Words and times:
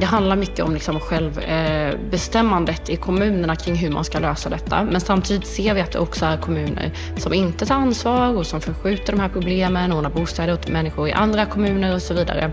Det 0.00 0.06
handlar 0.06 0.36
mycket 0.36 0.64
om 0.64 0.74
liksom 0.74 1.00
självbestämmandet 1.00 2.88
i 2.88 2.96
kommunerna 2.96 3.56
kring 3.56 3.74
hur 3.74 3.90
man 3.90 4.04
ska 4.04 4.18
lösa 4.18 4.48
detta. 4.48 4.84
Men 4.84 5.00
samtidigt 5.00 5.46
ser 5.46 5.74
vi 5.74 5.80
att 5.80 5.92
det 5.92 5.98
också 5.98 6.24
är 6.24 6.36
kommuner 6.36 6.92
som 7.16 7.34
inte 7.34 7.66
tar 7.66 7.74
ansvar 7.74 8.36
och 8.36 8.46
som 8.46 8.60
förskjuter 8.60 9.12
de 9.12 9.20
här 9.20 9.28
problemen, 9.28 9.92
ordnar 9.92 10.10
bostäder 10.10 10.52
åt 10.52 10.68
människor 10.68 11.08
i 11.08 11.12
andra 11.12 11.46
kommuner 11.46 11.94
och 11.94 12.02
så 12.02 12.14
vidare. 12.14 12.50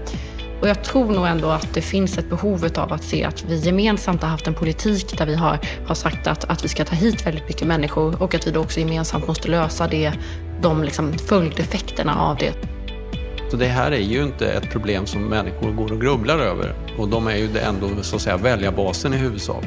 Och 0.62 0.70
jag 0.70 0.84
tror 0.84 1.12
nog 1.12 1.28
ändå 1.28 1.50
att 1.50 1.74
det 1.74 1.82
finns 1.82 2.18
ett 2.18 2.30
behov 2.30 2.70
av 2.76 2.94
att 2.94 3.04
se 3.04 3.24
att 3.24 3.44
vi 3.44 3.56
gemensamt 3.58 4.22
har 4.22 4.30
haft 4.30 4.48
en 4.48 4.54
politik 4.54 5.18
där 5.18 5.26
vi 5.26 5.36
har, 5.36 5.60
har 5.88 5.96
sagt 5.96 6.28
att, 6.28 6.50
att 6.50 6.64
vi 6.64 6.68
ska 6.68 6.86
ta 6.86 6.96
hit 6.96 7.26
väldigt 7.26 7.48
mycket 7.48 7.68
människor 7.68 8.22
och 8.22 8.36
att 8.36 8.48
vi 8.48 8.52
då 8.52 8.60
också 8.60 8.80
gemensamt 8.80 9.28
måste 9.28 9.48
lösa 9.48 9.88
det, 9.88 10.12
de 10.62 10.84
liksom 10.84 11.14
följdeffekterna 11.14 12.16
av 12.16 12.38
det. 12.38 12.54
Så 13.54 13.58
det 13.58 13.66
här 13.66 13.92
är 13.92 14.00
ju 14.00 14.24
inte 14.24 14.52
ett 14.52 14.72
problem 14.72 15.06
som 15.06 15.26
människor 15.26 15.72
går 15.72 15.92
och 15.92 16.02
grubblar 16.02 16.40
över. 16.40 16.74
Och 16.98 17.08
de 17.08 17.28
är 17.28 17.36
ju 17.36 17.58
ändå 17.58 17.90
så 18.02 18.16
att 18.16 18.22
säga 18.22 18.38
väljarbasen 18.38 19.14
i 19.14 19.18
huvudsak. 19.18 19.64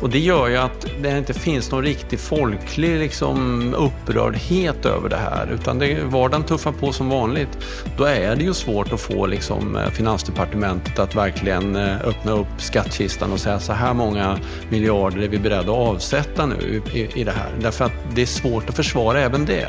Och 0.00 0.10
det 0.10 0.18
gör 0.18 0.48
ju 0.48 0.56
att 0.56 0.86
det 1.02 1.18
inte 1.18 1.34
finns 1.34 1.70
någon 1.70 1.82
riktig 1.82 2.20
folklig 2.20 2.98
liksom, 2.98 3.74
upprördhet 3.74 4.86
över 4.86 5.08
det 5.08 5.16
här. 5.16 5.50
Utan 5.54 5.78
det, 5.78 5.98
vardagen 6.04 6.44
tuffar 6.44 6.72
på 6.72 6.92
som 6.92 7.08
vanligt. 7.08 7.58
Då 7.98 8.04
är 8.04 8.36
det 8.36 8.44
ju 8.44 8.54
svårt 8.54 8.92
att 8.92 9.00
få 9.00 9.26
liksom, 9.26 9.76
eh, 9.76 9.90
Finansdepartementet 9.90 10.98
att 10.98 11.14
verkligen 11.14 11.76
eh, 11.76 12.00
öppna 12.00 12.32
upp 12.32 12.46
skattkistan 12.58 13.32
och 13.32 13.40
säga 13.40 13.60
så 13.60 13.72
här 13.72 13.94
många 13.94 14.38
miljarder 14.68 15.22
är 15.22 15.28
vi 15.28 15.38
beredda 15.38 15.72
att 15.72 15.88
avsätta 15.88 16.46
nu 16.46 16.82
i, 16.92 17.20
i 17.20 17.24
det 17.24 17.32
här. 17.32 17.50
Därför 17.60 17.84
att 17.84 17.92
det 18.14 18.22
är 18.22 18.26
svårt 18.26 18.68
att 18.68 18.76
försvara 18.76 19.20
även 19.20 19.44
det. 19.44 19.68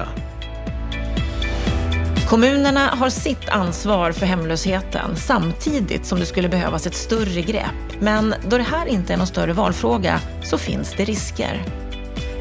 Kommunerna 2.27 2.87
har 2.87 3.09
sitt 3.09 3.49
ansvar 3.49 4.11
för 4.11 4.25
hemlösheten 4.25 5.15
samtidigt 5.15 6.05
som 6.05 6.19
det 6.19 6.25
skulle 6.25 6.49
behövas 6.49 6.87
ett 6.87 6.95
större 6.95 7.41
grepp. 7.41 7.99
Men 7.99 8.35
då 8.47 8.57
det 8.57 8.63
här 8.63 8.85
inte 8.85 9.13
är 9.13 9.17
någon 9.17 9.27
större 9.27 9.53
valfråga 9.53 10.19
så 10.43 10.57
finns 10.57 10.93
det 10.97 11.05
risker. 11.05 11.63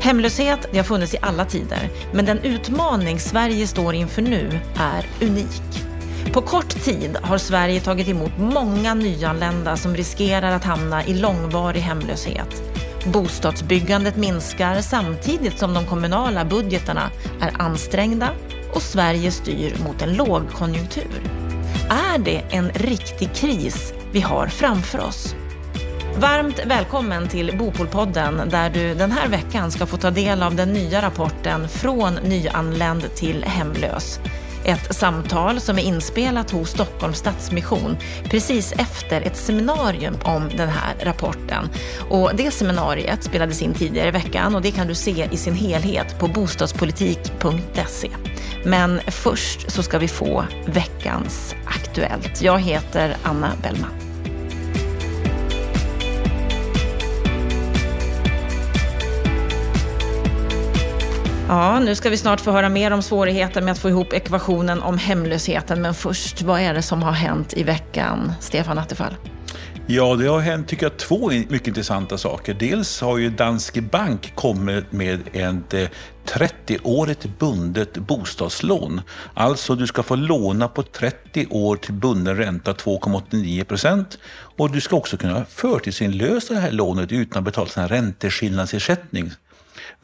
Hemlöshet 0.01 0.69
det 0.71 0.77
har 0.77 0.85
funnits 0.85 1.15
i 1.15 1.19
alla 1.23 1.45
tider, 1.45 1.91
men 2.13 2.25
den 2.25 2.39
utmaning 2.39 3.21
Sverige 3.21 3.67
står 3.67 3.95
inför 3.95 4.23
nu 4.23 4.61
är 4.77 5.27
unik. 5.27 5.87
På 6.33 6.43
kort 6.43 6.85
tid 6.85 7.17
har 7.23 7.39
Sverige 7.39 7.81
tagit 7.81 8.09
emot 8.09 8.39
många 8.39 8.95
nyanlända 8.95 9.77
som 9.77 9.97
riskerar 9.97 10.53
att 10.53 10.65
hamna 10.65 11.05
i 11.05 11.15
långvarig 11.15 11.81
hemlöshet. 11.81 12.63
Bostadsbyggandet 13.07 14.17
minskar 14.17 14.81
samtidigt 14.81 15.59
som 15.59 15.75
de 15.75 15.87
kommunala 15.87 16.45
budgetarna 16.45 17.11
är 17.41 17.63
ansträngda 17.63 18.29
och 18.77 18.83
Sverige 18.83 19.31
styr 19.31 19.77
mot 19.85 20.03
en 20.03 20.17
lågkonjunktur. 20.17 21.23
Är 21.89 22.19
det 22.19 22.43
en 22.51 22.71
riktig 22.71 23.35
kris 23.35 23.93
vi 24.13 24.21
har 24.21 24.47
framför 24.47 25.01
oss? 25.01 25.35
Varmt 26.19 26.61
välkommen 26.67 27.29
till 27.29 27.59
Bopolpodden 27.59 28.49
där 28.49 28.71
du 28.71 28.95
den 28.95 29.13
här 29.13 29.29
veckan 29.29 29.71
ska 29.71 29.87
få 29.87 29.97
ta 29.97 30.11
del 30.11 30.43
av 30.43 30.55
den 30.55 30.73
nya 30.73 31.03
rapporten 31.03 31.69
Från 31.69 32.15
nyanländ 32.15 33.15
till 33.15 33.45
hemlös. 33.45 34.21
Ett 34.67 34.97
samtal 34.97 35.61
som 35.61 35.79
är 35.79 35.83
inspelat 35.83 36.51
hos 36.51 36.71
Stockholms 36.71 37.19
Stadsmission 37.19 37.97
precis 38.25 38.73
efter 38.73 39.21
ett 39.21 39.37
seminarium 39.37 40.15
om 40.25 40.49
den 40.57 40.69
här 40.69 40.95
rapporten. 41.01 41.69
Och 42.11 42.31
det 42.35 42.51
seminariet 42.51 43.25
spelades 43.25 43.63
in 43.63 43.75
tidigare 43.75 44.09
i 44.09 44.11
veckan 44.11 44.55
och 44.55 44.63
det 44.63 44.71
kan 44.71 44.87
du 44.87 44.95
se 44.95 45.29
i 45.31 45.37
sin 45.37 45.55
helhet 45.55 46.19
på 46.19 46.29
bostadspolitik.se. 46.29 48.11
Men 48.65 49.01
först 49.07 49.71
så 49.71 49.83
ska 49.83 49.99
vi 49.99 50.09
få 50.09 50.45
veckans 50.67 51.55
Aktuellt. 51.65 52.43
Jag 52.43 52.59
heter 52.59 53.17
Anna 53.23 53.53
Bellman. 53.63 54.06
Ja, 61.49 61.81
nu 61.81 61.95
ska 61.95 62.11
vi 62.11 62.17
snart 62.17 62.41
få 62.41 62.51
höra 62.51 62.69
mer 62.69 62.91
om 62.91 63.03
svårigheten 63.03 63.65
med 63.65 63.73
att 63.73 63.79
få 63.79 63.89
ihop 63.89 64.13
ekvationen 64.13 64.83
om 64.83 64.99
hemlösheten. 64.99 65.83
Men 65.83 65.95
först, 65.95 66.43
vad 66.43 66.61
är 66.61 66.75
det 66.75 66.83
som 66.83 67.03
har 67.03 67.13
hänt 67.13 67.55
i 67.57 67.63
veckan, 67.63 68.33
Stefan 68.41 68.79
Attefall? 68.79 69.15
Ja, 69.87 70.15
det 70.15 70.27
har 70.27 70.41
hänt, 70.41 70.69
tycker 70.69 70.87
jag, 70.87 70.97
två 70.97 71.31
mycket 71.31 71.69
intressanta 71.69 72.19
saker. 72.19 72.55
Dels 72.55 73.01
har 73.01 73.19
ju 73.19 73.31
Danske 73.31 73.81
Bank 73.81 74.35
kommit 74.35 74.93
med 74.93 75.21
ett 75.33 75.75
eh, 75.75 75.89
30-årigt 76.27 77.29
bundet 77.39 77.97
bostadslån. 77.97 79.01
Alltså, 79.35 79.75
du 79.75 79.87
ska 79.87 80.03
få 80.03 80.17
låna 80.17 80.69
på 80.69 80.83
30 80.83 81.47
år 81.51 81.77
till 81.77 81.95
bunden 81.95 82.37
ränta 82.37 82.73
2,89 82.73 83.65
procent. 83.65 84.19
Och 84.57 84.71
du 84.71 84.81
ska 84.81 84.97
också 84.97 85.17
kunna 85.17 85.45
förtidsinlösa 85.45 86.55
det 86.55 86.61
här 86.61 86.73
lånet 86.73 87.13
utan 87.13 87.39
att 87.39 87.45
betala 87.45 87.69
en 87.77 87.89
ränteskillnadsersättning. 87.89 89.31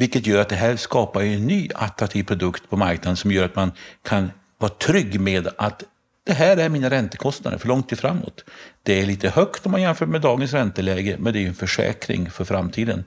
Vilket 0.03 0.27
gör 0.27 0.41
att 0.41 0.49
det 0.49 0.57
här 0.57 0.77
skapar 0.77 1.23
en 1.23 1.47
ny 1.47 1.69
attraktiv 1.75 2.25
produkt 2.25 2.71
på 2.71 2.77
marknaden 2.77 3.17
som 3.17 3.33
gör 3.33 3.45
att 3.45 3.57
man 3.57 3.73
kan 4.03 4.31
vara 4.59 4.73
trygg 4.73 5.21
med 5.21 5.49
att 5.59 5.83
det 6.25 6.33
här 6.33 6.57
är 6.57 6.69
mina 6.69 6.91
räntekostnader 6.91 7.59
för 7.59 7.69
lång 7.69 7.83
tid 7.83 7.99
framåt. 7.99 8.45
Det 8.83 9.01
är 9.01 9.07
lite 9.07 9.29
högt 9.29 9.67
om 9.67 9.73
man 9.73 9.83
jämför 9.83 10.07
med 10.07 10.21
dagens 10.21 10.53
ränteläge, 10.53 11.17
men 11.19 11.33
det 11.33 11.39
är 11.45 11.47
en 11.47 11.55
försäkring 11.55 12.31
för 12.31 12.45
framtiden. 12.45 13.05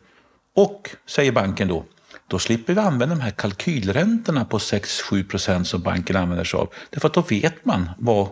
Och, 0.55 0.89
säger 1.05 1.31
banken 1.31 1.67
då, 1.67 1.85
då 2.27 2.39
slipper 2.39 2.73
vi 2.73 2.79
använda 2.79 3.15
de 3.15 3.21
här 3.21 3.31
kalkylräntorna 3.31 4.45
på 4.45 4.57
6-7 4.57 5.27
procent 5.27 5.67
som 5.67 5.81
banken 5.81 6.15
använder 6.15 6.43
sig 6.43 6.57
av. 6.57 6.73
Därför 6.89 7.07
att 7.07 7.13
då 7.13 7.21
vet 7.21 7.65
man 7.65 7.89
vad 7.97 8.27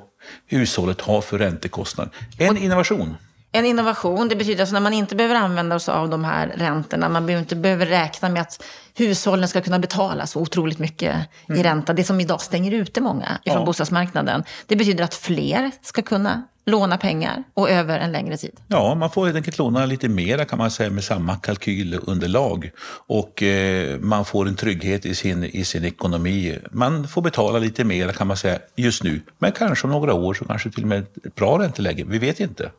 hushållet 0.48 1.02
har 1.02 1.22
för 1.22 1.38
räntekostnad. 1.38 2.10
En 2.38 2.58
innovation. 2.58 3.16
En 3.56 3.66
innovation, 3.66 4.28
det 4.30 4.36
betyder 4.36 4.62
alltså 4.62 4.74
när 4.74 4.80
man 4.82 4.94
inte 4.94 5.16
behöver 5.16 5.36
använda 5.36 5.80
sig 5.80 5.94
av 5.94 6.10
de 6.10 6.24
här 6.24 6.54
räntorna, 6.58 7.10
man 7.10 7.30
inte 7.30 7.56
behöver 7.56 7.86
räkna 7.86 8.30
med 8.30 8.42
att 8.42 8.64
hushållen 8.96 9.48
ska 9.48 9.62
kunna 9.62 9.80
betala 9.80 10.28
så 10.28 10.40
otroligt 10.40 10.80
mycket 10.80 11.16
mm. 11.50 11.60
i 11.60 11.64
ränta, 11.64 11.94
det 11.94 12.04
som 12.04 12.20
idag 12.20 12.42
stänger 12.42 12.72
ute 12.72 13.02
många 13.02 13.38
ifrån 13.44 13.60
ja. 13.60 13.66
bostadsmarknaden. 13.66 14.44
Det 14.68 14.76
betyder 14.76 15.04
att 15.04 15.16
fler 15.16 15.72
ska 15.82 16.02
kunna 16.02 16.44
låna 16.66 16.98
pengar 16.98 17.44
och 17.54 17.70
över 17.70 18.00
en 18.00 18.12
längre 18.12 18.38
tid. 18.38 18.60
Ja, 18.68 18.96
man 18.96 19.10
får 19.10 19.26
helt 19.26 19.38
enkelt 19.38 19.58
låna 19.58 19.86
lite 19.86 20.10
mera 20.10 20.46
kan 20.46 20.58
man 20.58 20.72
säga 20.72 20.90
med 20.90 21.04
samma 21.04 21.36
kalkylunderlag. 21.36 22.72
Och 23.08 23.44
eh, 23.44 24.00
man 24.00 24.26
får 24.26 24.48
en 24.48 24.56
trygghet 24.56 25.06
i 25.06 25.16
sin, 25.16 25.44
i 25.44 25.66
sin 25.66 25.86
ekonomi. 25.86 26.60
Man 26.72 27.08
får 27.08 27.22
betala 27.22 27.60
lite 27.60 27.84
mera 27.84 28.14
kan 28.14 28.28
man 28.28 28.38
säga 28.38 28.60
just 28.76 29.04
nu. 29.04 29.22
Men 29.40 29.52
kanske 29.52 29.88
om 29.88 29.92
några 29.92 30.14
år 30.14 30.34
så 30.34 30.46
kanske 30.46 30.72
till 30.72 30.84
och 30.84 30.90
med 30.90 31.00
ett 31.26 31.36
bra 31.36 31.60
ränteläge. 31.60 32.04
Vi 32.08 32.18
vet 32.18 32.40
inte. 32.40 32.72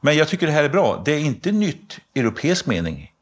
Men 0.00 0.16
jag 0.16 0.28
tycker 0.28 0.46
det 0.46 0.52
här 0.52 0.64
är 0.64 0.68
bra. 0.68 1.02
Det 1.04 1.12
är 1.12 1.18
inte 1.18 1.52
nytt 1.52 1.98
europeisk 2.14 2.66
mening. 2.66 3.12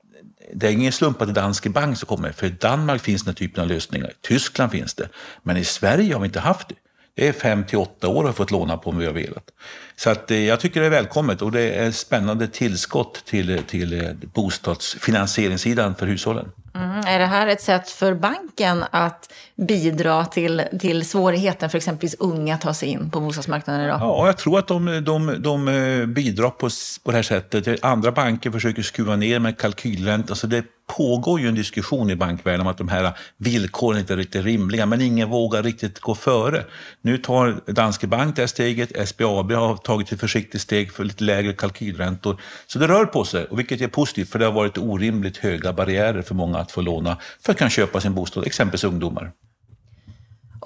Det 0.54 0.66
är 0.66 0.72
ingen 0.72 0.92
slump 0.92 1.22
att 1.22 1.28
det 1.28 1.32
är 1.32 1.42
Danske 1.42 1.70
Bank 1.70 1.98
som 1.98 2.06
kommer. 2.06 2.32
För 2.32 2.47
i 2.47 2.50
Danmark 2.50 3.03
finns 3.03 3.22
den 3.22 3.31
här 3.31 3.37
typen 3.37 3.62
av 3.62 3.69
lösningar. 3.69 4.10
I 4.10 4.26
Tyskland 4.26 4.72
finns 4.72 4.94
det. 4.94 5.09
Men 5.42 5.56
i 5.56 5.64
Sverige 5.64 6.12
har 6.12 6.20
vi 6.20 6.26
inte 6.26 6.41
haft 6.41 6.69
det. 6.69 6.75
Det 7.14 7.28
är 7.28 7.32
fem 7.32 7.64
till 7.64 7.78
åtta 7.78 8.09
år 8.09 8.25
har 8.25 8.32
fått 8.32 8.50
låna 8.50 8.76
på 8.76 8.91
om 8.91 8.98
vi 8.98 9.06
har 9.06 9.12
velat. 9.12 9.50
Så 9.97 10.10
att, 10.10 10.31
eh, 10.31 10.38
jag 10.38 10.60
tycker 10.60 10.81
det 10.81 10.87
är 10.87 10.91
välkommet 10.91 11.42
och 11.42 11.53
det 11.53 11.70
är 11.70 11.88
ett 11.88 11.97
spännande 11.97 12.48
tillskott 12.48 13.25
till, 13.25 13.62
till 13.66 14.00
eh, 14.00 14.12
bostadsfinansieringssidan 14.34 15.94
för 15.94 16.06
hushållen. 16.06 16.53
Mm. 16.76 17.06
Är 17.06 17.19
det 17.19 17.26
här 17.26 17.47
ett 17.47 17.60
sätt 17.60 17.91
för 17.91 18.14
banken 18.14 18.84
att 18.91 19.32
bidra 19.54 20.25
till, 20.25 20.62
till 20.81 21.09
svårigheten 21.09 21.70
för 21.70 21.78
exempelvis 21.78 22.16
unga 22.19 22.54
att 22.54 22.60
ta 22.60 22.75
sig 22.75 22.88
in 22.88 23.10
på 23.10 23.20
bostadsmarknaden 23.20 23.84
idag? 23.84 23.98
Ja, 24.00 24.26
jag 24.26 24.37
tror 24.37 24.59
att 24.59 24.69
de, 24.69 25.04
de, 25.04 25.42
de 25.42 25.69
eh, 25.69 26.06
bidrar 26.06 26.50
på, 26.50 26.69
på 27.04 27.10
det 27.10 27.16
här 27.16 27.22
sättet. 27.22 27.84
Andra 27.84 28.12
banker 28.12 28.50
försöker 28.50 28.82
skruva 28.82 29.16
ner 29.16 29.38
med 29.38 29.59
kalkylränta. 29.59 30.34
Så 30.34 30.47
det 30.47 30.64
pågår 30.87 31.41
ju 31.41 31.49
en 31.49 31.55
diskussion 31.55 32.11
i 32.11 32.17
bankvärlden 32.17 32.61
om 32.61 32.67
att 32.67 32.79
de 32.79 32.89
här 32.89 33.13
villkoren 33.37 34.01
inte 34.01 34.13
är 34.13 34.17
riktigt 34.17 34.45
rimliga, 34.45 34.87
men 34.87 35.01
ingen 35.01 35.31
vågar 35.31 35.63
riktigt 35.63 36.01
gå 36.01 36.15
före. 36.15 36.65
Nu 37.01 37.19
tar 37.19 37.73
Danske 37.73 38.07
Bank 38.07 38.37
det 38.37 38.43
här 38.43 38.47
steget, 38.47 39.09
SBAB 39.09 39.53
har 39.53 39.77
tagit 39.77 40.12
ett 40.12 40.21
försiktigt 40.21 40.61
steg 40.61 40.93
för 40.93 41.05
lite 41.05 41.25
lägre 41.25 41.53
kalkylräntor. 41.53 42.41
Så 42.67 42.79
det 42.79 42.88
rör 42.88 43.05
på 43.05 43.25
sig, 43.25 43.44
och 43.44 43.59
vilket 43.59 43.81
är 43.81 43.88
positivt, 43.88 44.29
för 44.29 44.38
det 44.38 44.44
har 44.44 44.53
varit 44.53 44.79
orimligt 44.79 45.37
höga 45.37 45.73
barriärer 45.73 46.23
för 46.23 46.35
många 46.35 46.59
att 46.59 46.73
få 46.73 46.81
låna 46.81 47.17
för 47.41 47.53
att 47.53 47.59
kunna 47.59 47.71
köpa 47.71 48.00
sin 48.00 48.15
bostad, 48.15 48.47
exempelvis 48.47 48.85
ungdomar. 48.85 49.32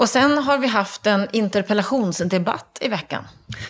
Och 0.01 0.09
sen 0.09 0.39
har 0.39 0.59
vi 0.59 0.67
haft 0.67 1.07
en 1.07 1.29
interpellationsdebatt 1.33 2.79
i 2.81 2.89
veckan. 2.89 3.25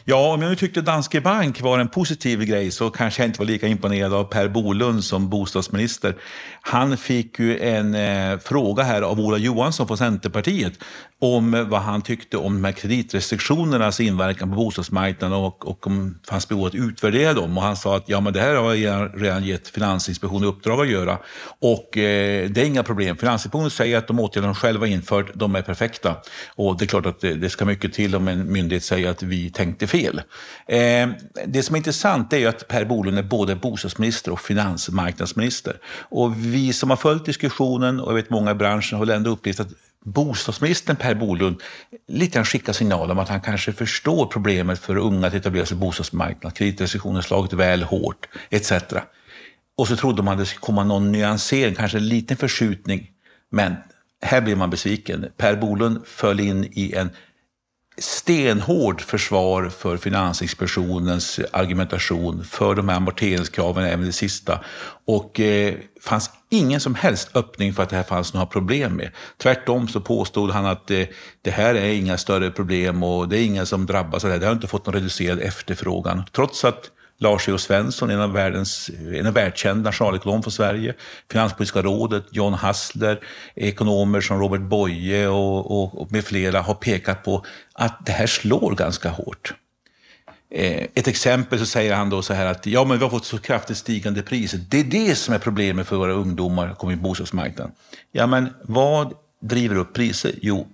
Ja, 0.04 0.34
om 0.34 0.42
jag 0.42 0.48
nu 0.48 0.56
tyckte 0.56 0.80
Danske 0.80 1.20
Bank 1.20 1.60
var 1.60 1.78
en 1.78 1.88
positiv 1.88 2.44
grej 2.44 2.70
så 2.70 2.90
kanske 2.90 3.22
jag 3.22 3.28
inte 3.28 3.38
var 3.38 3.46
lika 3.46 3.66
imponerad 3.66 4.14
av 4.14 4.24
Per 4.24 4.48
Bolund 4.48 5.04
som 5.04 5.28
bostadsminister. 5.28 6.14
Han 6.60 6.96
fick 6.96 7.38
ju 7.38 7.58
en 7.58 7.94
eh, 7.94 8.38
fråga 8.38 8.82
här 8.82 9.02
av 9.02 9.20
Ola 9.20 9.38
Johansson 9.38 9.86
från 9.86 9.98
Centerpartiet 9.98 10.72
om 11.20 11.66
vad 11.70 11.80
han 11.80 12.02
tyckte 12.02 12.36
om 12.36 12.54
de 12.54 12.64
här 12.64 12.72
kreditrestriktionernas 12.72 14.00
inverkan 14.00 14.50
på 14.50 14.56
bostadsmarknaden 14.56 15.36
och, 15.38 15.68
och 15.68 15.86
om 15.86 16.18
det 16.22 16.30
fanns 16.30 16.48
behov 16.48 16.66
att 16.66 16.74
utvärdera 16.74 17.34
dem. 17.34 17.58
Och 17.58 17.64
han 17.64 17.76
sa 17.76 17.96
att 17.96 18.08
ja, 18.08 18.20
men 18.20 18.32
det 18.32 18.40
här 18.40 18.54
har 18.54 18.74
jag 18.74 19.22
redan 19.22 19.44
gett 19.44 19.68
Finansinspektionen 19.68 20.44
i 20.44 20.46
uppdrag 20.46 20.80
att 20.80 20.88
göra 20.88 21.18
och 21.60 21.96
eh, 21.98 22.50
det 22.50 22.60
är 22.60 22.64
inga 22.64 22.82
problem. 22.82 23.16
Finansinspektionen 23.16 23.70
säger 23.70 23.98
att 23.98 24.06
de 24.06 24.20
åtgärder 24.20 24.48
de 24.48 24.54
själva 24.54 24.86
infört, 24.86 25.30
de 25.34 25.54
är 25.54 25.62
perfekta. 25.62 26.16
Och 26.48 26.78
det 26.78 26.84
är 26.84 26.86
klart 26.86 27.06
att 27.06 27.20
det, 27.20 27.34
det 27.34 27.50
ska 27.50 27.64
mycket 27.64 27.92
till 27.92 28.16
om 28.16 28.28
en 28.28 28.52
myndighet 28.52 28.84
säger 28.84 29.10
att 29.10 29.22
vi 29.22 29.50
tänkte 29.50 29.86
fel. 29.86 30.22
Eh, 30.68 31.08
det 31.46 31.62
som 31.62 31.74
är 31.74 31.76
intressant 31.76 32.32
är 32.32 32.38
ju 32.38 32.46
att 32.46 32.68
Per 32.68 32.84
Bolund 32.84 33.18
är 33.18 33.22
både 33.22 33.56
bostadsminister 33.56 34.32
och 34.32 34.40
finansmarknadsminister. 34.40 35.76
Och 35.98 36.36
vi 36.36 36.72
som 36.72 36.90
har 36.90 36.96
följt 36.96 37.24
diskussionen 37.24 38.00
och 38.00 38.10
jag 38.10 38.14
vet 38.14 38.30
många 38.30 38.50
i 38.50 38.54
branschen 38.54 38.98
har 38.98 39.06
väl 39.06 39.16
ändå 39.16 39.30
upplevt 39.30 39.60
att 39.60 39.68
bostadsministern 40.04 40.96
Per 40.96 41.14
Bolund 41.14 41.62
lite 42.08 42.34
grann 42.34 42.44
skickar 42.44 42.72
signal 42.72 43.10
om 43.10 43.18
att 43.18 43.28
han 43.28 43.40
kanske 43.40 43.72
förstår 43.72 44.26
problemet 44.26 44.78
för 44.78 44.96
unga 44.96 45.26
att 45.26 45.34
etablera 45.34 45.66
sig 45.66 45.76
på 45.76 45.84
bostadsmarknaden. 45.84 46.50
Kreditrestriktioner 46.50 47.20
slagit 47.20 47.52
väl 47.52 47.82
hårt, 47.82 48.28
etc. 48.50 48.72
Och 49.76 49.88
så 49.88 49.96
trodde 49.96 50.22
man 50.22 50.32
att 50.32 50.38
det 50.38 50.46
skulle 50.46 50.60
komma 50.60 50.84
någon 50.84 51.12
nyansering, 51.12 51.74
kanske 51.74 51.98
en 51.98 52.08
liten 52.08 52.36
förskjutning. 52.36 53.10
Men 53.50 53.76
här 54.22 54.40
blir 54.40 54.56
man 54.56 54.70
besviken. 54.70 55.26
Per 55.36 55.56
Bolund 55.56 56.06
föll 56.06 56.40
in 56.40 56.64
i 56.72 56.94
en 56.94 57.10
stenhård 57.98 59.00
försvar 59.00 59.68
för 59.68 59.96
Finansinspektionens 59.96 61.40
argumentation 61.52 62.44
för 62.44 62.74
de 62.74 62.88
här 62.88 62.96
amorteringskraven, 62.96 63.84
även 63.84 64.06
det 64.06 64.12
sista. 64.12 64.64
Och 65.06 65.40
eh, 65.40 65.74
fanns 66.00 66.30
ingen 66.50 66.80
som 66.80 66.94
helst 66.94 67.36
öppning 67.36 67.74
för 67.74 67.82
att 67.82 67.90
det 67.90 67.96
här 67.96 68.02
fanns 68.02 68.34
några 68.34 68.46
problem 68.46 68.96
med. 68.96 69.10
Tvärtom 69.36 69.88
så 69.88 70.00
påstod 70.00 70.50
han 70.50 70.66
att 70.66 70.90
eh, 70.90 71.06
det 71.42 71.50
här 71.50 71.74
är 71.74 71.92
inga 71.92 72.18
större 72.18 72.50
problem 72.50 73.02
och 73.02 73.28
det 73.28 73.38
är 73.38 73.44
ingen 73.44 73.66
som 73.66 73.86
drabbas 73.86 74.24
av 74.24 74.30
det 74.30 74.34
här. 74.34 74.40
Det 74.40 74.46
har 74.46 74.54
inte 74.54 74.66
fått 74.66 74.86
någon 74.86 74.94
reducerad 74.94 75.38
efterfrågan. 75.38 76.22
Trots 76.32 76.64
att 76.64 76.90
Lars 77.20 77.48
E.O. 77.48 77.58
Svensson, 77.58 78.10
en 78.10 78.20
av, 78.20 78.32
världens, 78.32 78.90
en 79.14 79.26
av 79.26 79.32
världskända 79.34 79.82
nationalekonom 79.90 80.42
från 80.42 80.52
Sverige, 80.52 80.94
Finanspolitiska 81.30 81.82
rådet, 81.82 82.24
John 82.30 82.54
Hassler, 82.54 83.20
ekonomer 83.54 84.20
som 84.20 84.40
Robert 84.40 84.60
Boye 84.60 85.28
och, 85.28 85.70
och, 85.70 86.02
och 86.02 86.12
med 86.12 86.24
flera 86.24 86.60
har 86.60 86.74
pekat 86.74 87.24
på 87.24 87.44
att 87.72 88.06
det 88.06 88.12
här 88.12 88.26
slår 88.26 88.74
ganska 88.74 89.08
hårt. 89.08 89.54
Eh, 90.54 90.86
ett 90.94 91.08
exempel 91.08 91.58
så 91.58 91.66
säger 91.66 91.94
han 91.94 92.10
då 92.10 92.22
så 92.22 92.34
här 92.34 92.46
att 92.46 92.66
ja, 92.66 92.84
men 92.84 92.98
vi 92.98 93.04
har 93.04 93.10
fått 93.10 93.24
så 93.24 93.38
kraftigt 93.38 93.76
stigande 93.76 94.22
priser. 94.22 94.60
Det 94.68 94.80
är 94.80 94.84
det 94.84 95.14
som 95.14 95.34
är 95.34 95.38
problemet 95.38 95.86
för 95.86 95.96
våra 95.96 96.12
ungdomar 96.12 96.66
som 96.66 96.76
kommer 96.76 96.92
in 96.92 96.98
på 96.98 97.08
bostadsmarknaden. 97.08 97.72
Ja, 98.12 98.26
men 98.26 98.48
vad 98.62 99.12
driver 99.42 99.76
upp 99.76 99.94
priser? 99.94 100.32
Jo, 100.42 100.68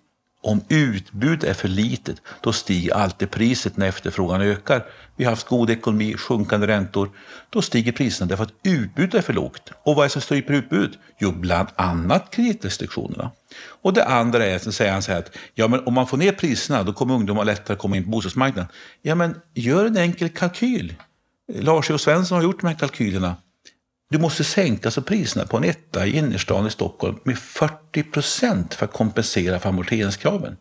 om 0.47 0.61
utbudet 0.69 1.45
är 1.45 1.55
för 1.55 1.69
litet, 1.69 2.23
då 2.41 2.53
stiger 2.53 2.95
alltid 2.95 3.31
priset 3.31 3.77
när 3.77 3.87
efterfrågan 3.87 4.41
ökar. 4.41 4.85
Vi 5.17 5.25
har 5.25 5.33
haft 5.33 5.49
god 5.49 5.71
ekonomi, 5.71 6.15
sjunkande 6.17 6.67
räntor. 6.67 7.11
Då 7.51 7.63
stiger 7.63 7.93
priserna 7.93 8.29
därför 8.29 8.45
att 8.45 8.53
utbudet 8.63 9.15
är 9.15 9.23
för 9.23 9.33
lågt. 9.33 9.71
Och 9.83 9.97
vad 9.97 10.05
är 10.05 10.09
det 10.09 10.13
som 10.13 10.23
stryper 10.23 10.55
utbudet? 10.55 10.99
Jo, 11.19 11.33
bland 11.33 11.69
annat 11.77 12.31
kreditrestriktionerna. 12.31 13.31
Och 13.83 13.93
det 13.93 14.05
andra 14.05 14.47
är, 14.47 14.59
så 14.59 14.73
säger 14.73 14.93
han 14.93 15.03
så 15.03 15.13
här 15.13 15.19
att 15.19 15.37
ja, 15.55 15.69
men 15.69 15.87
om 15.87 15.95
man 15.95 16.07
får 16.07 16.17
ner 16.17 16.33
priserna, 16.33 16.83
då 16.83 16.93
kommer 16.93 17.15
ungdomar 17.15 17.45
lättare 17.45 17.77
komma 17.77 17.97
in 17.97 18.05
på 18.05 18.11
bostadsmarknaden. 18.11 18.73
Ja, 19.03 19.15
men 19.15 19.35
gör 19.55 19.85
en 19.85 19.97
enkel 19.97 20.29
kalkyl. 20.29 20.95
Lars 21.53 21.91
E. 21.91 21.99
Svensson 21.99 22.37
har 22.37 22.43
gjort 22.43 22.61
de 22.61 22.67
här 22.67 22.75
kalkylerna. 22.75 23.37
Du 24.11 24.19
måste 24.19 24.45
sänka 24.45 24.91
så 24.91 25.03
priserna 25.03 25.47
på 25.47 25.57
en 25.57 25.65
etta 25.65 26.07
i 26.07 26.17
innerstan 26.17 26.67
i 26.67 26.71
Stockholm 26.71 27.19
med 27.25 27.39
40 27.39 28.03
procent 28.03 28.75
för 28.75 28.85
att 28.85 28.93
kompensera 28.93 29.59
för 29.59 29.69
amorteringskraven. 29.69 30.57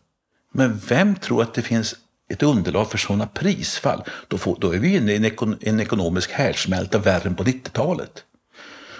Men 0.52 0.80
vem 0.88 1.14
tror 1.14 1.42
att 1.42 1.54
det 1.54 1.62
finns 1.62 1.94
ett 2.30 2.42
underlag 2.42 2.90
för 2.90 2.98
sådana 2.98 3.26
prisfall? 3.26 4.04
Då, 4.28 4.38
får, 4.38 4.56
då 4.60 4.74
är 4.74 4.78
vi 4.78 4.96
inne 4.96 5.12
i 5.12 5.16
en, 5.16 5.24
ekon, 5.24 5.58
en 5.60 5.80
ekonomisk 5.80 6.32
härdsmälta 6.32 6.98
värre 6.98 7.28
än 7.28 7.34
på 7.34 7.44
90-talet. 7.44 8.24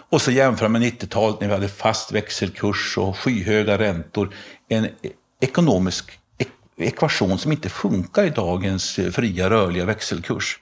Och 0.09 0.23
så 0.23 0.31
jämför 0.31 0.69
med 0.69 0.83
90-talet 0.83 1.41
när 1.41 1.49
vi 1.49 1.55
hade 1.55 1.69
fast 1.69 2.13
växelkurs 2.13 2.99
och 2.99 3.19
skyhöga 3.19 3.79
räntor. 3.79 4.35
En 4.69 4.89
ekonomisk 5.41 6.19
ekvation 6.77 7.39
som 7.39 7.53
inte 7.53 7.69
funkar 7.69 8.25
i 8.25 8.31
dagens 8.31 8.99
eh, 8.99 9.11
fria 9.11 9.51
rörliga 9.51 9.85
växelkurs. 9.85 10.59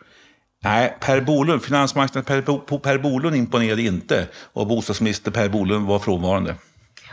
Nej, 0.64 0.96
Per 1.00 1.20
Bolund, 1.20 1.62
finansmarknaden 1.62 2.42
per, 2.42 2.78
per 2.78 2.98
Bolund 2.98 3.36
imponerade 3.36 3.82
inte 3.82 4.28
och 4.52 4.66
bostadsminister 4.66 5.30
Per 5.30 5.48
Bolund 5.48 5.86
var 5.86 5.98
frånvarande. 5.98 6.54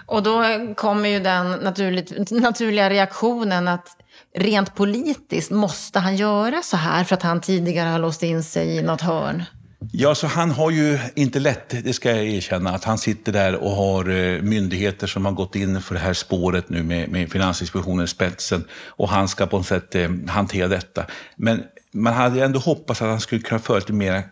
Och 0.06 0.24
då 0.24 0.44
kommer 0.76 1.10
ju 1.10 1.20
den 1.20 1.52
naturligt, 1.52 2.32
naturliga 2.32 2.90
reaktionen 2.90 3.68
att 3.68 3.98
rent 4.38 4.76
politiskt 4.76 5.52
måste 5.52 6.00
han 6.00 6.16
göra 6.16 6.62
så 6.62 6.78
här 6.78 7.04
för 7.04 7.16
att 7.16 7.24
han 7.24 7.42
tidigare 7.42 7.90
har 7.90 8.00
låst 8.00 8.24
in 8.24 8.44
sig 8.44 8.78
i 8.78 8.82
något 8.82 9.02
hörn? 9.02 9.44
Ja, 9.92 10.16
så 10.16 10.28
han 10.28 10.52
har 10.52 10.72
ju 10.72 11.00
inte 11.16 11.40
lätt, 11.40 11.84
det 11.84 11.94
ska 11.94 12.10
jag 12.10 12.28
erkänna, 12.28 12.70
att 12.70 12.84
han 12.84 12.98
sitter 12.98 13.32
där 13.32 13.56
och 13.56 13.72
har 13.72 14.10
eh, 14.10 14.42
myndigheter 14.42 15.08
som 15.08 15.26
har 15.26 15.32
gått 15.32 15.56
in 15.56 15.82
för 15.82 15.96
det 15.96 16.02
här 16.02 16.14
spåret 16.14 16.70
nu 16.70 16.84
med, 16.84 17.10
med 17.10 17.32
Finansinspektionen 17.32 18.06
i 18.06 18.08
spetsen 18.08 18.64
och 18.88 19.10
han 19.10 19.28
ska 19.28 19.46
på 19.46 19.58
något 19.58 19.68
sätt 19.68 19.96
eh, 19.96 20.10
hantera 20.28 20.68
detta. 20.68 21.06
Men 21.36 21.64
man 21.94 22.14
hade 22.14 22.46
ändå 22.46 22.60
hoppats 22.60 23.02
att 23.02 23.08
han 23.08 23.20
skulle 23.20 23.42
kunna 23.42 23.60
föra 23.60 23.78
lite 23.78 23.94
mer 23.94 24.24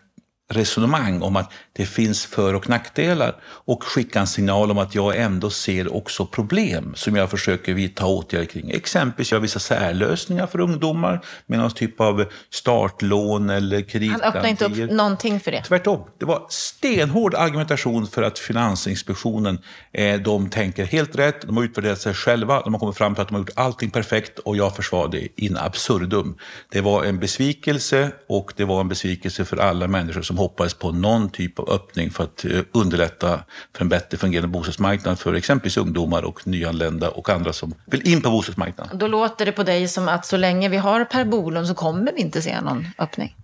resonemang 0.50 1.22
om 1.22 1.36
att 1.36 1.52
det 1.72 1.86
finns 1.86 2.26
för 2.26 2.54
och 2.54 2.68
nackdelar 2.68 3.36
och 3.42 3.84
skicka 3.84 4.20
en 4.20 4.26
signal 4.26 4.70
om 4.70 4.78
att 4.78 4.94
jag 4.94 5.16
ändå 5.16 5.50
ser 5.50 5.94
också 5.94 6.26
problem 6.26 6.92
som 6.96 7.16
jag 7.16 7.30
försöker 7.30 7.74
vidta 7.74 8.06
åtgärder 8.06 8.46
kring. 8.46 8.70
Exempelvis 8.70 9.32
göra 9.32 9.40
vissa 9.40 9.58
särlösningar 9.58 10.46
för 10.46 10.60
ungdomar 10.60 11.24
med 11.46 11.58
någon 11.58 11.70
typ 11.70 12.00
av 12.00 12.24
startlån 12.50 13.50
eller 13.50 13.82
kreditgarantier. 13.82 14.30
Han 14.32 14.36
öppnar 14.36 14.50
inte 14.50 14.84
upp 14.84 14.90
någonting 14.90 15.40
för 15.40 15.50
det? 15.50 15.62
Tvärtom. 15.62 16.04
Det 16.18 16.24
var 16.24 16.46
stenhård 16.48 17.34
argumentation 17.34 18.06
för 18.06 18.22
att 18.22 18.38
Finansinspektionen, 18.38 19.58
eh, 19.92 20.20
de 20.20 20.50
tänker 20.50 20.84
helt 20.84 21.16
rätt, 21.16 21.46
de 21.46 21.56
har 21.56 21.64
utvärderat 21.64 22.00
sig 22.00 22.14
själva, 22.14 22.60
de 22.60 22.74
har 22.74 22.80
kommit 22.80 22.96
fram 22.96 23.14
till 23.14 23.22
att 23.22 23.28
de 23.28 23.34
har 23.34 23.40
gjort 23.40 23.50
allting 23.56 23.90
perfekt 23.90 24.38
och 24.38 24.56
jag 24.56 24.76
försvarade 24.76 25.28
in 25.36 25.56
absurdum. 25.56 26.36
Det 26.68 26.80
var 26.80 27.04
en 27.04 27.18
besvikelse 27.18 28.10
och 28.28 28.52
det 28.56 28.64
var 28.64 28.80
en 28.80 28.88
besvikelse 28.88 29.44
för 29.44 29.56
alla 29.56 29.88
människor 29.88 30.22
som 30.22 30.39
hoppades 30.40 30.74
på 30.74 30.92
någon 30.92 31.30
typ 31.30 31.58
av 31.58 31.70
öppning 31.70 32.10
för 32.10 32.24
att 32.24 32.44
eh, 32.44 32.60
underlätta 32.72 33.40
för 33.76 33.84
en 33.84 33.88
bättre 33.88 34.18
fungerande 34.18 34.48
bostadsmarknad 34.48 35.18
för 35.18 35.34
exempelvis 35.34 35.76
ungdomar 35.76 36.22
och 36.22 36.46
nyanlända 36.46 37.10
och 37.10 37.28
andra 37.28 37.52
som 37.52 37.74
vill 37.86 38.08
in 38.08 38.22
på 38.22 38.30
bostadsmarknaden. 38.30 38.98
Då 38.98 39.06
låter 39.06 39.46
det 39.46 39.52
på 39.52 39.62
dig 39.62 39.88
som 39.88 40.08
att 40.08 40.26
så 40.26 40.36
länge 40.36 40.68
vi 40.68 40.76
har 40.76 41.04
Per 41.04 41.24
Bolund 41.24 41.66
så 41.68 41.74
kommer 41.74 42.12
vi 42.12 42.20
inte 42.20 42.42
se 42.42 42.60
någon 42.60 42.86
öppning. 42.98 43.36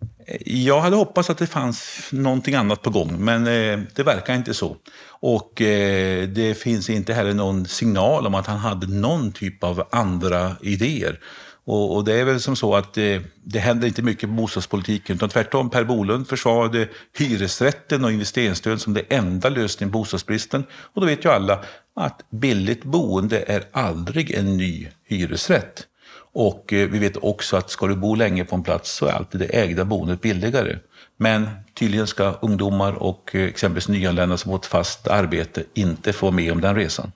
Jag 0.44 0.80
hade 0.80 0.96
hoppats 0.96 1.30
att 1.30 1.38
det 1.38 1.46
fanns 1.46 2.08
någonting 2.12 2.54
annat 2.54 2.82
på 2.82 2.90
gång, 2.90 3.24
men 3.24 3.46
eh, 3.46 3.80
det 3.94 4.02
verkar 4.02 4.34
inte 4.34 4.54
så. 4.54 4.76
Och 5.08 5.62
eh, 5.62 6.28
det 6.28 6.54
finns 6.54 6.90
inte 6.90 7.14
heller 7.14 7.34
någon 7.34 7.66
signal 7.66 8.26
om 8.26 8.34
att 8.34 8.46
han 8.46 8.58
hade 8.58 8.86
någon 8.86 9.32
typ 9.32 9.64
av 9.64 9.88
andra 9.90 10.56
idéer. 10.60 11.20
Och, 11.66 11.96
och, 11.96 12.04
det 12.04 12.14
är 12.14 12.24
väl 12.24 12.40
som 12.40 12.56
så 12.56 12.74
att 12.74 12.94
det, 12.94 13.22
det 13.44 13.58
händer 13.58 13.88
inte 13.88 14.02
mycket 14.02 14.28
på 14.28 14.34
bostadspolitiken, 14.34 15.16
utan 15.16 15.28
tvärtom. 15.28 15.70
Per 15.70 15.84
Bolund 15.84 16.28
försvarade 16.28 16.88
hyresrätten 17.18 18.04
och 18.04 18.12
investeringsstöd 18.12 18.80
som 18.80 18.94
det 18.94 19.02
enda 19.08 19.48
lösningen 19.48 19.92
på 19.92 19.98
bostadsbristen. 19.98 20.64
Och 20.70 21.00
då 21.00 21.06
vet 21.06 21.24
ju 21.24 21.28
alla 21.28 21.64
att 21.96 22.30
billigt 22.30 22.84
boende 22.84 23.44
är 23.46 23.64
aldrig 23.72 24.30
en 24.30 24.56
ny 24.56 24.88
hyresrätt. 25.04 25.86
Och 26.32 26.72
eh, 26.72 26.88
vi 26.88 26.98
vet 26.98 27.16
också 27.16 27.56
att 27.56 27.70
ska 27.70 27.86
du 27.86 27.96
bo 27.96 28.14
länge 28.14 28.44
på 28.44 28.56
en 28.56 28.62
plats 28.62 28.96
så 28.96 29.06
är 29.06 29.12
alltid 29.12 29.40
det 29.40 29.46
ägda 29.46 29.84
boendet 29.84 30.20
billigare. 30.20 30.78
Men 31.16 31.48
tydligen 31.74 32.06
ska 32.06 32.32
ungdomar 32.42 32.92
och 32.92 33.34
eh, 33.34 33.46
exempelvis 33.46 33.88
nyanlända 33.88 34.36
som 34.36 34.52
fått 34.52 34.66
fast 34.66 35.08
arbete 35.08 35.64
inte 35.74 36.12
få 36.12 36.30
med 36.30 36.52
om 36.52 36.60
den 36.60 36.74
resan. 36.74 37.12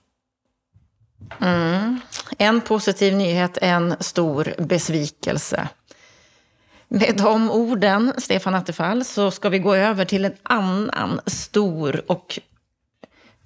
Mm. 1.41 1.99
En 2.37 2.61
positiv 2.61 3.15
nyhet, 3.15 3.57
en 3.61 3.95
stor 3.99 4.53
besvikelse. 4.57 5.67
Med 6.87 7.17
de 7.17 7.51
orden, 7.51 8.13
Stefan 8.17 8.55
Attefall, 8.55 9.05
så 9.05 9.31
ska 9.31 9.49
vi 9.49 9.59
gå 9.59 9.75
över 9.75 10.05
till 10.05 10.25
en 10.25 10.35
annan 10.43 11.19
stor 11.25 12.01
och 12.07 12.39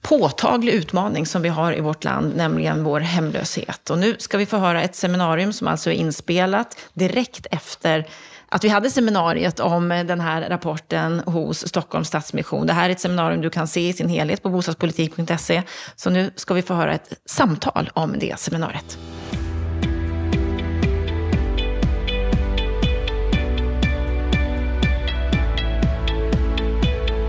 påtaglig 0.02 0.74
utmaning 0.74 1.26
som 1.26 1.42
vi 1.42 1.50
har 1.50 1.78
i 1.78 1.80
vårt 1.80 2.04
land, 2.04 2.36
nämligen 2.36 2.84
vår 2.84 3.00
hemlöshet. 3.00 3.90
Och 3.90 3.98
nu 3.98 4.16
ska 4.20 4.38
vi 4.38 4.46
få 4.46 4.58
höra 4.58 4.82
ett 4.82 4.96
seminarium 4.96 5.54
som 5.54 5.68
alltså 5.68 5.90
är 5.90 5.94
inspelat 5.94 6.78
direkt 6.94 7.48
efter 7.52 8.08
att 8.56 8.64
vi 8.64 8.70
hade 8.70 8.90
seminariet 8.90 9.60
om 9.60 9.92
eh, 9.92 10.06
den 10.06 10.20
här 10.20 10.50
rapporten 10.50 11.22
hos 11.26 11.68
Stockholms 11.68 12.08
Stadsmission. 12.08 12.68
Det 12.68 12.74
här 12.74 12.90
är 12.90 12.92
ett 12.92 13.00
seminarium 13.00 13.42
du 13.42 13.50
kan 13.50 13.68
se 13.68 13.90
i 13.90 13.94
sin 13.94 14.10
helhet 14.10 14.44
på 14.44 14.50
bostadspolitik.se. 14.50 15.64
Så 15.96 16.10
nu 16.10 16.32
ska 16.36 16.54
vi 16.54 16.62
få 16.62 16.74
höra 16.74 16.94
ett 16.94 17.14
samtal 17.26 17.90
om 17.94 18.16
det 18.20 18.40
seminariet. 18.40 18.98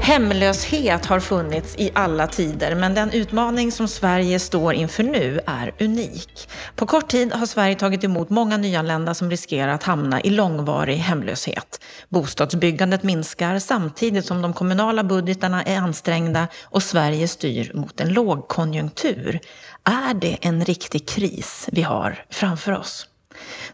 Hemlöshet 0.07 1.07
har 1.07 1.21
funnits 1.21 1.75
i 1.79 1.91
alla 1.95 2.27
tider, 2.27 2.75
men 2.75 2.95
den 2.95 3.11
utmaning 3.11 3.73
som 3.73 3.89
Sverige 3.89 4.39
står 4.39 4.75
inför 4.75 5.03
nu 5.03 5.41
är 5.47 5.75
unik. 5.81 6.49
På 6.77 6.87
kort 6.87 7.09
tid 7.09 7.33
har 7.33 7.47
Sverige 7.47 7.75
tagit 7.75 8.05
emot 8.05 8.31
många 8.31 8.57
nyanlända 8.57 9.15
som 9.15 9.31
riskerar 9.31 9.73
att 9.73 9.83
hamna 9.83 10.21
i 10.21 10.31
långvarig 10.31 10.97
hemlöshet. 10.97 11.81
Bostadsbyggandet 12.09 13.03
minskar 13.03 13.59
samtidigt 13.59 14.27
som 14.27 14.43
de 14.43 14.53
kommunala 14.53 15.05
budgetarna 15.05 15.63
är 15.63 15.79
ansträngda 15.79 16.49
och 16.65 16.83
Sverige 16.83 17.29
styr 17.29 17.73
mot 17.75 18.01
en 18.01 18.13
lågkonjunktur. 18.13 19.41
Är 19.85 20.15
det 20.15 20.39
en 20.41 20.65
riktig 20.65 21.09
kris 21.09 21.69
vi 21.73 21.83
har 21.83 22.25
framför 22.31 22.73
oss? 22.73 23.07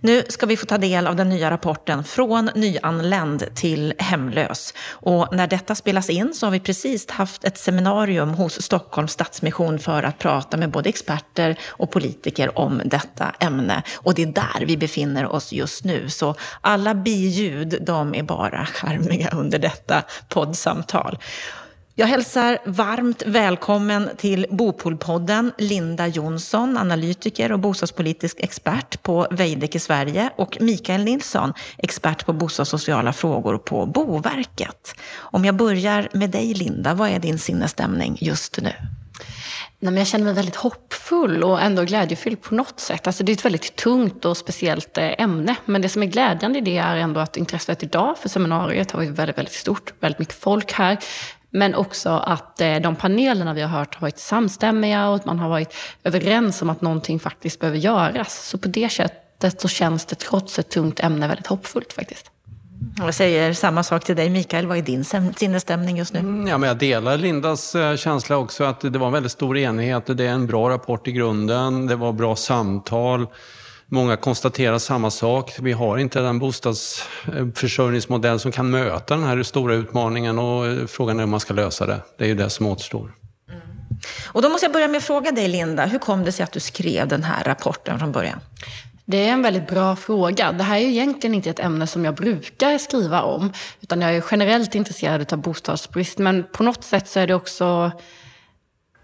Nu 0.01 0.23
ska 0.29 0.47
vi 0.47 0.57
få 0.57 0.67
ta 0.67 0.79
del 0.79 1.07
av 1.07 1.17
den 1.17 1.29
nya 1.29 1.51
rapporten 1.51 2.05
Från 2.05 2.51
nyanländ 2.55 3.55
till 3.55 3.95
hemlös. 3.99 4.75
Och 4.91 5.29
när 5.33 5.47
detta 5.47 5.75
spelas 5.75 6.11
in 6.11 6.35
så 6.35 6.47
har 6.47 6.51
vi 6.51 6.61
precis 6.61 7.11
haft 7.11 7.45
ett 7.45 7.59
seminarium 7.59 8.31
hos 8.31 8.63
Stockholms 8.63 9.13
Stadsmission 9.13 9.79
för 9.79 10.03
att 10.03 10.19
prata 10.19 10.57
med 10.57 10.71
både 10.71 10.89
experter 10.89 11.59
och 11.69 11.91
politiker 11.91 12.59
om 12.59 12.83
detta 12.85 13.35
ämne. 13.41 13.83
Och 13.97 14.15
det 14.15 14.23
är 14.23 14.27
där 14.27 14.67
vi 14.67 14.77
befinner 14.77 15.27
oss 15.27 15.53
just 15.53 15.85
nu. 15.85 16.11
Så 16.11 16.35
alla 16.61 16.95
biljud, 16.95 17.79
de 17.81 18.15
är 18.15 18.23
bara 18.23 18.67
charmiga 18.67 19.31
under 19.33 19.59
detta 19.59 20.03
poddsamtal. 20.29 21.19
Jag 21.95 22.07
hälsar 22.07 22.59
varmt 22.65 23.23
välkommen 23.27 24.11
till 24.17 24.47
Bopolpodden 24.51 25.53
Linda 25.59 26.07
Jonsson, 26.07 26.77
analytiker 26.77 27.53
och 27.53 27.59
bostadspolitisk 27.59 28.41
expert 28.41 29.03
på 29.03 29.27
Veidekke 29.31 29.81
Sverige 29.81 30.31
och 30.37 30.57
Mikael 30.61 31.05
Nilsson, 31.05 31.53
expert 31.79 32.27
på 32.27 32.33
bostadssociala 32.33 33.13
frågor 33.13 33.59
på 33.59 33.87
Boverket. 33.87 34.95
Om 35.17 35.45
jag 35.45 35.57
börjar 35.57 36.09
med 36.13 36.31
dig 36.31 36.55
Linda, 36.55 36.95
vad 36.95 37.11
är 37.11 37.19
din 37.19 37.39
sinnesstämning 37.39 38.19
just 38.21 38.61
nu? 38.61 38.73
Nej, 39.79 39.93
men 39.93 39.97
jag 39.97 40.07
känner 40.07 40.25
mig 40.25 40.35
väldigt 40.35 40.57
hoppfull 40.57 41.45
och 41.45 41.63
ändå 41.63 41.85
glädjefylld 41.85 42.43
på 42.43 42.55
något 42.55 42.81
sätt. 42.81 43.07
Alltså, 43.07 43.25
det 43.25 43.33
är 43.33 43.35
ett 43.35 43.45
väldigt 43.45 43.77
tungt 43.77 44.25
och 44.25 44.37
speciellt 44.37 44.99
eh, 44.99 45.11
ämne. 45.19 45.57
Men 45.65 45.83
det 45.83 45.89
som 45.89 46.03
är 46.03 46.07
glädjande 46.07 46.59
i 46.59 46.63
det 46.63 46.79
är 46.79 46.97
ändå 46.97 47.21
att 47.21 47.37
intresset 47.37 47.83
idag 47.83 48.19
för 48.19 48.29
seminariet 48.29 48.91
har 48.91 48.99
varit 48.99 49.11
väldigt, 49.11 49.39
väldigt 49.39 49.55
stort. 49.55 49.93
Väldigt 50.01 50.19
mycket 50.19 50.35
folk 50.35 50.73
här. 50.73 50.99
Men 51.53 51.75
också 51.75 52.09
att 52.11 52.61
eh, 52.61 52.77
de 52.77 52.97
panelerna 52.97 53.55
vi 53.55 53.61
har 53.61 53.69
hört 53.69 53.95
har 53.95 54.01
varit 54.01 54.19
samstämmiga 54.19 55.09
och 55.09 55.17
att 55.17 55.25
man 55.25 55.39
har 55.39 55.49
varit 55.49 55.75
överens 56.05 56.63
om 56.63 56.71
att 56.71 56.81
någonting 56.81 57.21
faktiskt 57.21 57.61
behöver 57.61 57.79
göras. 57.79 58.49
Så 58.49 58.59
på 58.59 58.69
det 58.69 58.89
sättet 58.89 59.61
så 59.61 59.69
känns 59.69 60.05
det 60.05 60.15
trots 60.15 60.59
ett 60.59 60.71
tungt 60.71 61.01
ämne 61.01 61.29
väldigt 61.29 61.47
hoppfullt 61.47 61.93
faktiskt. 61.93 62.31
Jag 62.97 63.15
säger 63.15 63.53
samma 63.53 63.83
sak 63.83 64.05
till 64.05 64.17
dig 64.17 64.31
Mikael. 64.31 64.67
Vad 64.67 64.79
är 64.79 64.83
din 64.83 65.05
sinnesstämning 65.37 65.97
just 65.97 66.13
nu? 66.13 66.19
Mm, 66.19 66.47
ja, 66.47 66.59
men 66.59 66.69
jag 66.69 66.79
delar 66.79 67.17
Lindas 67.17 67.75
eh, 67.75 67.97
känsla 67.97 68.37
också 68.37 68.65
att 68.65 68.81
det 68.81 68.99
var 68.99 69.07
en 69.07 69.13
väldigt 69.13 69.33
stor 69.33 69.59
enighet. 69.59 70.07
Det 70.07 70.25
är 70.25 70.33
en 70.33 70.47
bra 70.47 70.71
rapport 70.71 71.09
i 71.09 71.13
grunden. 71.13 71.87
Det 71.87 71.97
var 71.97 72.13
bra 72.13 72.37
samtal. 72.37 73.27
Många 73.95 74.17
konstaterar 74.17 74.79
samma 74.79 75.11
sak. 75.11 75.55
Vi 75.59 75.73
har 75.73 75.99
inte 75.99 76.21
den 76.21 76.39
bostadsförsörjningsmodell 76.39 78.41
som 78.41 78.53
kan 78.53 78.71
möta 78.71 79.17
den 79.17 79.25
här 79.25 79.43
stora 79.43 79.75
utmaningen 79.75 80.39
och 80.39 80.91
frågan 80.91 81.17
är 81.17 81.23
hur 81.23 81.31
man 81.31 81.41
ska 81.41 81.55
lösa 81.55 81.87
det. 81.87 82.01
Det 82.19 82.25
är 82.25 82.29
ju 82.29 82.35
det 82.35 82.51
som 82.51 82.67
återstår. 82.67 83.01
Mm. 83.01 83.15
Och 84.27 84.43
då 84.43 84.49
måste 84.49 84.67
jag 84.67 84.73
börja 84.73 84.89
med 84.89 84.99
att 84.99 85.05
fråga 85.05 85.33
dig 85.33 85.49
Linda, 85.49 85.87
hur 85.87 85.99
kom 85.99 86.25
det 86.25 86.33
sig 86.33 86.45
att 86.45 86.53
du 86.53 86.61
skrev 86.61 87.09
den 87.09 87.23
här 87.23 87.45
rapporten 87.45 87.99
från 87.99 88.13
början? 88.13 88.41
Det 89.05 89.29
är 89.29 89.33
en 89.33 89.43
väldigt 89.43 89.69
bra 89.69 89.97
fråga. 89.97 90.53
Det 90.53 90.65
här 90.65 90.77
är 90.77 90.81
ju 90.81 90.89
egentligen 90.89 91.35
inte 91.35 91.51
ett 91.51 91.61
ämne 91.61 91.87
som 91.87 92.05
jag 92.05 92.15
brukar 92.15 92.79
skriva 92.79 93.23
om. 93.23 93.53
Utan 93.81 94.01
jag 94.01 94.17
är 94.17 94.25
generellt 94.31 94.75
intresserad 94.75 95.33
av 95.33 95.39
bostadsbrist. 95.39 96.19
Men 96.19 96.45
på 96.53 96.63
något 96.63 96.85
sätt 96.85 97.09
så 97.09 97.21
är 97.21 97.27
det 97.27 97.35
också 97.35 97.93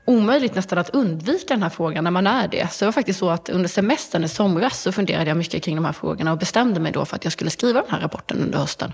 omöjligt 0.09 0.55
nästan 0.55 0.79
att 0.79 0.91
undvika 0.91 1.55
den 1.55 1.63
här 1.63 1.71
frågan 1.71 2.05
när 2.05 2.11
man 2.11 2.27
är 2.27 2.49
det. 2.49 2.73
Så 2.73 2.85
det 2.85 2.87
var 2.87 2.93
faktiskt 2.93 3.19
så 3.19 3.31
att 3.31 3.49
under 3.49 3.69
semestern 3.69 4.25
i 4.25 4.29
somras 4.29 4.81
så 4.81 4.93
funderade 4.93 5.31
jag 5.31 5.37
mycket 5.37 5.63
kring 5.63 5.77
de 5.77 5.85
här 5.85 5.93
frågorna 5.93 6.33
och 6.33 6.39
bestämde 6.39 6.81
mig 6.81 6.93
då 6.93 7.05
för 7.05 7.17
att 7.17 7.25
jag 7.25 7.33
skulle 7.33 7.51
skriva 7.51 7.83
den 7.83 7.91
här 7.91 8.01
rapporten 8.01 8.43
under 8.43 8.59
hösten. 8.59 8.93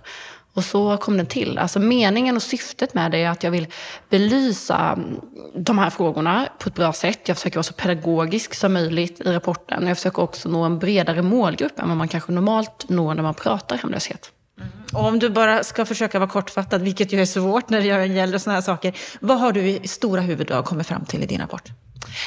Och 0.54 0.64
så 0.64 0.97
kom 0.97 1.16
den 1.16 1.26
till. 1.26 1.59
Alltså 1.59 1.80
meningen 1.80 2.37
och 2.37 2.42
syftet 2.42 2.94
med 2.94 3.11
det 3.11 3.18
är 3.18 3.30
att 3.30 3.42
jag 3.42 3.50
vill 3.50 3.66
belysa 4.11 4.78
mm, 4.78 5.21
de 5.54 5.78
här 5.78 5.90
frågorna 5.90 6.49
på 6.59 6.68
ett 6.68 6.75
bra 6.75 6.92
sätt. 6.92 7.28
Jag 7.28 7.37
försöker 7.37 7.56
vara 7.56 7.62
så 7.62 7.73
pedagogisk 7.73 8.54
som 8.54 8.73
möjligt 8.73 9.21
i 9.21 9.33
rapporten. 9.33 9.87
Jag 9.87 9.97
försöker 9.97 10.23
också 10.23 10.49
nå 10.49 10.62
en 10.62 10.78
bredare 10.78 11.23
målgrupp 11.23 11.78
än 11.78 11.88
vad 11.88 11.97
man 11.97 12.09
kanske 12.09 12.33
normalt 12.33 12.88
når 12.88 13.14
när 13.14 13.23
man 13.23 13.35
pratar 13.35 13.76
hemlöshet. 13.76 14.33
Mm. 14.58 14.70
Och 14.92 15.04
om 15.04 15.18
du 15.18 15.30
bara 15.30 15.64
ska 15.64 15.84
försöka 15.84 16.18
vara 16.18 16.30
kortfattad, 16.30 16.82
vilket 16.82 17.12
ju 17.12 17.20
är 17.20 17.26
svårt 17.26 17.70
när 17.70 17.80
det 17.80 18.06
gäller 18.06 18.38
sådana 18.38 18.54
här 18.54 18.62
saker. 18.62 18.96
Vad 19.20 19.38
har 19.38 19.52
du 19.52 19.61
i 19.61 19.88
stora 19.88 20.20
huvuddrag 20.20 20.64
kommit 20.64 20.87
fram 20.87 21.04
till 21.04 21.23
i 21.23 21.26
din 21.26 21.40
rapport? 21.40 21.70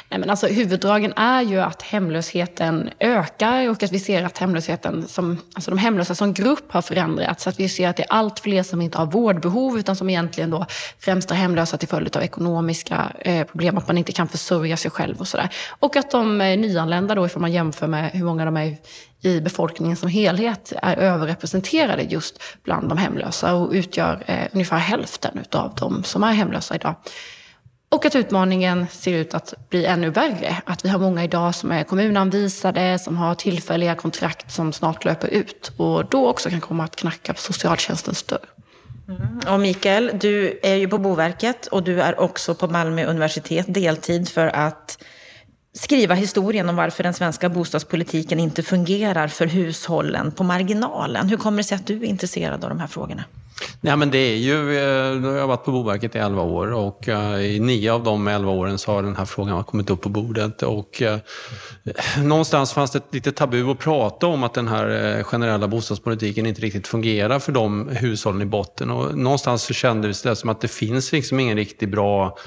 Nej, 0.10 0.19
men 0.19 0.29
alltså, 0.29 0.48
huvuddragen 0.48 1.13
är 1.15 1.41
ju 1.41 1.60
att 1.60 1.81
hemlösheten 1.81 2.89
ökar 3.00 3.69
och 3.69 3.84
att 3.84 3.91
vi 3.91 4.00
ser 4.00 4.24
att 4.24 4.38
hemlösheten 4.38 5.07
som, 5.07 5.38
alltså 5.53 5.72
de 5.72 5.77
hemlösa 5.77 6.15
som 6.15 6.34
grupp 6.34 6.72
har 6.72 6.81
förändrats. 6.81 7.43
Så 7.43 7.50
att 7.50 7.60
vi 7.60 7.69
ser 7.69 7.88
att 7.88 7.98
det 7.98 8.03
är 8.03 8.12
allt 8.12 8.39
fler 8.39 8.63
som 8.63 8.81
inte 8.81 8.98
har 8.98 9.05
vårdbehov 9.05 9.79
utan 9.79 9.96
som 9.96 10.10
egentligen 10.10 10.50
då 10.50 10.65
främst 11.00 11.31
är 11.31 11.36
hemlösa 11.36 11.77
till 11.77 11.88
följd 11.88 12.17
av 12.17 12.24
ekonomiska 12.24 13.12
eh, 13.19 13.48
problem, 13.48 13.77
att 13.77 13.88
man 13.88 13.98
inte 13.98 14.12
kan 14.12 14.27
försörja 14.27 14.77
sig 14.77 14.91
själv 14.91 15.19
och 15.19 15.27
sådär. 15.27 15.50
Och 15.79 15.96
att 15.96 16.12
de 16.12 16.41
eh, 16.41 16.57
nyanlända 16.57 17.15
då, 17.15 17.25
ifall 17.25 17.41
man 17.41 17.51
jämför 17.51 17.88
med 17.88 18.12
hur 18.12 18.25
många 18.25 18.46
de 18.46 18.57
är 18.57 18.77
i 19.22 19.41
befolkningen 19.41 19.98
som 19.98 20.10
helhet 20.10 20.74
är 20.81 20.96
överrepresenterade 20.96 22.03
just 22.03 22.43
bland 22.63 22.89
de 22.89 22.98
hemlösa 22.98 23.55
och 23.55 23.72
utgör 23.72 24.24
eh, 24.25 24.48
ungefär 24.51 24.77
hälften 24.77 25.43
av 25.51 25.75
de 25.75 26.03
som 26.03 26.24
är 26.24 26.34
hemlösa 26.34 26.75
idag. 26.75 26.96
Och 27.89 28.06
att 28.06 28.15
utmaningen 28.15 28.88
ser 28.91 29.13
ut 29.13 29.34
att 29.34 29.53
bli 29.70 29.86
ännu 29.86 30.10
värre. 30.10 30.62
Att 30.65 30.86
vi 30.86 30.89
har 30.89 31.00
många 31.00 31.24
idag 31.24 31.56
som 31.56 31.72
är 31.72 31.84
kommunanvisade, 31.84 33.00
som 33.00 33.17
har 33.17 33.36
tillfälliga 33.36 33.96
kontrakt 33.96 34.51
som 34.51 34.74
snart 34.74 35.06
löper 35.06 35.27
ut 35.27 35.72
och 35.77 36.06
då 36.06 36.27
också 36.27 36.50
kan 36.50 36.62
komma 36.62 36.84
att 36.84 36.96
knacka 36.96 37.34
på 37.34 37.39
socialtjänstens 37.41 38.24
dörr. 38.24 38.50
Mm. 39.08 39.53
Och 39.53 39.60
Mikael, 39.60 40.12
du 40.13 40.60
är 40.63 40.75
ju 40.75 40.88
på 40.88 40.98
Boverket 40.98 41.67
och 41.67 41.84
du 41.84 42.01
är 42.01 42.20
också 42.20 42.56
på 42.56 42.67
Malmö 42.67 43.06
universitet 43.06 43.65
deltid 43.70 44.29
för 44.29 44.48
att 44.48 45.03
skriva 45.77 46.15
historien 46.15 46.69
om 46.69 46.75
varför 46.75 47.03
den 47.03 47.13
svenska 47.13 47.50
bostadspolitiken 47.50 48.39
inte 48.39 48.63
fungerar 48.63 49.27
för 49.27 49.46
hushållen 49.46 50.31
på 50.31 50.43
marginalen. 50.43 51.29
Hur 51.29 51.38
kommer 51.38 51.57
det 51.57 51.63
sig 51.63 51.75
att 51.75 51.88
du 51.88 51.96
är 51.98 52.05
intresserad 52.05 52.63
av 52.63 52.69
de 52.69 52.79
här 52.79 52.88
frågorna? 52.88 53.24
Nej, 53.81 53.98
men 53.98 54.12
det 54.12 54.17
är 54.17 54.36
ju, 54.36 54.77
eh, 54.77 54.84
jag 55.34 55.39
har 55.39 55.48
varit 55.48 55.65
på 55.65 55.72
Boverket 55.72 56.15
i 56.15 56.17
11 56.17 56.41
år 56.41 56.74
och 56.74 57.10
eh, 57.10 57.39
i 57.39 57.60
nio 57.60 57.93
av 57.93 58.03
de 58.03 58.27
11 58.27 58.51
åren 58.51 58.77
så 58.77 58.91
har 58.91 59.03
den 59.03 59.15
här 59.15 59.25
frågan 59.25 59.63
kommit 59.63 59.89
upp 59.89 60.01
på 60.01 60.10
bordet. 60.10 60.63
Och, 60.63 61.01
eh, 61.01 61.17
någonstans 62.17 62.74
fanns 62.74 62.91
det 62.91 62.98
ett 62.98 63.13
litet 63.13 63.36
tabu 63.36 63.72
att 63.72 63.79
prata 63.79 64.27
om 64.27 64.43
att 64.43 64.53
den 64.53 64.67
här 64.67 65.24
generella 65.24 65.67
bostadspolitiken 65.67 66.46
inte 66.46 66.62
riktigt 66.62 66.88
fungerar 66.88 67.39
för 67.39 67.51
de 67.51 67.89
hushållen 67.89 68.41
i 68.41 68.46
botten. 68.46 68.91
Och 68.91 69.17
någonstans 69.17 69.63
så 69.63 69.74
kändes 69.74 70.22
det 70.22 70.36
som 70.36 70.50
att 70.50 70.62
det 70.62 70.67
finns 70.67 71.12
liksom 71.12 71.39
ingen 71.39 71.57
riktigt 71.57 71.89
bra 71.89 72.38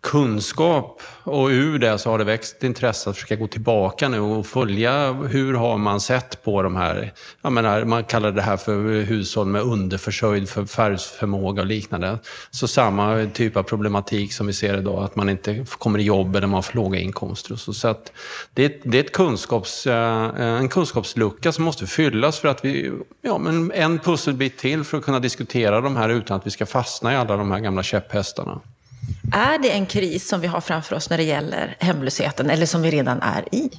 kunskap 0.00 1.02
och 1.24 1.48
ur 1.48 1.78
det 1.78 1.98
så 1.98 2.10
har 2.10 2.18
det 2.18 2.24
växt 2.24 2.64
intresse 2.64 3.10
att 3.10 3.16
försöka 3.16 3.36
gå 3.36 3.46
tillbaka 3.46 4.08
nu 4.08 4.20
och 4.20 4.46
följa 4.46 5.12
hur 5.12 5.54
har 5.54 5.78
man 5.78 6.00
sett 6.00 6.44
på 6.44 6.62
de 6.62 6.76
här, 6.76 7.12
jag 7.42 7.52
menar, 7.52 7.84
man 7.84 8.04
kallar 8.04 8.32
det 8.32 8.42
här 8.42 8.56
för 8.56 9.00
hushåll 9.00 9.46
med 9.46 9.62
underförsörjd 9.62 10.48
för 10.48 10.64
färgsförmåga 10.64 11.62
och 11.62 11.66
liknande. 11.66 12.18
Så 12.50 12.68
samma 12.68 13.26
typ 13.34 13.56
av 13.56 13.62
problematik 13.62 14.32
som 14.32 14.46
vi 14.46 14.52
ser 14.52 14.78
idag, 14.78 15.04
att 15.04 15.16
man 15.16 15.28
inte 15.28 15.66
kommer 15.78 15.98
i 15.98 16.02
jobb 16.02 16.36
eller 16.36 16.46
man 16.46 16.54
har 16.54 16.62
för 16.62 16.76
låga 16.76 16.98
inkomster. 16.98 17.52
Och 17.52 17.60
så 17.60 17.72
så 17.72 17.88
att 17.88 18.12
det, 18.54 18.64
är, 18.64 18.72
det 18.82 18.98
är 18.98 19.04
ett 19.04 19.12
kunskaps, 19.12 19.86
eh, 19.86 20.40
en 20.40 20.68
kunskapslucka 20.68 21.52
som 21.52 21.64
måste 21.64 21.86
fyllas 21.86 22.38
för 22.38 22.48
att 22.48 22.64
vi, 22.64 22.92
ja 23.22 23.38
men 23.38 23.72
en 23.72 23.98
pusselbit 23.98 24.58
till 24.58 24.84
för 24.84 24.98
att 24.98 25.04
kunna 25.04 25.18
diskutera 25.18 25.80
de 25.80 25.96
här 25.96 26.08
utan 26.08 26.36
att 26.36 26.46
vi 26.46 26.50
ska 26.50 26.66
fastna 26.66 27.12
i 27.12 27.16
alla 27.16 27.36
de 27.36 27.50
här 27.50 27.58
gamla 27.58 27.82
käpphästarna. 27.82 28.60
Är 29.32 29.58
det 29.58 29.70
en 29.70 29.86
kris 29.86 30.28
som 30.28 30.40
vi 30.40 30.46
har 30.46 30.60
framför 30.60 30.96
oss 30.96 31.10
när 31.10 31.16
det 31.16 31.22
gäller 31.22 31.76
hemlösheten, 31.80 32.50
eller 32.50 32.66
som 32.66 32.82
vi 32.82 32.90
redan 32.90 33.22
är 33.22 33.54
i? 33.54 33.70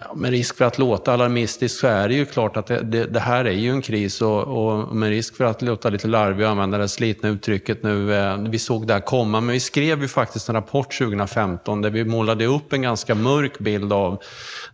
Ja, 0.00 0.14
med 0.14 0.30
risk 0.30 0.56
för 0.56 0.64
att 0.64 0.78
låta 0.78 1.12
alarmistisk 1.12 1.80
så 1.80 1.86
är 1.86 2.08
det 2.08 2.14
ju 2.14 2.26
klart 2.26 2.56
att 2.56 2.66
det, 2.66 2.80
det, 2.80 3.04
det 3.04 3.20
här 3.20 3.44
är 3.44 3.52
ju 3.52 3.70
en 3.70 3.82
kris 3.82 4.20
och, 4.20 4.42
och, 4.42 4.96
med 4.96 5.08
risk 5.08 5.36
för 5.36 5.44
att 5.44 5.62
låta 5.62 5.90
lite 5.90 6.08
larvig 6.08 6.46
och 6.46 6.50
använda 6.50 6.78
det 6.78 6.88
slitna 6.88 7.28
uttrycket 7.28 7.82
nu. 7.82 8.14
Eh, 8.14 8.38
vi 8.38 8.58
såg 8.58 8.86
det 8.86 8.94
här 8.94 9.00
komma, 9.00 9.40
men 9.40 9.52
vi 9.52 9.60
skrev 9.60 10.02
ju 10.02 10.08
faktiskt 10.08 10.48
en 10.48 10.54
rapport 10.54 10.98
2015 10.98 11.82
där 11.82 11.90
vi 11.90 12.04
målade 12.04 12.46
upp 12.46 12.72
en 12.72 12.82
ganska 12.82 13.14
mörk 13.14 13.58
bild 13.58 13.92
av 13.92 14.22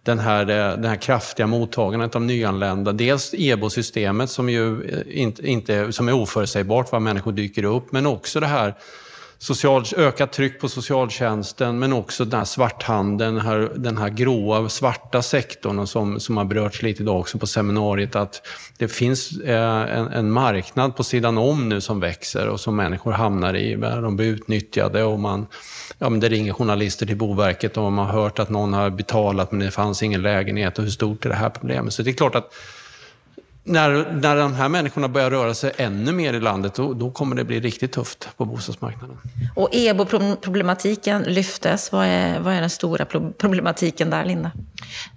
den 0.02 0.18
här, 0.18 0.42
eh, 0.50 0.76
den 0.76 0.84
här 0.84 0.96
kraftiga 0.96 1.46
mottagandet 1.46 2.16
av 2.16 2.22
nyanlända. 2.22 2.92
Dels 2.92 3.34
EBO-systemet 3.34 4.30
som 4.30 4.48
ju 4.48 4.84
eh, 4.84 5.20
inte, 5.20 5.46
inte, 5.46 5.92
som 5.92 6.08
är 6.08 6.12
oförutsägbart 6.12 6.92
var 6.92 7.00
människor 7.00 7.32
dyker 7.32 7.64
upp, 7.64 7.92
men 7.92 8.06
också 8.06 8.40
det 8.40 8.46
här 8.46 8.74
social, 9.42 9.84
ökat 9.96 10.32
tryck 10.32 10.60
på 10.60 10.68
socialtjänsten 10.68 11.78
men 11.78 11.92
också 11.92 12.24
den 12.24 12.38
här 12.38 12.44
svarthandeln, 12.44 13.34
den 13.34 13.44
här, 13.44 13.72
den 13.76 13.98
här 13.98 14.08
gråa, 14.08 14.68
svarta 14.68 15.22
sektorn 15.22 15.86
som, 15.86 16.20
som 16.20 16.36
har 16.36 16.44
berörts 16.44 16.82
lite 16.82 17.02
idag 17.02 17.20
också 17.20 17.38
på 17.38 17.46
seminariet. 17.46 18.16
Att 18.16 18.46
det 18.78 18.88
finns 18.88 19.40
eh, 19.40 19.98
en, 19.98 20.08
en, 20.08 20.30
marknad 20.30 20.96
på 20.96 21.04
sidan 21.04 21.38
om 21.38 21.68
nu 21.68 21.80
som 21.80 22.00
växer 22.00 22.48
och 22.48 22.60
som 22.60 22.76
människor 22.76 23.12
hamnar 23.12 23.56
i. 23.56 23.74
De 23.76 24.16
blir 24.16 24.26
utnyttjade 24.26 25.04
och 25.04 25.20
man, 25.20 25.46
ja, 25.98 26.08
men 26.08 26.20
det 26.20 26.28
ringer 26.28 26.52
journalister 26.52 27.06
till 27.06 27.16
Boverket 27.16 27.76
och 27.76 27.92
man 27.92 28.06
har 28.06 28.22
hört 28.22 28.38
att 28.38 28.50
någon 28.50 28.72
har 28.72 28.90
betalat 28.90 29.52
men 29.52 29.60
det 29.60 29.70
fanns 29.70 30.02
ingen 30.02 30.22
lägenhet 30.22 30.78
och 30.78 30.84
hur 30.84 30.90
stort 30.90 31.24
är 31.24 31.28
det 31.28 31.34
här 31.34 31.50
problemet? 31.50 31.92
Så 31.92 32.02
det 32.02 32.10
är 32.10 32.14
klart 32.14 32.34
att 32.34 32.52
när, 33.64 34.12
när 34.12 34.36
de 34.36 34.54
här 34.54 34.68
människorna 34.68 35.08
börjar 35.08 35.30
röra 35.30 35.54
sig 35.54 35.72
ännu 35.76 36.12
mer 36.12 36.34
i 36.34 36.40
landet, 36.40 36.74
då, 36.74 36.94
då 36.94 37.10
kommer 37.10 37.36
det 37.36 37.44
bli 37.44 37.60
riktigt 37.60 37.92
tufft 37.92 38.28
på 38.36 38.44
bostadsmarknaden. 38.44 39.18
Och 39.54 39.68
EBO-problematiken 39.72 41.22
lyftes. 41.22 41.92
Vad 41.92 42.06
är, 42.06 42.40
vad 42.40 42.54
är 42.54 42.60
den 42.60 42.70
stora 42.70 43.04
problematiken 43.38 44.10
där, 44.10 44.24
Linda? 44.24 44.50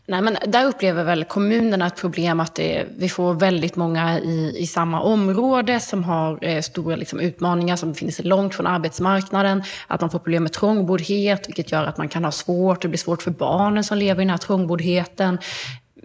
Nej, 0.07 0.21
men 0.21 0.38
där 0.47 0.65
upplever 0.65 1.03
väl 1.03 1.23
kommunerna 1.23 1.88
ett 1.88 1.95
problem 1.95 2.39
att 2.39 2.55
det, 2.55 2.85
vi 2.97 3.09
får 3.09 3.33
väldigt 3.33 3.75
många 3.75 4.19
i, 4.19 4.55
i 4.57 4.67
samma 4.67 5.01
område 5.01 5.79
som 5.79 6.03
har 6.03 6.45
eh, 6.45 6.62
stora 6.62 6.95
liksom, 6.95 7.19
utmaningar, 7.19 7.75
som 7.75 7.91
befinner 7.91 8.12
sig 8.12 8.25
långt 8.25 8.55
från 8.55 8.67
arbetsmarknaden. 8.67 9.63
Att 9.88 10.01
man 10.01 10.09
får 10.09 10.19
problem 10.19 10.43
med 10.43 10.51
trångboddhet, 10.51 11.47
vilket 11.47 11.71
gör 11.71 11.83
att 11.83 11.97
man 11.97 12.09
kan 12.09 12.23
ha 12.23 12.31
svårt, 12.31 12.81
det 12.81 12.88
blir 12.88 12.97
svårt 12.97 13.21
för 13.21 13.31
barnen 13.31 13.83
som 13.83 13.97
lever 13.97 14.21
i 14.21 14.25
den 14.25 14.29
här 14.29 14.38
trångboddheten. 14.38 15.38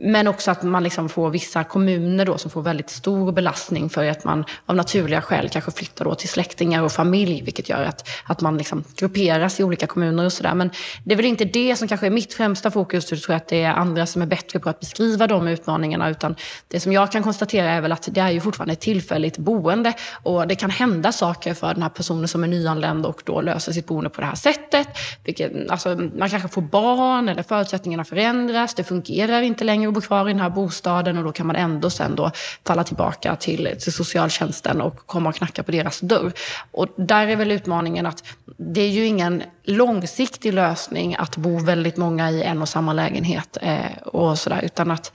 Men 0.00 0.28
också 0.28 0.50
att 0.50 0.62
man 0.62 0.82
liksom 0.82 1.08
får 1.08 1.30
vissa 1.30 1.64
kommuner 1.64 2.24
då 2.24 2.38
som 2.38 2.50
får 2.50 2.62
väldigt 2.62 2.90
stor 2.90 3.32
belastning 3.32 3.90
för 3.90 4.04
att 4.04 4.24
man 4.24 4.44
av 4.66 4.76
naturliga 4.76 5.22
skäl 5.22 5.48
kanske 5.48 5.70
flyttar 5.70 6.04
då 6.04 6.14
till 6.14 6.28
släktingar 6.28 6.82
och 6.82 6.92
familj, 6.92 7.42
vilket 7.42 7.68
gör 7.68 7.82
att, 7.82 8.08
att 8.24 8.40
man 8.40 8.58
liksom 8.58 8.84
grupperas 8.96 9.60
i 9.60 9.64
olika 9.64 9.86
kommuner 9.86 10.24
och 10.24 10.32
sådär. 10.32 10.54
Men 10.54 10.70
det 11.04 11.14
är 11.14 11.16
väl 11.16 11.26
inte 11.26 11.44
det 11.44 11.76
som 11.76 11.88
kanske 11.88 12.06
är 12.06 12.10
mitt 12.10 12.34
främsta 12.34 12.70
fokus, 12.70 13.10
jag 13.10 13.20
tror 13.20 13.36
att 13.36 13.48
det 13.48 13.62
är 13.62 13.72
andra 13.72 14.06
som 14.06 14.22
är 14.22 14.26
bättre 14.26 14.58
på 14.58 14.68
att 14.68 14.80
beskriva 14.80 15.26
de 15.26 15.48
utmaningarna, 15.48 16.10
utan 16.10 16.36
det 16.68 16.80
som 16.80 16.92
jag 16.92 17.12
kan 17.12 17.22
konstatera 17.22 17.70
är 17.70 17.80
väl 17.80 17.92
att 17.92 18.08
det 18.10 18.20
är 18.20 18.30
ju 18.30 18.40
fortfarande 18.40 18.72
ett 18.72 18.80
tillfälligt 18.80 19.38
boende 19.38 19.92
och 20.22 20.48
det 20.48 20.54
kan 20.54 20.70
hända 20.70 21.12
saker 21.12 21.54
för 21.54 21.74
den 21.74 21.82
här 21.82 21.90
personen 21.90 22.28
som 22.28 22.44
är 22.44 22.48
nyanländ 22.48 23.06
och 23.06 23.22
då 23.24 23.40
löser 23.40 23.72
sitt 23.72 23.86
boende 23.86 24.10
på 24.10 24.20
det 24.20 24.26
här 24.26 24.34
sättet. 24.34 24.88
Vilket, 25.24 25.70
alltså, 25.70 25.88
man 26.18 26.30
kanske 26.30 26.48
får 26.48 26.62
barn 26.62 27.28
eller 27.28 27.42
förutsättningarna 27.42 28.04
förändras, 28.04 28.74
det 28.74 28.84
fungerar 28.84 29.42
inte 29.42 29.64
längre 29.64 29.87
ju 29.88 29.92
bo 29.92 30.00
kvar 30.00 30.28
i 30.28 30.32
den 30.32 30.40
här 30.40 30.50
bostaden 30.50 31.18
och 31.18 31.24
då 31.24 31.32
kan 31.32 31.46
man 31.46 31.56
ändå 31.56 31.90
sen 31.90 32.16
då 32.16 32.30
falla 32.66 32.84
tillbaka 32.84 33.36
till, 33.36 33.76
till 33.80 33.92
socialtjänsten 33.92 34.80
och 34.80 34.96
komma 35.06 35.28
och 35.28 35.34
knacka 35.34 35.62
på 35.62 35.72
deras 35.72 36.00
dörr. 36.00 36.32
Och 36.70 36.88
där 36.96 37.26
är 37.26 37.36
väl 37.36 37.52
utmaningen 37.52 38.06
att 38.06 38.24
det 38.56 38.80
är 38.80 38.88
ju 38.88 39.06
ingen 39.06 39.42
långsiktig 39.64 40.52
lösning 40.52 41.16
att 41.16 41.36
bo 41.36 41.58
väldigt 41.58 41.96
många 41.96 42.30
i 42.30 42.42
en 42.42 42.62
och 42.62 42.68
samma 42.68 42.92
lägenhet 42.92 43.58
eh, 43.60 43.98
och 44.04 44.38
sådär, 44.38 44.60
utan 44.64 44.90
att 44.90 45.12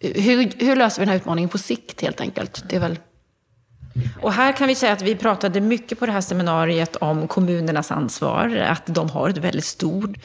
hur, 0.00 0.64
hur 0.64 0.76
löser 0.76 1.00
vi 1.00 1.04
den 1.04 1.08
här 1.08 1.16
utmaningen 1.16 1.48
på 1.48 1.58
sikt 1.58 2.00
helt 2.00 2.20
enkelt? 2.20 2.64
Det 2.68 2.76
är 2.76 2.80
väl 2.80 2.98
och 4.20 4.32
här 4.32 4.52
kan 4.52 4.68
vi 4.68 4.74
säga 4.74 4.92
att 4.92 5.02
vi 5.02 5.16
pratade 5.16 5.60
mycket 5.60 5.98
på 5.98 6.06
det 6.06 6.12
här 6.12 6.20
seminariet 6.20 6.96
om 6.96 7.28
kommunernas 7.28 7.90
ansvar, 7.90 8.56
att 8.56 8.82
de 8.86 9.10
har 9.10 9.28
ett 9.28 9.38
väldigt 9.38 9.64
stort 9.64 10.16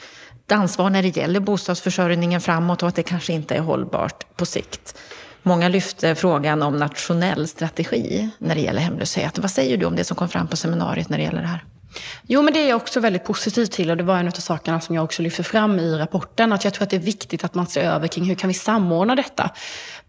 ansvar 0.52 0.90
när 0.90 1.02
det 1.02 1.16
gäller 1.16 1.40
bostadsförsörjningen 1.40 2.40
framåt 2.40 2.82
och 2.82 2.88
att 2.88 2.94
det 2.94 3.02
kanske 3.02 3.32
inte 3.32 3.54
är 3.54 3.60
hållbart 3.60 4.36
på 4.36 4.46
sikt. 4.46 4.98
Många 5.42 5.68
lyfte 5.68 6.14
frågan 6.14 6.62
om 6.62 6.76
nationell 6.76 7.48
strategi 7.48 8.28
när 8.38 8.54
det 8.54 8.60
gäller 8.60 8.80
hemlöshet. 8.80 9.38
Vad 9.38 9.50
säger 9.50 9.76
du 9.76 9.86
om 9.86 9.96
det 9.96 10.04
som 10.04 10.16
kom 10.16 10.28
fram 10.28 10.46
på 10.46 10.56
seminariet 10.56 11.08
när 11.08 11.18
det 11.18 11.24
gäller 11.24 11.40
det 11.40 11.46
här? 11.46 11.64
Jo, 12.26 12.42
men 12.42 12.54
det 12.54 12.60
är 12.60 12.68
jag 12.68 12.76
också 12.76 13.00
väldigt 13.00 13.24
positiv 13.24 13.66
till 13.66 13.90
och 13.90 13.96
det 13.96 14.02
var 14.02 14.18
en 14.18 14.26
av 14.26 14.32
sakerna 14.32 14.80
som 14.80 14.94
jag 14.94 15.04
också 15.04 15.22
lyfter 15.22 15.42
fram 15.42 15.78
i 15.78 15.98
rapporten. 15.98 16.52
Att 16.52 16.64
jag 16.64 16.74
tror 16.74 16.82
att 16.82 16.90
det 16.90 16.96
är 16.96 17.00
viktigt 17.00 17.44
att 17.44 17.54
man 17.54 17.66
ser 17.66 17.82
över 17.82 18.08
kring 18.08 18.24
hur 18.24 18.34
kan 18.34 18.48
vi 18.48 18.54
samordna 18.54 19.14
detta. 19.14 19.50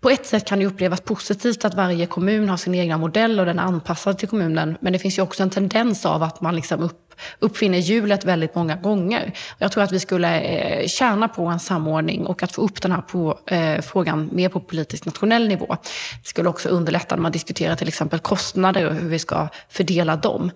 På 0.01 0.09
ett 0.09 0.25
sätt 0.25 0.45
kan 0.45 0.59
det 0.59 0.65
upplevas 0.65 1.01
positivt 1.01 1.65
att 1.65 1.73
varje 1.73 2.05
kommun 2.05 2.49
har 2.49 2.57
sin 2.57 2.75
egna 2.75 2.97
modell 2.97 3.39
och 3.39 3.45
den 3.45 3.59
är 3.59 3.63
anpassad 3.63 4.17
till 4.17 4.27
kommunen. 4.27 4.77
Men 4.81 4.93
det 4.93 4.99
finns 4.99 5.17
ju 5.17 5.21
också 5.21 5.43
en 5.43 5.49
tendens 5.49 6.05
av 6.05 6.23
att 6.23 6.41
man 6.41 6.55
liksom 6.55 6.83
upp 6.83 7.09
uppfinner 7.39 7.77
hjulet 7.77 8.25
väldigt 8.25 8.55
många 8.55 8.75
gånger. 8.75 9.33
Jag 9.57 9.71
tror 9.71 9.83
att 9.83 9.91
vi 9.91 9.99
skulle 9.99 10.39
eh, 10.39 10.87
tjäna 10.87 11.27
på 11.27 11.45
en 11.45 11.59
samordning 11.59 12.25
och 12.25 12.43
att 12.43 12.51
få 12.51 12.61
upp 12.61 12.81
den 12.81 12.91
här 12.91 13.01
på, 13.01 13.39
eh, 13.45 13.81
frågan 13.81 14.29
mer 14.31 14.49
på 14.49 14.59
politisk 14.59 15.05
nationell 15.05 15.47
nivå. 15.47 15.77
Det 16.23 16.29
skulle 16.29 16.49
också 16.49 16.69
underlätta 16.69 17.15
när 17.15 17.21
man 17.21 17.31
diskuterar 17.31 17.75
till 17.75 17.87
exempel 17.87 18.19
kostnader 18.19 18.87
och 18.87 18.95
hur 18.95 19.09
vi 19.09 19.19
ska 19.19 19.47
fördela 19.69 20.15
dem. 20.15 20.51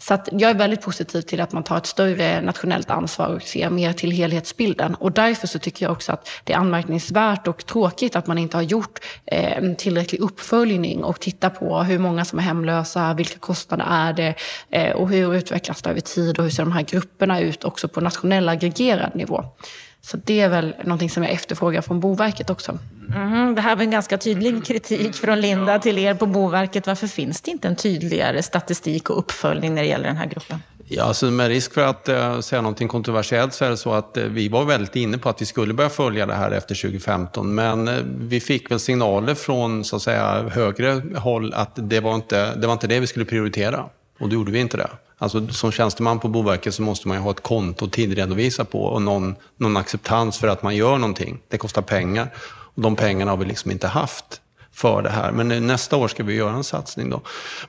Så 0.00 0.14
att 0.14 0.28
jag 0.32 0.50
är 0.50 0.54
väldigt 0.54 0.80
positiv 0.80 1.22
till 1.22 1.40
att 1.40 1.52
man 1.52 1.62
tar 1.62 1.76
ett 1.76 1.86
större 1.86 2.40
nationellt 2.40 2.90
ansvar 2.90 3.28
och 3.28 3.42
ser 3.42 3.70
mer 3.70 3.92
till 3.92 4.10
helhetsbilden. 4.10 4.94
Och 4.94 5.12
därför 5.12 5.46
så 5.46 5.58
tycker 5.58 5.86
jag 5.86 5.92
också 5.92 6.12
att 6.12 6.28
det 6.44 6.52
är 6.52 6.56
anmärkningsvärt 6.56 7.48
och 7.48 7.66
tråkigt 7.66 8.16
att 8.16 8.26
man 8.26 8.38
inte 8.38 8.56
har 8.56 8.62
gjort 8.62 8.98
eh, 9.26 9.56
en 9.56 9.76
tillräcklig 9.76 10.20
uppföljning 10.20 11.04
och 11.04 11.20
tittat 11.20 11.58
på 11.58 11.82
hur 11.82 11.98
många 11.98 12.24
som 12.24 12.38
är 12.38 12.42
hemlösa, 12.42 13.14
vilka 13.14 13.38
kostnader 13.38 13.86
är 13.90 14.12
det 14.12 14.34
eh, 14.70 14.92
och 14.92 15.08
hur 15.08 15.34
utvecklas 15.34 15.82
det 15.82 15.90
över 15.90 16.00
tid 16.00 16.38
och 16.38 16.44
hur 16.44 16.50
ser 16.50 16.62
de 16.62 16.72
här 16.72 16.82
grupperna 16.82 17.40
ut 17.40 17.64
också 17.64 17.88
på 17.88 18.00
nationell 18.00 18.48
aggregerad 18.48 19.14
nivå. 19.14 19.44
Så 20.02 20.16
det 20.24 20.40
är 20.40 20.48
väl 20.48 20.74
någonting 20.84 21.10
som 21.10 21.22
jag 21.22 21.32
efterfrågar 21.32 21.82
från 21.82 22.00
Boverket 22.00 22.50
också. 22.50 22.78
Mm, 23.14 23.54
det 23.54 23.60
här 23.60 23.76
var 23.76 23.82
en 23.82 23.90
ganska 23.90 24.18
tydlig 24.18 24.64
kritik 24.64 25.14
från 25.14 25.40
Linda 25.40 25.78
till 25.78 25.98
er 25.98 26.14
på 26.14 26.26
Boverket. 26.26 26.86
Varför 26.86 27.06
finns 27.06 27.40
det 27.40 27.50
inte 27.50 27.68
en 27.68 27.76
tydligare 27.76 28.42
statistik 28.42 29.10
och 29.10 29.18
uppföljning 29.18 29.74
när 29.74 29.82
det 29.82 29.88
gäller 29.88 30.08
den 30.08 30.16
här 30.16 30.26
gruppen? 30.26 30.62
Ja, 30.90 31.04
alltså 31.04 31.26
med 31.26 31.48
risk 31.48 31.74
för 31.74 31.86
att 31.86 32.08
uh, 32.08 32.40
säga 32.40 32.62
någonting 32.62 32.88
kontroversiellt 32.88 33.54
så 33.54 33.64
är 33.64 33.70
det 33.70 33.76
så 33.76 33.92
att 33.92 34.16
uh, 34.16 34.24
vi 34.24 34.48
var 34.48 34.64
väldigt 34.64 34.96
inne 34.96 35.18
på 35.18 35.28
att 35.28 35.42
vi 35.42 35.46
skulle 35.46 35.74
börja 35.74 35.90
följa 35.90 36.26
det 36.26 36.34
här 36.34 36.50
efter 36.50 36.74
2015. 36.74 37.54
Men 37.54 37.88
uh, 37.88 37.94
vi 38.18 38.40
fick 38.40 38.70
väl 38.70 38.80
signaler 38.80 39.34
från 39.34 39.84
så 39.84 39.96
att 39.96 40.02
säga, 40.02 40.48
högre 40.52 41.02
håll 41.16 41.54
att 41.54 41.72
det 41.74 42.00
var, 42.00 42.14
inte, 42.14 42.54
det 42.54 42.66
var 42.66 42.72
inte 42.72 42.86
det 42.86 43.00
vi 43.00 43.06
skulle 43.06 43.24
prioritera. 43.24 43.84
Och 44.20 44.28
då 44.28 44.34
gjorde 44.34 44.52
vi 44.52 44.58
inte 44.58 44.76
det. 44.76 44.90
Alltså, 45.18 45.48
som 45.48 45.72
tjänsteman 45.72 46.18
på 46.20 46.28
Boverket 46.28 46.74
så 46.74 46.82
måste 46.82 47.08
man 47.08 47.16
ju 47.16 47.22
ha 47.22 47.30
ett 47.30 47.42
konto 47.42 47.84
att 47.84 47.92
tidredovisa 47.92 48.64
på 48.64 48.84
och 48.84 49.02
någon, 49.02 49.34
någon 49.56 49.76
acceptans 49.76 50.38
för 50.38 50.48
att 50.48 50.62
man 50.62 50.76
gör 50.76 50.98
någonting. 50.98 51.38
Det 51.48 51.58
kostar 51.58 51.82
pengar. 51.82 52.34
Och 52.74 52.82
de 52.82 52.96
pengarna 52.96 53.30
har 53.30 53.38
vi 53.38 53.44
liksom 53.44 53.70
inte 53.70 53.86
haft 53.86 54.40
för 54.78 55.02
det 55.02 55.10
här. 55.10 55.32
Men 55.32 55.66
nästa 55.66 55.96
år 55.96 56.08
ska 56.08 56.22
vi 56.22 56.34
göra 56.34 56.52
en 56.52 56.64
satsning 56.64 57.10
då. 57.10 57.20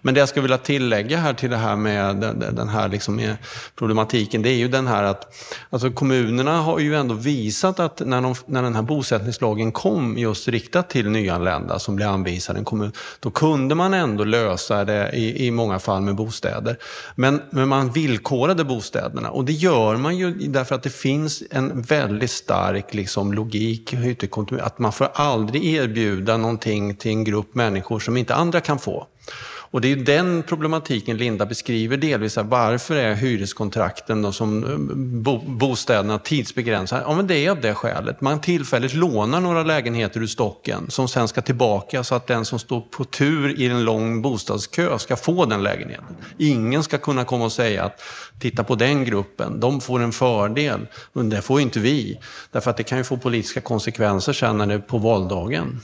Men 0.02 0.13
det 0.13 0.19
jag 0.19 0.30
skulle 0.30 0.41
vilja 0.41 0.58
tillägga 0.58 1.17
här 1.17 1.34
till 1.34 1.50
det 1.50 1.58
här 1.58 1.76
med 1.76 2.15
den 2.54 2.69
här 2.69 2.88
liksom 2.88 3.36
problematiken, 3.76 4.41
det 4.41 4.50
är 4.50 4.56
ju 4.56 4.67
den 4.67 4.88
här 4.88 5.04
att 5.04 5.36
alltså 5.69 5.91
kommunerna 5.91 6.62
har 6.62 6.80
ju 6.80 6.95
ändå 6.95 7.15
visat 7.15 7.80
att 7.80 8.00
när, 8.06 8.22
de, 8.22 8.36
när 8.45 8.63
den 8.63 8.76
här 8.76 8.82
bosättningslagen 8.82 9.72
kom 9.72 10.17
just 10.17 10.48
riktat 10.48 10.89
till 10.89 11.10
nyanlända 11.10 11.80
som 11.80 11.95
blir 11.95 12.06
anvisade 12.06 12.60
en 12.60 12.65
kommun, 12.65 12.91
då 13.19 13.32
kunde 13.32 13.76
man 13.76 13.93
ändå 13.93 14.24
lösa 14.24 14.86
det 14.86 15.12
i, 15.13 15.48
i 15.48 15.52
många 15.52 15.80
fall 15.80 16.02
med 16.02 16.15
bostäder. 16.15 16.78
Men, 17.15 17.41
men 17.50 17.67
man 17.67 17.91
villkorade 17.91 18.63
bostäderna 18.63 19.30
och 19.30 19.45
det 19.45 19.54
gör 19.54 19.95
man 19.95 20.17
ju 20.17 20.32
därför 20.32 20.76
att 20.76 20.84
det 20.84 20.93
finns 20.93 21.43
en 21.52 21.82
väldigt 21.82 22.32
stark 22.32 22.93
liksom, 22.93 23.34
logik 23.34 23.93
att 24.62 24.80
man 24.80 24.91
får 24.91 25.10
aldrig 25.13 25.65
erbjuda 25.65 26.38
någonting 26.38 26.99
till 27.00 27.12
en 27.12 27.24
grupp 27.24 27.56
människor 27.56 28.00
som 28.00 28.18
inte 28.18 28.36
andra 28.36 28.62
kan 28.62 28.80
få. 28.80 29.08
Och 29.72 29.82
det 29.82 29.92
är 29.92 29.96
den 29.96 30.44
problematiken 30.44 31.18
Linda 31.18 31.46
beskriver 31.46 31.98
delvis. 31.98 32.38
Varför 32.38 32.96
är 32.96 33.16
hyreskontrakten 33.16 34.22
då 34.22 34.32
som 34.32 34.64
eh, 34.64 34.78
bo, 34.96 35.38
bostäderna 35.38 36.20
tidsbegränsade? 36.20 37.04
Ja, 37.08 37.16
men 37.16 37.28
det 37.28 37.46
är 37.46 37.52
av 37.52 37.62
det 37.62 37.74
skälet. 37.74 38.22
Man 38.22 38.42
tillfälligt 38.42 38.94
lånar 38.94 39.40
några 39.40 39.64
lägenheter 39.64 40.20
ur 40.22 40.28
stocken 40.28 40.86
som 40.90 41.08
sen 41.08 41.28
ska 41.28 41.42
tillbaka 41.42 42.04
så 42.04 42.16
att 42.16 42.28
den 42.28 42.46
som 42.46 42.60
står 42.60 42.82
på 42.82 43.04
tur 43.04 43.60
i 43.60 43.66
en 43.66 43.84
lång 43.84 44.22
bostadskö 44.22 45.00
ska 45.00 45.16
få 45.16 45.46
den 45.46 45.64
lägenheten. 45.64 46.16
Ingen 46.38 46.84
ska 46.84 46.98
kunna 46.98 47.26
komma 47.26 47.46
och 47.46 47.52
säga 47.52 47.84
att 47.84 48.02
titta 48.40 48.64
på 48.64 48.76
den 48.76 49.06
gruppen, 49.06 49.60
de 49.60 49.82
får 49.82 50.00
en 50.00 50.12
fördel. 50.12 50.88
Men 51.14 51.30
det 51.30 51.42
får 51.42 51.62
inte 51.62 51.80
vi. 51.80 52.20
Därför 52.52 52.72
att 52.72 52.78
det 52.78 52.84
kan 52.84 52.98
ju 52.98 53.04
få 53.04 53.18
politiska 53.18 53.62
konsekvenser 53.62 54.34
sen 54.34 54.58
när 54.58 54.68
det 54.68 54.74
är 54.74 54.80
på 54.80 54.98
valdagen. 54.98 55.80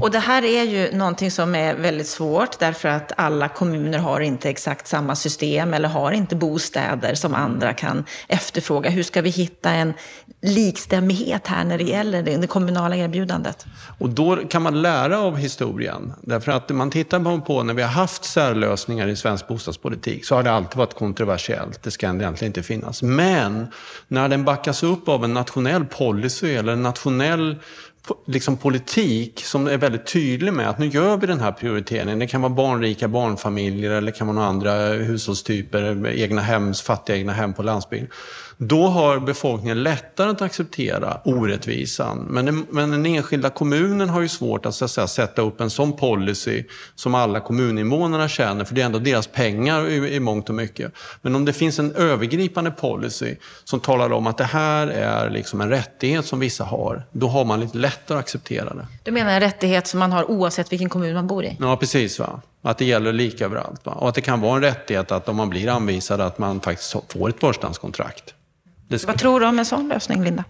Och 0.00 0.10
det 0.10 0.18
här 0.18 0.44
är 0.44 0.64
ju 0.64 0.96
någonting 0.96 1.30
som 1.30 1.54
är 1.54 1.74
väldigt 1.74 2.06
svårt 2.06 2.58
därför 2.58 2.88
att 2.88 3.12
alla 3.16 3.48
kommuner 3.48 3.98
har 3.98 4.20
inte 4.20 4.50
exakt 4.50 4.86
samma 4.86 5.16
system 5.16 5.74
eller 5.74 5.88
har 5.88 6.12
inte 6.12 6.36
bostäder 6.36 7.14
som 7.14 7.34
andra 7.34 7.72
kan 7.72 8.04
efterfråga. 8.28 8.90
Hur 8.90 9.02
ska 9.02 9.22
vi 9.22 9.30
hitta 9.30 9.70
en 9.70 9.94
likstämmighet 10.42 11.46
här 11.46 11.64
när 11.64 11.78
det 11.78 11.84
gäller 11.84 12.22
det 12.22 12.46
kommunala 12.46 12.96
erbjudandet? 12.96 13.66
Och 13.98 14.08
då 14.08 14.36
kan 14.36 14.62
man 14.62 14.82
lära 14.82 15.18
av 15.18 15.36
historien. 15.36 16.12
Därför 16.22 16.52
att 16.52 16.68
man 16.68 16.90
tittar 16.90 17.40
på 17.40 17.62
när 17.62 17.74
vi 17.74 17.82
har 17.82 17.88
haft 17.88 18.24
särlösningar 18.24 19.08
i 19.08 19.16
svensk 19.16 19.48
bostadspolitik 19.48 20.24
så 20.24 20.34
har 20.34 20.42
det 20.42 20.52
alltid 20.52 20.76
varit 20.76 20.94
kontroversiellt. 20.94 21.82
Det 21.82 21.90
ska 21.90 22.06
egentligen 22.06 22.50
inte 22.50 22.62
finnas. 22.62 23.02
Men 23.02 23.66
när 24.08 24.28
den 24.28 24.44
backas 24.44 24.82
upp 24.82 25.08
av 25.08 25.24
en 25.24 25.34
nationell 25.34 25.84
policy 25.84 26.54
eller 26.54 26.72
en 26.72 26.82
nationell 26.82 27.56
liksom 28.26 28.56
politik 28.56 29.44
som 29.44 29.66
är 29.66 29.76
väldigt 29.76 30.06
tydlig 30.06 30.52
med 30.52 30.68
att 30.68 30.78
nu 30.78 30.86
gör 30.86 31.16
vi 31.16 31.26
den 31.26 31.40
här 31.40 31.52
prioriteringen. 31.52 32.18
Det 32.18 32.26
kan 32.26 32.42
vara 32.42 32.52
barnrika 32.52 33.08
barnfamiljer 33.08 33.90
eller 33.90 34.12
kan 34.12 34.26
vara 34.26 34.34
några 34.34 34.48
andra 34.48 34.72
hushållstyper, 34.88 36.06
egna 36.06 36.40
hems, 36.40 36.82
fattiga 36.82 37.16
egna 37.16 37.32
hem 37.32 37.54
på 37.54 37.62
landsbygden. 37.62 38.10
Då 38.68 38.86
har 38.86 39.18
befolkningen 39.18 39.82
lättare 39.82 40.30
att 40.30 40.42
acceptera 40.42 41.20
orättvisan. 41.24 42.18
Men, 42.30 42.66
men 42.70 42.90
den 42.90 43.06
enskilda 43.06 43.50
kommunen 43.50 44.08
har 44.08 44.20
ju 44.20 44.28
svårt 44.28 44.66
att, 44.66 44.74
så 44.74 44.84
att 44.84 44.90
säga, 44.90 45.06
sätta 45.06 45.42
upp 45.42 45.60
en 45.60 45.70
sån 45.70 45.92
policy 45.92 46.64
som 46.94 47.14
alla 47.14 47.40
kommuninvånarna 47.40 48.28
känner, 48.28 48.64
för 48.64 48.74
det 48.74 48.80
är 48.80 48.86
ändå 48.86 48.98
deras 48.98 49.26
pengar 49.26 49.88
i, 49.88 50.14
i 50.14 50.20
mångt 50.20 50.48
och 50.48 50.54
mycket. 50.54 50.92
Men 51.22 51.34
om 51.34 51.44
det 51.44 51.52
finns 51.52 51.78
en 51.78 51.92
övergripande 51.94 52.70
policy 52.70 53.36
som 53.64 53.80
talar 53.80 54.12
om 54.12 54.26
att 54.26 54.38
det 54.38 54.44
här 54.44 54.86
är 54.86 55.30
liksom 55.30 55.60
en 55.60 55.68
rättighet 55.68 56.26
som 56.26 56.40
vissa 56.40 56.64
har, 56.64 57.02
då 57.12 57.28
har 57.28 57.44
man 57.44 57.60
lite 57.60 57.78
lättare 57.78 58.18
att 58.18 58.24
acceptera 58.24 58.74
det. 58.74 58.86
Du 59.02 59.10
menar 59.10 59.32
en 59.32 59.40
rättighet 59.40 59.86
som 59.86 60.00
man 60.00 60.12
har 60.12 60.30
oavsett 60.30 60.72
vilken 60.72 60.88
kommun 60.88 61.14
man 61.14 61.26
bor 61.26 61.44
i? 61.44 61.56
Ja, 61.60 61.76
precis. 61.76 62.18
Va? 62.18 62.40
Att 62.62 62.78
det 62.78 62.84
gäller 62.84 63.12
lika 63.12 63.44
överallt. 63.44 63.86
Va? 63.86 63.92
Och 63.92 64.08
att 64.08 64.14
det 64.14 64.20
kan 64.20 64.40
vara 64.40 64.56
en 64.56 64.62
rättighet 64.62 65.12
att 65.12 65.28
om 65.28 65.36
man 65.36 65.50
blir 65.50 65.68
anvisad 65.68 66.20
att 66.20 66.38
man 66.38 66.60
faktiskt 66.60 66.96
får 67.08 67.28
ett 67.28 67.40
förstahandskontrakt. 67.40 68.34
Vad 69.06 69.18
tror 69.18 69.40
du 69.40 69.46
om 69.46 69.58
en 69.58 69.64
sån 69.64 69.88
lösning, 69.88 70.24
Linda? 70.24 70.44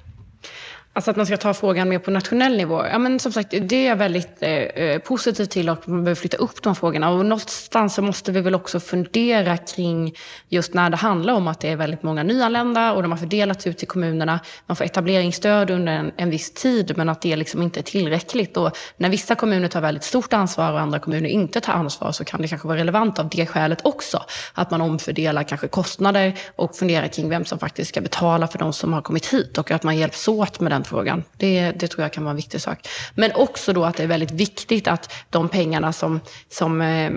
Alltså 0.96 1.10
att 1.10 1.16
man 1.16 1.26
ska 1.26 1.36
ta 1.36 1.54
frågan 1.54 1.88
mer 1.88 1.98
på 1.98 2.10
nationell 2.10 2.56
nivå. 2.56 2.86
Ja, 2.86 2.98
men 2.98 3.18
som 3.18 3.32
sagt, 3.32 3.54
det 3.60 3.76
är 3.76 3.88
jag 3.88 3.96
väldigt 3.96 4.36
eh, 4.40 4.50
eh, 4.50 4.98
positiv 4.98 5.44
till 5.44 5.68
och 5.68 5.88
man 5.88 6.04
behöver 6.04 6.20
flytta 6.20 6.36
upp 6.36 6.62
de 6.62 6.74
frågorna. 6.74 7.10
Och 7.10 7.26
någonstans 7.26 7.94
så 7.94 8.02
måste 8.02 8.32
vi 8.32 8.40
väl 8.40 8.54
också 8.54 8.80
fundera 8.80 9.56
kring 9.56 10.14
just 10.48 10.74
när 10.74 10.90
det 10.90 10.96
handlar 10.96 11.34
om 11.34 11.48
att 11.48 11.60
det 11.60 11.68
är 11.68 11.76
väldigt 11.76 12.02
många 12.02 12.22
nyanlända 12.22 12.92
och 12.92 13.02
de 13.02 13.10
har 13.10 13.18
fördelats 13.18 13.66
ut 13.66 13.78
till 13.78 13.88
kommunerna. 13.88 14.40
Man 14.66 14.76
får 14.76 14.84
etableringsstöd 14.84 15.70
under 15.70 15.92
en, 15.92 16.12
en 16.16 16.30
viss 16.30 16.50
tid 16.50 16.92
men 16.96 17.08
att 17.08 17.22
det 17.22 17.36
liksom 17.36 17.62
inte 17.62 17.80
är 17.80 17.82
tillräckligt. 17.82 18.56
Och 18.56 18.76
när 18.96 19.08
vissa 19.08 19.34
kommuner 19.34 19.68
tar 19.68 19.80
väldigt 19.80 20.04
stort 20.04 20.32
ansvar 20.32 20.72
och 20.72 20.80
andra 20.80 20.98
kommuner 20.98 21.28
inte 21.28 21.60
tar 21.60 21.72
ansvar 21.72 22.12
så 22.12 22.24
kan 22.24 22.42
det 22.42 22.48
kanske 22.48 22.68
vara 22.68 22.78
relevant 22.78 23.18
av 23.18 23.28
det 23.28 23.46
skälet 23.46 23.78
också. 23.82 24.22
Att 24.52 24.70
man 24.70 24.80
omfördelar 24.80 25.42
kanske 25.42 25.68
kostnader 25.68 26.38
och 26.56 26.76
funderar 26.76 27.08
kring 27.08 27.28
vem 27.28 27.44
som 27.44 27.58
faktiskt 27.58 27.88
ska 27.88 28.00
betala 28.00 28.48
för 28.48 28.58
de 28.58 28.72
som 28.72 28.92
har 28.92 29.02
kommit 29.02 29.26
hit 29.26 29.58
och 29.58 29.70
att 29.70 29.82
man 29.82 29.96
hjälps 29.96 30.28
åt 30.28 30.60
med 30.60 30.72
den 30.72 30.83
frågan. 30.86 31.24
Det, 31.36 31.72
det 31.72 31.88
tror 31.88 32.02
jag 32.02 32.12
kan 32.12 32.24
vara 32.24 32.30
en 32.30 32.36
viktig 32.36 32.60
sak. 32.60 32.88
Men 33.14 33.32
också 33.34 33.72
då 33.72 33.84
att 33.84 33.96
det 33.96 34.02
är 34.02 34.06
väldigt 34.06 34.30
viktigt 34.30 34.88
att 34.88 35.12
de 35.30 35.48
pengarna 35.48 35.92
som, 35.92 36.20
som 36.48 36.80
eh, 36.80 37.10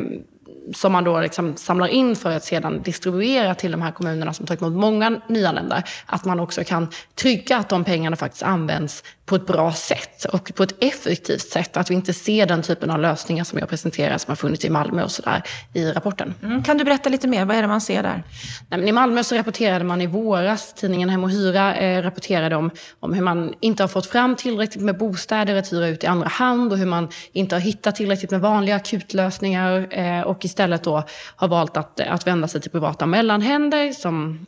som 0.75 0.91
man 0.91 1.03
då 1.03 1.21
liksom 1.21 1.57
samlar 1.57 1.87
in 1.87 2.15
för 2.15 2.31
att 2.31 2.43
sedan 2.43 2.81
distribuera 2.81 3.55
till 3.55 3.71
de 3.71 3.81
här 3.81 3.91
kommunerna 3.91 4.33
som 4.33 4.45
tagit 4.45 4.61
emot 4.61 4.73
många 4.73 5.21
nyanlända. 5.27 5.83
Att 6.05 6.25
man 6.25 6.39
också 6.39 6.63
kan 6.63 6.87
trygga 7.15 7.57
att 7.57 7.69
de 7.69 7.83
pengarna 7.83 8.15
faktiskt 8.15 8.43
används 8.43 9.03
på 9.27 9.35
ett 9.35 9.45
bra 9.45 9.73
sätt 9.73 10.25
och 10.25 10.51
på 10.55 10.63
ett 10.63 10.83
effektivt 10.83 11.41
sätt. 11.41 11.77
Att 11.77 11.89
vi 11.89 11.95
inte 11.95 12.13
ser 12.13 12.45
den 12.45 12.61
typen 12.61 12.89
av 12.89 12.99
lösningar 12.99 13.43
som 13.43 13.59
jag 13.59 13.69
presenterar 13.69 14.17
som 14.17 14.31
har 14.31 14.35
funnits 14.35 14.65
i 14.65 14.69
Malmö 14.69 15.03
och 15.03 15.11
sådär 15.11 15.43
i 15.73 15.91
rapporten. 15.91 16.33
Mm. 16.43 16.63
Kan 16.63 16.77
du 16.77 16.83
berätta 16.83 17.09
lite 17.09 17.27
mer? 17.27 17.45
Vad 17.45 17.57
är 17.57 17.61
det 17.61 17.67
man 17.67 17.81
ser 17.81 18.03
där? 18.03 18.23
Nej, 18.69 18.89
I 18.89 18.91
Malmö 18.91 19.23
så 19.23 19.35
rapporterade 19.35 19.85
man 19.85 20.01
i 20.01 20.07
våras, 20.07 20.73
tidningen 20.73 21.09
Hem 21.09 21.23
och 21.23 21.29
Hyra 21.29 21.75
eh, 21.75 22.03
rapporterade 22.03 22.55
om, 22.55 22.71
om 22.99 23.13
hur 23.13 23.21
man 23.21 23.53
inte 23.59 23.83
har 23.83 23.87
fått 23.87 24.05
fram 24.05 24.35
tillräckligt 24.35 24.83
med 24.83 24.97
bostäder 24.97 25.55
att 25.55 25.73
hyra 25.73 25.87
ut 25.87 26.03
i 26.03 26.07
andra 26.07 26.27
hand 26.27 26.71
och 26.71 26.77
hur 26.77 26.85
man 26.85 27.09
inte 27.31 27.55
har 27.55 27.59
hittat 27.59 27.95
tillräckligt 27.95 28.31
med 28.31 28.41
vanliga 28.41 28.75
akutlösningar 28.75 29.87
eh, 29.99 30.21
och 30.21 30.45
istället 30.57 30.83
då 30.83 31.03
har 31.35 31.47
valt 31.47 31.77
att, 31.77 31.99
eh, 31.99 32.13
att 32.13 32.27
vända 32.27 32.47
sig 32.47 32.61
till 32.61 32.71
privata 32.71 33.05
mellanhänder 33.05 33.91
som 33.91 34.45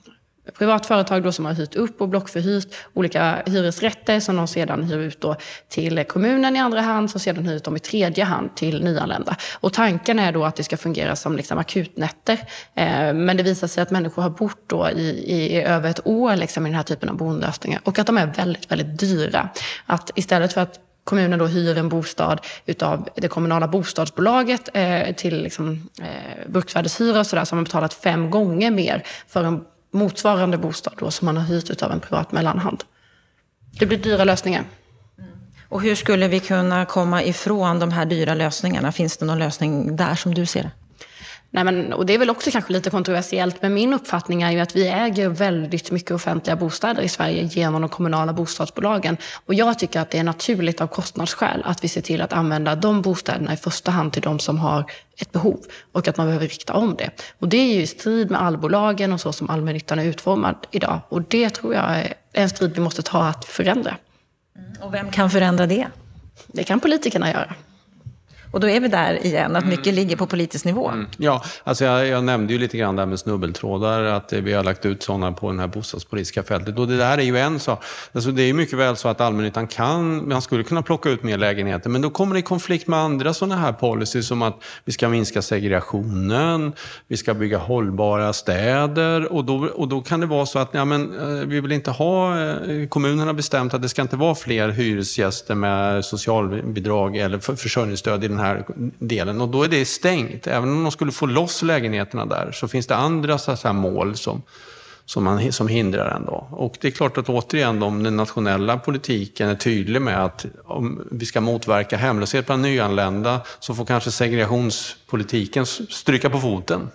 privat 0.58 0.86
företag 0.86 1.24
då 1.24 1.32
som 1.32 1.46
har 1.46 1.54
hyrt 1.54 1.76
upp 1.76 2.02
och 2.02 2.10
blockförhyrt 2.10 2.68
olika 2.94 3.44
hyresrätter 3.46 4.20
som 4.20 4.36
de 4.36 4.48
sedan 4.48 4.84
hyr 4.84 4.98
ut 4.98 5.22
då 5.22 5.36
till 5.68 6.04
kommunen 6.04 6.56
i 6.56 6.60
andra 6.60 6.82
hand 6.82 7.12
som 7.12 7.20
sedan 7.20 7.46
hyr 7.46 7.56
ut 7.56 7.64
dem 7.64 7.76
i 7.76 7.80
tredje 7.80 8.24
hand 8.24 8.56
till 8.56 8.84
nyanlända. 8.84 9.36
Och 9.60 9.74
tanken 9.74 10.20
är 10.20 10.32
då 10.32 10.46
att 10.46 10.56
det 10.56 10.64
ska 10.64 10.78
fungera 10.78 11.16
som 11.16 11.36
liksom 11.36 11.58
akutnätter. 11.58 12.38
Eh, 12.76 13.14
men 13.14 13.38
det 13.38 13.44
visar 13.44 13.68
sig 13.68 13.84
att 13.84 13.92
människor 13.92 14.22
har 14.22 14.30
bott 14.30 14.64
då 14.68 14.90
i, 14.90 15.10
i 15.28 15.62
över 15.62 15.90
ett 15.90 16.08
år 16.08 16.36
liksom 16.36 16.66
i 16.66 16.70
den 16.70 16.76
här 16.76 16.84
typen 16.84 17.10
av 17.10 17.18
boendelösningar 17.18 17.82
och 17.84 18.00
att 18.00 18.08
de 18.08 18.18
är 18.18 18.28
väldigt, 18.28 18.72
väldigt 18.72 19.00
dyra. 19.00 19.50
Att 19.86 20.12
istället 20.16 20.54
för 20.54 20.62
att 20.62 20.80
kommunen 21.10 21.40
då 21.40 21.46
hyr 21.46 21.78
en 21.78 21.90
bostad 21.90 22.42
utav 22.66 23.10
det 23.16 23.28
kommunala 23.28 23.68
bostadsbolaget 23.68 24.70
eh, 24.74 25.16
till 25.16 25.44
liksom, 25.44 25.90
eh, 26.02 26.50
bruksvärdeshyra 26.50 27.20
och 27.20 27.28
sådär, 27.28 27.46
så 27.46 27.52
har 27.52 27.58
man 27.58 27.64
betalat 27.64 27.94
fem 27.94 28.30
gånger 28.30 28.72
mer 28.72 29.04
för 29.28 29.44
en 29.44 29.66
motsvarande 29.92 30.58
bostad 30.58 30.94
då, 31.00 31.12
som 31.12 31.26
man 31.26 31.38
har 31.38 31.44
hyrt 31.44 31.70
utav 31.70 31.92
en 31.92 32.00
privat 32.00 32.32
mellanhand. 32.32 32.84
Det 33.80 33.86
blir 33.86 33.98
dyra 33.98 34.24
lösningar. 34.24 34.64
Mm. 35.18 35.30
Och 35.70 35.82
hur 35.82 35.96
skulle 35.96 36.28
vi 36.28 36.40
kunna 36.40 36.86
komma 36.86 37.24
ifrån 37.24 37.80
de 37.80 37.92
här 37.92 38.06
dyra 38.06 38.34
lösningarna? 38.34 38.92
Finns 38.92 39.18
det 39.18 39.26
någon 39.26 39.40
lösning 39.40 39.96
där 39.96 40.16
som 40.16 40.34
du 40.34 40.46
ser 40.46 40.64
det? 40.64 40.72
Nej, 41.52 41.64
men, 41.64 41.94
och 41.94 42.06
det 42.06 42.14
är 42.14 42.18
väl 42.18 42.30
också 42.30 42.52
kanske 42.52 42.74
lite 42.74 42.90
kontroversiellt, 42.90 43.62
men 43.62 43.74
min 43.74 43.94
uppfattning 43.94 44.42
är 44.42 44.52
ju 44.52 44.60
att 44.60 44.76
vi 44.76 44.88
äger 44.88 45.30
väldigt 45.30 45.92
mycket 45.92 46.12
offentliga 46.12 46.56
bostäder 46.56 47.02
i 47.02 47.10
Sverige 47.10 47.44
genom 47.44 47.82
de 47.82 47.90
kommunala 47.90 48.34
bostadsbolagen. 48.34 49.18
Och 49.46 49.54
jag 49.54 49.80
tycker 49.80 50.00
att 50.00 50.10
det 50.10 50.18
är 50.18 50.24
naturligt 50.24 50.82
av 50.82 50.88
kostnadsskäl 50.88 51.62
att 51.66 51.84
vi 51.84 51.88
ser 51.88 52.02
till 52.02 52.22
att 52.22 52.34
använda 52.34 52.76
de 52.76 53.02
bostäderna 53.02 53.54
i 53.54 53.58
första 53.58 53.92
hand 53.92 54.14
till 54.14 54.22
de 54.22 54.40
som 54.40 54.58
har 54.60 54.92
ett 55.18 55.32
behov 55.32 55.60
och 55.92 56.08
att 56.08 56.18
man 56.18 56.28
behöver 56.28 56.48
rikta 56.48 56.74
om 56.74 56.96
det. 56.96 57.10
Och 57.40 57.48
det 57.48 57.58
är 57.58 57.74
ju 57.74 57.82
i 57.82 57.88
strid 57.88 58.32
med 58.32 58.42
allbolagen 58.42 59.14
och 59.14 59.22
så 59.22 59.34
som 59.34 59.50
allmännyttan 59.50 60.00
är 60.00 60.04
utformad 60.04 60.56
idag. 60.72 61.00
Och 61.10 61.22
det 61.22 61.50
tror 61.50 61.74
jag 61.74 61.84
är 61.84 62.14
en 62.34 62.50
strid 62.50 62.72
vi 62.76 62.82
måste 62.82 63.02
ta 63.02 63.24
att 63.24 63.46
förändra. 63.46 63.98
Mm. 64.58 64.82
Och 64.82 64.94
vem 64.94 65.12
kan 65.12 65.30
förändra 65.30 65.68
det? 65.68 65.88
Det 66.48 66.64
kan 66.64 66.80
politikerna 66.80 67.32
göra. 67.32 67.56
Och 68.52 68.60
då 68.60 68.70
är 68.70 68.80
vi 68.80 68.88
där 68.88 69.26
igen, 69.26 69.56
att 69.56 69.66
mycket 69.66 69.88
mm. 69.88 69.96
ligger 69.96 70.16
på 70.16 70.26
politisk 70.26 70.66
nivå. 70.66 70.90
Mm. 70.90 71.08
Ja, 71.18 71.44
alltså 71.64 71.86
jag, 71.86 72.08
jag, 72.08 72.24
nämnde 72.24 72.54
ju 72.54 72.60
lite 72.60 72.78
grann 72.78 72.96
där 72.96 73.06
med 73.06 73.20
snubbeltrådar, 73.20 74.04
att 74.04 74.34
vi 74.34 74.54
har 74.54 74.64
lagt 74.64 74.86
ut 74.86 75.04
sådana 75.04 75.32
på 75.32 75.52
det 75.52 75.60
här 75.60 75.68
bostadspolitiska 75.68 76.44
fältet. 76.44 76.80
Och 76.80 76.88
det 76.88 76.98
där 76.98 77.18
är 77.18 77.22
ju 77.22 77.38
en 77.38 77.60
sak. 77.60 77.84
Alltså 78.12 78.32
det 78.32 78.44
är 78.44 78.54
mycket 78.54 78.80
väl 78.80 78.96
så 78.96 79.08
att 79.08 79.22
allmännyttan 79.22 79.68
kan, 79.68 80.30
man 80.30 80.42
skulle 80.42 80.64
kunna 80.64 80.82
plocka 80.82 81.10
ut 81.10 81.24
mer 81.24 81.38
lägenheter, 81.38 81.90
men 81.90 82.02
då 82.02 82.10
kommer 82.10 82.34
det 82.34 82.40
i 82.40 82.44
konflikt 82.44 82.88
med 82.88 83.00
andra 83.00 83.34
sådana 83.34 83.56
här 83.56 83.74
policies 83.74 84.28
som 84.28 84.42
att 84.42 84.64
vi 84.86 84.92
ska 84.92 85.10
minska 85.10 85.42
segregationen, 85.42 86.74
vi 87.08 87.18
ska 87.18 87.34
bygga 87.34 87.58
hållbara 87.58 88.34
städer 88.34 89.34
och 89.34 89.46
då, 89.46 89.68
och 89.76 89.88
då 89.88 90.02
kan 90.02 90.20
det 90.20 90.26
vara 90.26 90.46
så 90.46 90.60
att 90.60 90.70
ja, 90.72 90.86
men, 90.86 91.20
eh, 91.20 91.48
vi 91.48 91.62
vill 91.62 91.72
inte 91.72 91.92
ha, 91.92 92.40
eh, 92.40 92.88
kommunen 92.88 93.28
har 93.28 93.34
bestämt 93.34 93.74
att 93.74 93.82
det 93.82 93.90
ska 93.90 94.02
inte 94.02 94.16
vara 94.16 94.36
fler 94.36 94.70
hyresgäster 94.70 95.56
med 95.56 96.06
socialbidrag 96.06 97.18
eller 97.18 97.56
försörjningsstöd 97.56 98.24
i 98.24 98.28
den 98.28 98.39
här 98.40 98.66
delen. 99.00 99.42
Och 99.42 99.50
då 99.50 99.64
är 99.64 99.68
det 99.68 99.86
stängt. 99.86 100.48
Även 100.48 100.70
om 100.70 100.84
de 100.84 100.92
skulle 100.92 101.12
få 101.12 101.26
loss 101.26 101.62
lägenheterna 101.62 102.26
där 102.26 102.52
så 102.52 102.68
finns 102.68 102.88
det 102.88 102.96
andra 102.96 103.38
så 103.38 103.56
här, 103.64 103.74
mål 103.74 104.16
som, 104.18 104.42
som, 105.06 105.24
man, 105.24 105.52
som 105.52 105.68
hindrar 105.68 106.16
ändå. 106.16 106.48
Och 106.52 106.78
det 106.82 106.88
är 106.88 106.92
klart 106.92 107.18
att 107.18 107.30
återigen 107.30 107.84
om 107.84 108.04
den 108.04 108.18
nationella 108.18 108.78
politiken 108.78 109.50
är 109.50 109.56
tydlig 109.56 110.02
med 110.02 110.26
att 110.26 110.46
om 110.66 111.08
vi 111.12 111.26
ska 111.26 111.42
motverka 111.42 111.98
hemlöshet 111.98 112.46
bland 112.46 112.62
nyanlända 112.62 113.42
så 113.60 113.76
får 113.76 113.86
kanske 113.86 114.12
segregationspolitiken 114.12 115.66
stryka 115.66 116.30
på 116.30 116.40
foten. 116.40 116.90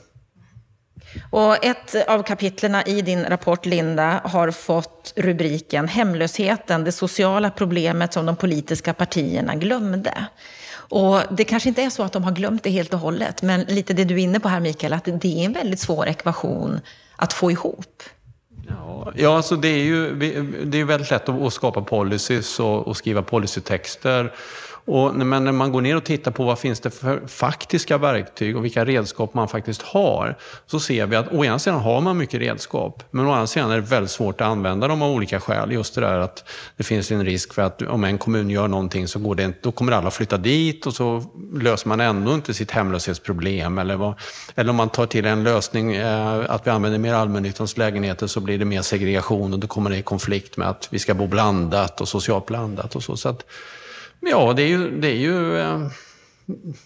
Och 1.31 1.65
ett 1.65 2.09
av 2.09 2.23
kapitlerna 2.23 2.83
i 2.83 3.03
din 3.03 3.25
rapport, 3.25 3.67
Linda, 3.67 4.21
har 4.25 4.51
fått 4.51 5.13
rubriken 5.17 5.89
Hemlösheten, 5.89 6.85
det 6.85 6.93
sociala 6.93 7.51
problemet 7.51 8.13
som 8.13 8.27
de 8.27 8.37
politiska 8.37 8.95
partierna 8.95 9.55
glömde. 9.55 10.27
Och 10.89 11.21
det 11.31 11.45
kanske 11.45 11.69
inte 11.69 11.83
är 11.83 11.91
så 11.91 12.03
att 12.03 12.13
de 12.13 12.25
har 12.25 12.33
glömt 12.33 12.63
det 12.63 12.71
helt 12.71 12.95
och 12.95 13.01
hållet, 13.01 13.43
men 13.43 13.61
lite 13.61 13.95
det 13.95 14.05
du 14.05 14.15
är 14.15 14.19
inne 14.19 14.41
på 14.41 14.49
här 14.49 14.61
Mikael, 14.61 14.93
att 14.93 15.05
det 15.05 15.41
är 15.41 15.45
en 15.45 15.53
väldigt 15.53 15.81
svår 15.81 16.09
ekvation 16.09 16.81
att 17.17 17.33
få 17.33 17.51
ihop. 17.51 18.03
Ja, 19.15 19.37
alltså 19.37 19.57
det 19.57 19.69
är 19.69 19.85
ju 19.85 20.15
det 20.65 20.81
är 20.81 20.85
väldigt 20.85 21.11
lätt 21.11 21.29
att 21.29 21.53
skapa 21.53 21.83
policies 21.83 22.61
och, 22.61 22.87
och 22.89 22.97
skriva 22.97 23.23
policytexter 23.23 24.33
och, 24.87 25.15
men 25.15 25.45
när 25.45 25.53
man 25.53 25.73
går 25.73 25.81
ner 25.81 25.97
och 25.97 26.05
tittar 26.05 26.31
på 26.31 26.45
vad 26.45 26.59
finns 26.59 26.81
det 26.81 26.91
för 26.91 27.27
faktiska 27.27 27.99
verktyg 27.99 28.57
och 28.57 28.65
vilka 28.65 28.85
redskap 28.85 29.35
man 29.35 29.49
faktiskt 29.49 29.83
har, 29.83 30.37
så 30.67 30.81
ser 30.81 31.07
vi 31.07 31.17
att 31.17 31.33
å 31.33 31.45
ena 31.45 31.59
sidan 31.59 31.81
har 31.81 32.01
man 32.01 32.19
mycket 32.19 32.41
redskap, 32.41 33.03
men 33.11 33.27
å 33.27 33.33
andra 33.33 33.47
sidan 33.47 33.71
är 33.71 33.75
det 33.75 33.81
väldigt 33.81 34.11
svårt 34.11 34.41
att 34.41 34.47
använda 34.47 34.89
dem 34.89 35.03
av 35.03 35.11
olika 35.11 35.41
skäl. 35.41 35.73
Just 35.73 35.95
det 35.95 36.01
där 36.01 36.19
att 36.19 36.49
det 36.77 36.85
finns 36.85 37.11
en 37.11 37.25
risk 37.25 37.55
för 37.55 37.63
att 37.63 37.83
om 37.83 38.05
en 38.05 38.19
kommun 38.19 38.51
gör 38.51 38.69
någonting 38.69 39.09
så 39.09 39.19
går 39.19 39.35
det 39.35 39.43
inte, 39.43 39.59
då 39.63 39.73
kommer 39.73 39.93
alla 39.93 40.11
flytta 40.11 40.37
dit 40.37 40.87
och 40.87 40.95
så 40.95 41.25
löser 41.55 41.89
man 41.89 42.01
ändå 42.01 42.35
inte 42.35 42.55
sitt 42.55 42.71
hemlöshetsproblem. 42.71 43.79
Eller, 43.79 43.97
vad, 43.97 44.15
eller 44.55 44.71
om 44.71 44.77
man 44.77 44.89
tar 44.89 45.07
till 45.07 45.27
en 45.27 45.45
lösning 45.45 45.95
eh, 45.95 46.45
att 46.49 46.67
vi 46.67 46.71
använder 46.71 46.99
mer 46.99 47.15
allmännyttans 47.15 47.77
lägenheter 47.77 48.27
så 48.27 48.41
blir 48.41 48.59
det 48.59 48.65
mer 48.65 48.83
segregation 48.83 49.53
och 49.53 49.59
då 49.59 49.67
kommer 49.67 49.91
det 49.91 49.97
i 49.97 50.03
konflikt 50.03 50.57
med 50.57 50.69
att 50.69 50.89
vi 50.91 50.99
ska 50.99 51.15
bo 51.15 51.27
blandat 51.27 52.01
och 52.01 52.09
socialt 52.09 52.47
blandat 52.47 52.97
och 52.97 53.03
så. 53.03 53.17
så 53.17 53.29
att, 53.29 53.45
Ja, 54.31 54.53
det 54.53 54.63
är 54.63 54.67
ju, 54.67 55.01
det 55.01 55.09
är 55.09 55.17
ju, 55.17 55.59
eh, 55.61 55.89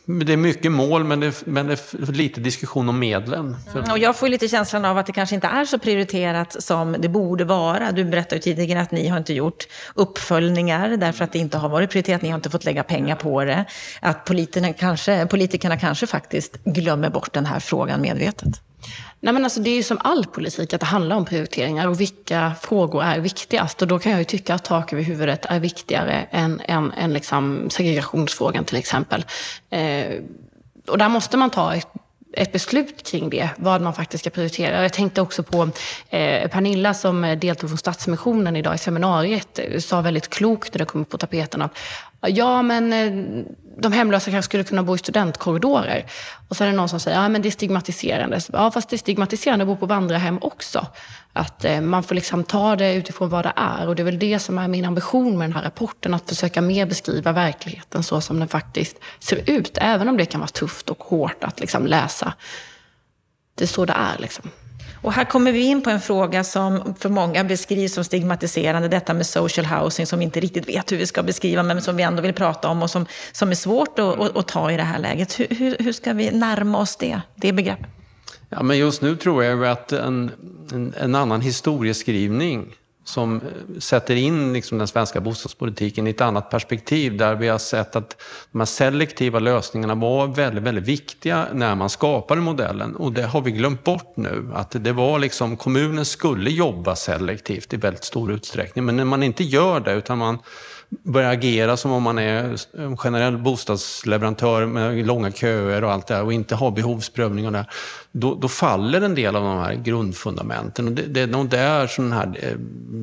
det 0.07 0.33
är 0.33 0.37
mycket 0.37 0.73
mål, 0.73 1.05
men 1.05 1.21
det, 1.21 1.47
men 1.47 1.67
det 1.67 1.73
är 1.73 2.13
lite 2.13 2.41
diskussion 2.41 2.89
om 2.89 2.99
medlen. 2.99 3.57
Mm, 3.75 3.91
och 3.91 3.99
jag 3.99 4.17
får 4.17 4.29
lite 4.29 4.49
känslan 4.49 4.85
av 4.85 4.99
att 4.99 5.07
det 5.07 5.13
kanske 5.13 5.35
inte 5.35 5.47
är 5.47 5.65
så 5.65 5.79
prioriterat 5.79 6.63
som 6.63 6.97
det 6.99 7.09
borde 7.09 7.45
vara. 7.45 7.93
Du 7.93 8.05
berättade 8.05 8.37
ju 8.37 8.43
tidigare 8.43 8.81
att 8.81 8.91
ni 8.91 9.09
har 9.09 9.19
inte 9.19 9.35
gjort 9.35 9.67
uppföljningar 9.95 10.97
därför 10.97 11.25
att 11.25 11.33
det 11.33 11.39
inte 11.39 11.59
har 11.59 11.69
varit 11.69 11.91
prioriterat. 11.91 12.23
Ni 12.23 12.29
har 12.29 12.37
inte 12.37 12.51
fått 12.51 12.65
lägga 12.65 12.83
pengar 12.83 13.17
på 13.17 13.45
det. 13.45 13.65
Att 14.01 14.25
politikerna 14.25 14.73
kanske, 14.73 15.27
politikerna 15.27 15.79
kanske 15.79 16.07
faktiskt 16.07 16.65
glömmer 16.65 17.11
bort 17.11 17.33
den 17.33 17.47
här 17.47 17.61
frågan 17.61 18.01
medvetet. 18.01 18.68
Nej, 19.21 19.35
men 19.35 19.45
alltså, 19.45 19.61
det 19.61 19.71
är 19.71 19.77
ju 19.77 19.83
som 19.83 19.99
all 20.01 20.27
politik, 20.27 20.73
att 20.73 20.81
det 20.81 20.87
handlar 20.87 21.17
om 21.17 21.25
prioriteringar 21.25 21.89
och 21.89 22.01
vilka 22.01 22.53
frågor 22.61 23.03
är 23.03 23.19
viktigast. 23.19 23.83
Och 23.83 23.89
då 23.89 23.99
kan 23.99 24.13
jag 24.13 24.19
ju 24.19 24.25
tycka 24.25 24.55
att 24.55 24.65
tak 24.65 24.93
över 24.93 25.03
huvudet 25.03 25.47
är 25.49 25.61
viktigare 25.61 26.27
än, 26.31 26.61
än, 26.65 26.93
än 26.93 27.13
liksom 27.13 27.71
segregationsfrågan 27.71 28.65
till 28.65 28.77
exempel. 28.77 29.25
Eh, 29.71 30.15
och 30.87 30.99
där 30.99 31.09
måste 31.09 31.37
man 31.37 31.51
ta 31.51 31.75
ett 31.75 31.89
ett 32.33 32.53
beslut 32.53 33.11
kring 33.11 33.31
det, 33.31 33.51
vad 33.57 33.83
man 33.83 33.95
faktiskt 33.95 34.25
ska 34.25 34.31
prioritera. 34.31 34.83
Jag 34.83 34.93
tänkte 34.93 35.21
också 35.21 35.43
på 35.43 35.63
eh, 36.09 36.49
Pernilla 36.49 36.95
som 36.95 37.39
deltog 37.41 37.71
från 37.71 37.79
Stadsmissionen 37.79 38.57
idag 38.57 38.75
i 38.75 38.79
seminariet, 38.79 39.59
eh, 39.59 39.81
sa 39.81 40.01
väldigt 40.01 40.29
klokt 40.29 40.75
när 40.75 40.79
det 40.79 40.85
kom 40.85 41.05
på 41.05 41.19
tapeten 41.19 41.63
att 41.63 41.79
ja, 42.21 42.63
men 42.63 42.93
eh, 42.93 43.45
de 43.81 43.93
hemlösa 43.93 44.31
kanske 44.31 44.49
skulle 44.49 44.65
kunna 44.65 44.83
bo 44.83 44.95
i 44.95 44.99
studentkorridorer. 44.99 46.07
Och 46.49 46.57
så 46.57 46.65
är 46.65 46.69
det 46.69 46.75
någon 46.75 46.89
som 46.89 47.01
säger, 47.01 47.23
ja 47.23 47.29
men 47.29 47.43
det 47.43 47.49
är 47.49 47.51
stigmatiserande. 47.51 48.41
Ja, 48.53 48.71
fast 48.71 48.89
det 48.89 48.97
är 48.97 48.99
stigmatiserande 48.99 49.63
att 49.63 49.69
bo 49.69 49.77
på 49.77 49.87
vandrarhem 49.87 50.39
också. 50.43 50.87
Att 51.33 51.65
eh, 51.65 51.81
man 51.81 52.03
får 52.03 52.15
liksom 52.15 52.45
ta 52.45 52.77
det 52.77 52.95
utifrån 52.95 53.29
vad 53.29 53.45
det 53.45 53.53
är. 53.57 53.89
Och 53.89 53.97
det 53.97 54.03
är 54.03 54.05
väl 54.05 54.19
det 54.19 54.39
som 54.39 54.59
är 54.59 54.69
min 54.69 54.85
ambition 54.85 55.39
med 55.39 55.49
den 55.49 55.57
här 55.57 55.63
rapporten. 55.63 56.15
Att 56.15 56.29
försöka 56.29 56.61
mer 56.61 56.87
beskriva 56.87 57.33
verkligheten 57.33 58.03
så 58.03 58.21
som 58.21 58.39
den 58.39 58.49
faktiskt 58.49 58.97
ser 59.19 59.51
ut. 59.51 59.79
Även 59.81 60.09
om 60.09 60.17
det 60.17 60.25
kan 60.25 60.41
vara 60.41 60.49
tufft 60.49 60.91
och 60.91 61.05
hårt 61.05 61.45
att 61.45 61.61
liksom 61.61 61.87
läsa. 61.87 62.33
Det 63.55 63.65
är 63.65 63.69
så 63.69 63.85
det 63.85 63.93
är 63.93 64.19
liksom. 64.19 64.51
Och 65.03 65.13
här 65.13 65.25
kommer 65.25 65.53
vi 65.53 65.63
in 65.63 65.83
på 65.83 65.91
en 65.91 66.01
fråga 66.01 66.45
som 66.45 66.95
för 66.99 67.09
många 67.09 67.45
beskrivs 67.45 67.95
som 67.95 68.05
stigmatiserande, 68.05 68.89
detta 68.89 69.15
med 69.15 69.27
social 69.27 69.67
housing, 69.67 70.07
som 70.07 70.19
vi 70.19 70.25
inte 70.25 70.41
riktigt 70.41 70.69
vet 70.69 70.93
hur 70.93 70.97
vi 70.97 71.07
ska 71.07 71.23
beskriva, 71.23 71.63
men 71.63 71.83
som 71.83 71.97
vi 71.97 72.03
ändå 72.03 72.23
vill 72.23 72.33
prata 72.33 72.69
om 72.69 72.83
och 72.83 72.91
som, 72.91 73.07
som 73.33 73.51
är 73.51 73.55
svårt 73.55 73.99
att, 73.99 74.21
att, 74.21 74.37
att 74.37 74.49
ta 74.49 74.71
i 74.71 74.77
det 74.77 74.83
här 74.83 74.99
läget. 74.99 75.41
Hur, 75.41 75.47
hur, 75.51 75.77
hur, 75.79 75.93
ska 75.93 76.13
vi 76.13 76.31
närma 76.31 76.79
oss 76.79 76.97
det, 76.97 77.21
det 77.35 77.53
begreppet? 77.53 77.87
Ja, 78.49 78.63
men 78.63 78.79
just 78.79 79.03
nu 79.03 79.17
tror 79.17 79.45
jag 79.45 79.65
att 79.65 79.93
en, 79.93 80.31
en, 80.73 80.95
en 81.01 81.15
annan 81.15 81.41
historieskrivning 81.41 82.75
som 83.09 83.37
eh, 83.37 83.79
sätter 83.79 84.17
in 84.17 84.53
liksom 84.53 84.79
den 84.79 84.89
svenska 84.89 85.21
bostadspolitiken 85.21 86.07
i 86.07 86.11
ett 86.11 86.21
annat 86.21 86.51
perspektiv 86.51 87.17
där 87.17 87.35
vi 87.35 87.49
har 87.49 87.59
sett 87.59 87.97
att 87.97 88.17
de 88.53 88.61
här 88.61 88.67
selektiva 88.67 89.39
lösningarna 89.39 89.95
var 89.95 90.27
väldigt, 90.27 90.63
väldigt 90.63 90.85
viktiga 90.85 91.47
när 91.53 91.75
man 91.75 91.91
skapade 91.91 92.41
modellen 92.41 92.97
och 92.97 93.13
det 93.13 93.23
har 93.23 93.41
vi 93.41 93.51
glömt 93.51 93.85
bort 93.85 94.17
nu. 94.17 94.51
Att 94.55 94.71
det 94.71 94.93
var 94.93 95.19
liksom 95.19 95.57
kommunen 95.57 96.05
skulle 96.05 96.51
jobba 96.51 96.97
selektivt 96.97 97.75
i 97.75 97.77
väldigt 97.77 98.05
stor 98.05 98.33
utsträckning 98.33 98.85
men 98.85 98.97
när 98.97 99.05
man 99.05 99.23
inte 99.23 99.45
gör 99.45 99.81
det 99.81 99.93
utan 99.93 100.19
man 100.19 100.39
börjar 100.89 101.33
agera 101.33 101.77
som 101.77 101.93
om 101.93 102.03
man 102.03 102.19
är 102.19 102.59
en 102.79 102.97
generell 102.97 103.39
bostadsleverantör 103.39 104.67
med 104.67 105.07
långa 105.07 105.33
köer 105.33 105.85
och 105.85 105.93
allt 105.93 106.07
det 106.07 106.15
där 106.15 106.25
och 106.25 106.33
inte 106.33 106.55
har 106.55 106.71
behovsprövning 106.71 107.47
och 107.47 107.53
det, 107.53 107.67
då, 108.13 108.35
då 108.35 108.49
faller 108.49 109.01
en 109.01 109.15
del 109.15 109.37
av 109.37 109.43
de 109.43 109.59
här 109.59 109.75
grundfundamenten. 109.75 110.87
Och 110.87 110.93
det, 110.93 111.03
det 111.03 111.21
är 111.21 111.27
nog 111.27 111.49
där 111.49 111.87
som 111.87 112.05
den 112.05 112.19
här 112.19 112.39
eh, 112.43 112.57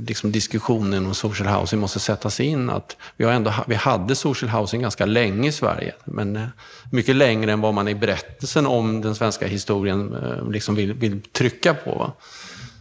liksom 0.07 0.31
diskussionen 0.31 1.05
om 1.05 1.13
social 1.13 1.47
housing 1.47 1.79
måste 1.79 1.99
sättas 1.99 2.39
in. 2.39 2.69
Att 2.69 2.97
vi, 3.17 3.25
har 3.25 3.31
ändå, 3.31 3.53
vi 3.67 3.75
hade 3.75 4.15
social 4.15 4.49
housing 4.49 4.81
ganska 4.81 5.05
länge 5.05 5.49
i 5.49 5.51
Sverige, 5.51 5.93
men 6.05 6.35
eh, 6.35 6.43
mycket 6.91 7.15
längre 7.15 7.51
än 7.51 7.61
vad 7.61 7.73
man 7.73 7.87
i 7.87 7.95
berättelsen 7.95 8.65
om 8.65 9.01
den 9.01 9.15
svenska 9.15 9.47
historien 9.47 10.15
eh, 10.15 10.51
liksom 10.51 10.75
vill, 10.75 10.93
vill 10.93 11.21
trycka 11.21 11.73
på. 11.73 12.11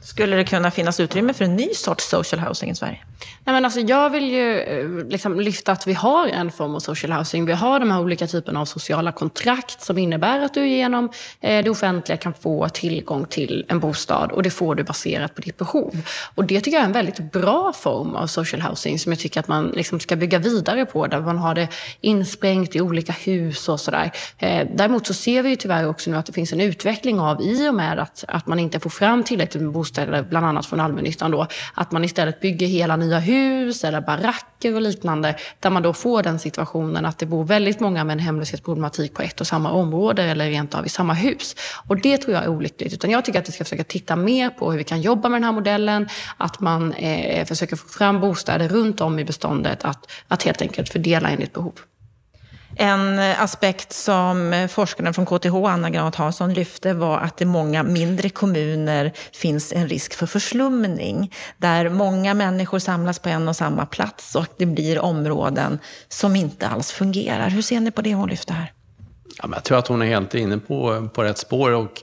Skulle 0.02 0.36
det 0.36 0.44
kunna 0.44 0.70
finnas 0.70 1.00
utrymme 1.00 1.34
för 1.34 1.44
en 1.44 1.56
ny 1.56 1.68
sorts 1.74 2.08
social 2.08 2.40
housing 2.40 2.70
i 2.70 2.74
Sverige? 2.74 3.00
Nej, 3.46 3.54
men 3.54 3.64
alltså, 3.64 3.80
jag 3.80 4.10
vill 4.10 4.30
ju 4.30 4.60
eh, 4.60 5.08
liksom 5.08 5.40
lyfta 5.40 5.72
att 5.72 5.86
vi 5.86 5.92
har 5.92 6.26
en 6.26 6.50
form 6.50 6.74
av 6.74 6.80
social 6.80 7.12
housing. 7.12 7.46
Vi 7.46 7.52
har 7.52 7.80
de 7.80 7.90
här 7.90 8.00
olika 8.00 8.26
typerna 8.26 8.60
av 8.60 8.64
sociala 8.64 9.12
kontrakt 9.12 9.82
som 9.82 9.98
innebär 9.98 10.40
att 10.40 10.54
du 10.54 10.68
genom 10.68 11.10
eh, 11.40 11.64
det 11.64 11.70
offentliga 11.70 12.16
kan 12.16 12.34
få 12.34 12.68
tillgång 12.68 13.26
till 13.26 13.64
en 13.68 13.80
bostad 13.80 14.32
och 14.32 14.42
det 14.42 14.50
får 14.50 14.74
du 14.74 14.82
baserat 14.82 15.34
på 15.34 15.40
ditt 15.40 15.56
behov. 15.56 16.02
Och 16.34 16.44
det 16.44 16.60
tycker 16.60 16.76
jag 16.76 16.82
är 16.82 16.86
en 16.86 16.92
väldigt 16.92 17.32
bra 17.32 17.72
form 17.72 18.14
av 18.14 18.26
social 18.26 18.62
housing 18.62 18.98
som 18.98 19.12
jag 19.12 19.18
tycker 19.18 19.40
att 19.40 19.48
man 19.48 19.66
liksom 19.66 20.00
ska 20.00 20.16
bygga 20.16 20.38
vidare 20.38 20.86
på 20.86 21.06
där 21.06 21.20
man 21.20 21.38
har 21.38 21.54
det 21.54 21.68
insprängt 22.00 22.76
i 22.76 22.80
olika 22.80 23.12
hus 23.12 23.68
och 23.68 23.80
sådär. 23.80 24.10
Eh, 24.38 24.66
däremot 24.74 25.06
så 25.06 25.14
ser 25.14 25.42
vi 25.42 25.48
ju 25.48 25.56
tyvärr 25.56 25.88
också 25.88 26.10
nu 26.10 26.16
att 26.16 26.26
det 26.26 26.32
finns 26.32 26.52
en 26.52 26.60
utveckling 26.60 27.20
av 27.20 27.42
i 27.42 27.68
och 27.68 27.74
med 27.74 27.98
att, 27.98 28.24
att 28.28 28.46
man 28.46 28.58
inte 28.58 28.80
får 28.80 28.90
fram 28.90 29.22
tillräckligt 29.22 29.62
med 29.62 29.72
bostäder, 29.72 30.22
bland 30.22 30.46
annat 30.46 30.66
från 30.66 30.80
allmännyttan 30.80 31.30
då, 31.30 31.46
att 31.74 31.92
man 31.92 32.04
istället 32.04 32.40
bygger 32.40 32.66
hela 32.66 32.96
nya 32.96 33.13
hus 33.18 33.84
eller 33.84 34.00
baracker 34.00 34.74
och 34.74 34.80
liknande 34.80 35.36
där 35.60 35.70
man 35.70 35.82
då 35.82 35.92
får 35.92 36.22
den 36.22 36.38
situationen 36.38 37.06
att 37.06 37.18
det 37.18 37.26
bor 37.26 37.44
väldigt 37.44 37.80
många 37.80 38.04
med 38.04 38.12
en 38.12 38.18
hemlöshetsproblematik 38.18 39.14
på 39.14 39.22
ett 39.22 39.40
och 39.40 39.46
samma 39.46 39.70
område 39.72 40.22
eller 40.22 40.46
rent 40.46 40.74
av 40.74 40.86
i 40.86 40.88
samma 40.88 41.14
hus. 41.14 41.56
Och 41.88 42.00
det 42.00 42.18
tror 42.18 42.34
jag 42.34 42.44
är 42.44 42.48
olyckligt. 42.48 42.92
Utan 42.92 43.10
jag 43.10 43.24
tycker 43.24 43.38
att 43.38 43.48
vi 43.48 43.52
ska 43.52 43.64
försöka 43.64 43.84
titta 43.84 44.16
mer 44.16 44.50
på 44.50 44.70
hur 44.70 44.78
vi 44.78 44.84
kan 44.84 45.00
jobba 45.00 45.28
med 45.28 45.36
den 45.36 45.44
här 45.44 45.52
modellen, 45.52 46.08
att 46.36 46.60
man 46.60 46.92
eh, 46.92 47.46
försöker 47.46 47.76
få 47.76 47.88
fram 47.88 48.20
bostäder 48.20 48.68
runt 48.68 49.00
om 49.00 49.18
i 49.18 49.24
beståndet, 49.24 49.84
att, 49.84 50.10
att 50.28 50.42
helt 50.42 50.62
enkelt 50.62 50.88
fördela 50.88 51.30
enligt 51.30 51.52
behov. 51.52 51.74
En 52.76 53.18
aspekt 53.18 53.92
som 53.92 54.68
forskaren 54.70 55.14
från 55.14 55.26
KTH, 55.26 55.54
Anna 55.54 55.90
Granat 55.90 56.14
Hansson, 56.14 56.54
lyfte 56.54 56.94
var 56.94 57.18
att 57.18 57.40
i 57.40 57.44
många 57.44 57.82
mindre 57.82 58.28
kommuner 58.28 59.12
finns 59.32 59.72
en 59.72 59.88
risk 59.88 60.14
för 60.14 60.26
förslumning. 60.26 61.32
Där 61.56 61.88
många 61.88 62.34
människor 62.34 62.78
samlas 62.78 63.18
på 63.18 63.28
en 63.28 63.48
och 63.48 63.56
samma 63.56 63.86
plats 63.86 64.34
och 64.34 64.46
det 64.56 64.66
blir 64.66 64.98
områden 64.98 65.78
som 66.08 66.36
inte 66.36 66.68
alls 66.68 66.92
fungerar. 66.92 67.48
Hur 67.48 67.62
ser 67.62 67.80
ni 67.80 67.90
på 67.90 68.02
det 68.02 68.14
hon 68.14 68.28
lyfte 68.28 68.52
här? 68.52 68.72
Ja, 69.38 69.46
men 69.46 69.52
jag 69.52 69.64
tror 69.64 69.78
att 69.78 69.88
hon 69.88 70.02
är 70.02 70.06
helt 70.06 70.34
inne 70.34 70.58
på, 70.58 71.08
på 71.14 71.22
rätt 71.22 71.38
spår. 71.38 71.70
Och 71.70 72.02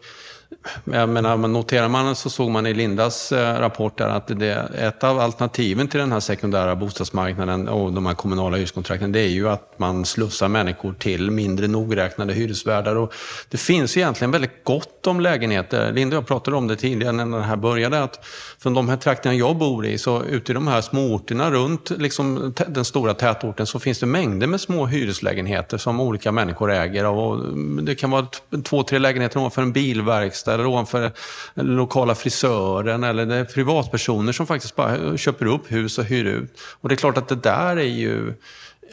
jag 0.84 1.10
menar, 1.10 1.38
noterar 1.38 1.90
man 1.90 2.16
så 2.16 2.30
såg 2.30 2.50
man 2.50 2.68
i 2.68 2.74
Lindas 2.74 3.32
eh, 3.32 3.60
rapport 3.60 3.98
där 3.98 4.08
att 4.08 4.28
det, 4.28 4.70
ett 4.78 5.04
av 5.04 5.20
alternativen 5.20 5.88
till 5.88 6.00
den 6.00 6.12
här 6.12 6.20
sekundära 6.20 6.76
bostadsmarknaden 6.76 7.68
och 7.68 7.94
de 7.94 8.06
här 8.06 8.14
kommunala 8.14 8.58
hyreskontrakten, 8.58 9.12
det 9.12 9.20
är 9.20 9.28
ju 9.28 9.50
att 9.50 9.80
man 9.80 10.06
slussar 10.06 10.48
människor 10.48 10.94
till 10.94 11.32
mindre 11.32 11.68
nogräknade 11.68 12.34
hyresvärdar. 12.34 12.96
Och 12.96 13.14
det 13.50 13.58
finns 13.58 13.98
egentligen 13.98 14.32
väldigt 14.32 14.64
gott 14.64 15.08
om 15.08 15.20
lägenheter. 15.20 15.92
Linda 15.92 16.18
och 16.18 16.22
jag 16.22 16.28
pratade 16.28 16.58
om 16.58 16.68
det 16.68 16.76
tidigare 16.76 17.12
när 17.12 17.38
det 17.38 17.44
här 17.44 17.56
började, 17.56 18.04
att 18.04 18.26
från 18.60 18.74
de 18.74 18.90
här 18.90 18.98
trakterna 18.98 19.36
jag 19.36 19.58
bor 19.58 19.86
i, 19.86 19.98
så 19.98 20.24
ute 20.24 20.52
i 20.52 20.56
de 20.56 20.68
här 20.68 20.82
småorterna 20.82 21.52
runt 21.52 21.90
liksom, 21.90 22.54
den 22.68 22.86
stora 22.86 23.14
tätorten 23.14 23.66
så 23.66 23.80
finns 23.80 24.00
det 24.00 24.06
mängder 24.06 24.48
med 24.48 24.62
små 24.62 24.86
hyreslägenheter 24.86 25.78
som 25.78 26.00
olika 26.00 26.32
människor 26.32 26.72
äger. 26.72 27.06
Och 27.06 27.56
det 27.84 27.96
kan 27.96 28.12
vara 28.12 28.28
två, 28.64 28.84
tre 28.84 29.00
lägenheter 29.00 29.40
ovanför 29.40 29.62
en 29.62 29.72
bilverkstad 29.72 30.41
eller 30.48 30.66
ovanför 30.66 31.12
den 31.54 31.66
lokala 31.66 32.16
frisören 32.16 33.04
eller 33.04 33.26
det 33.26 33.36
är 33.36 33.46
privatpersoner 33.46 34.34
som 34.34 34.48
faktiskt 34.48 34.76
bara 34.76 35.18
köper 35.18 35.46
upp 35.46 35.72
hus 35.72 35.98
och 35.98 36.06
hyr 36.06 36.26
ut. 36.26 36.60
Och 36.62 36.90
det 36.90 36.96
är 36.96 36.98
klart 36.98 37.18
att 37.18 37.28
det 37.28 37.36
där 37.36 37.78
är 37.78 37.82
ju 37.82 38.34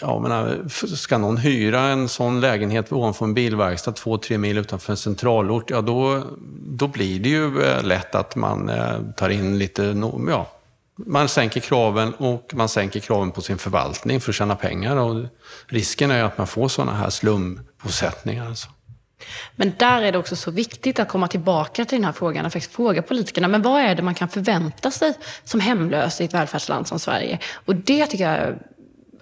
Ja, 0.01 0.19
menar, 0.19 0.49
äh, 0.49 0.89
ska 0.95 1.19
någon 1.19 1.37
hyra 1.37 1.81
en 1.81 2.09
sån 2.09 2.41
lägenhet 2.41 2.93
ovanför 2.93 3.25
en 3.25 3.35
bilverkstad 3.35 3.93
två, 3.93 4.19
tre 4.19 4.39
mil 4.39 4.59
utanför 4.59 4.93
en 4.93 4.97
centralort, 4.97 5.71
ja 5.71 5.81
då, 5.81 6.25
då 6.67 6.87
blir 6.87 7.21
det 7.21 7.29
ju 7.29 7.63
äh, 7.63 7.83
lätt 7.83 8.15
att 8.15 8.37
man 8.37 8.69
äh, 8.69 9.01
tar 9.17 9.29
in 9.29 9.59
lite, 9.59 9.83
ja, 10.29 10.47
man 11.07 11.29
sänker 11.29 11.61
kraven 11.61 12.15
och 12.15 12.53
man 12.55 12.69
sänker 12.69 13.01
kraven 13.01 13.31
på 13.31 13.41
sin 13.41 13.59
förvaltning 13.59 14.21
för 14.21 14.31
att 14.31 14.37
tjäna 14.37 14.57
pengar. 14.57 14.97
Och 14.97 15.25
risken 15.67 16.11
är 16.11 16.25
att 16.25 16.39
man 16.39 16.47
får 16.47 16.69
sådana 16.69 16.95
här 16.95 17.11
slumbosättningar. 17.11 18.47
Alltså. 18.47 18.69
Men 19.57 19.73
där 19.77 20.03
är 20.03 20.13
det 20.13 20.19
också 20.19 20.37
så 20.37 20.51
viktigt 20.51 20.99
att 20.99 21.09
komma 21.09 21.29
tillbaka 21.29 21.85
till 21.85 21.99
den 21.99 22.05
här 22.05 22.13
frågan 22.13 22.47
och 22.47 22.53
faktiskt 22.53 22.75
fråga 22.75 23.03
politikerna, 23.03 23.49
men 23.49 23.63
vad 23.63 23.81
är 23.81 23.95
det 23.95 24.03
man 24.03 24.15
kan 24.15 24.29
förvänta 24.29 24.91
sig 24.91 25.15
som 25.45 25.61
hemlös 25.61 26.21
i 26.21 26.25
ett 26.25 26.35
välfärdsland 26.35 26.89
som 26.89 26.99
Sverige? 26.99 27.39
Och 27.65 27.77
det 27.77 28.07
tycker 28.07 28.31
jag 28.31 28.59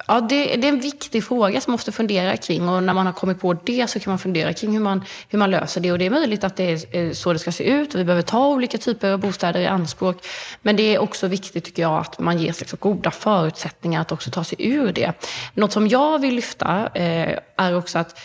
Ja, 0.08 0.20
det, 0.20 0.56
det, 0.56 0.68
är 0.68 0.72
en 0.72 0.80
viktig 0.80 1.24
fråga 1.24 1.60
som 1.60 1.70
man 1.70 1.74
måste 1.74 1.92
fundera 1.92 2.36
kring. 2.36 2.68
Och 2.68 2.82
när 2.82 2.94
man 2.94 3.06
har 3.06 3.12
kommit 3.12 3.40
på 3.40 3.52
det 3.52 3.86
så 3.86 4.00
kan 4.00 4.10
man 4.10 4.18
fundera 4.18 4.52
kring 4.52 4.72
hur 4.72 4.80
man, 4.80 5.04
hur 5.28 5.38
man 5.38 5.50
löser 5.50 5.80
det. 5.80 5.92
Och 5.92 5.98
det 5.98 6.06
är 6.06 6.10
möjligt 6.10 6.44
att 6.44 6.56
det 6.56 6.64
är 6.64 6.96
eh, 6.96 7.12
så 7.12 7.32
det 7.32 7.38
ska 7.38 7.52
se 7.52 7.64
ut. 7.64 7.94
och 7.94 8.00
Vi 8.00 8.04
behöver 8.04 8.22
ta 8.22 8.48
olika 8.48 8.78
typer 8.78 9.12
av 9.12 9.18
bostäder 9.18 9.60
i 9.60 9.66
anspråk. 9.66 10.26
Men 10.62 10.76
det 10.76 10.94
är 10.94 10.98
också 10.98 11.26
viktigt, 11.26 11.64
tycker 11.64 11.82
jag, 11.82 12.00
att 12.00 12.18
man 12.18 12.38
ges 12.38 12.60
liksom 12.60 12.78
goda 12.80 13.10
förutsättningar 13.10 14.00
att 14.00 14.12
också 14.12 14.30
ta 14.30 14.44
sig 14.44 14.58
ur 14.58 14.92
det. 14.92 15.12
Något 15.54 15.72
som 15.72 15.88
jag 15.88 16.18
vill 16.18 16.34
lyfta 16.34 16.88
eh, 16.94 17.38
är 17.56 17.76
också 17.76 17.98
att 17.98 18.20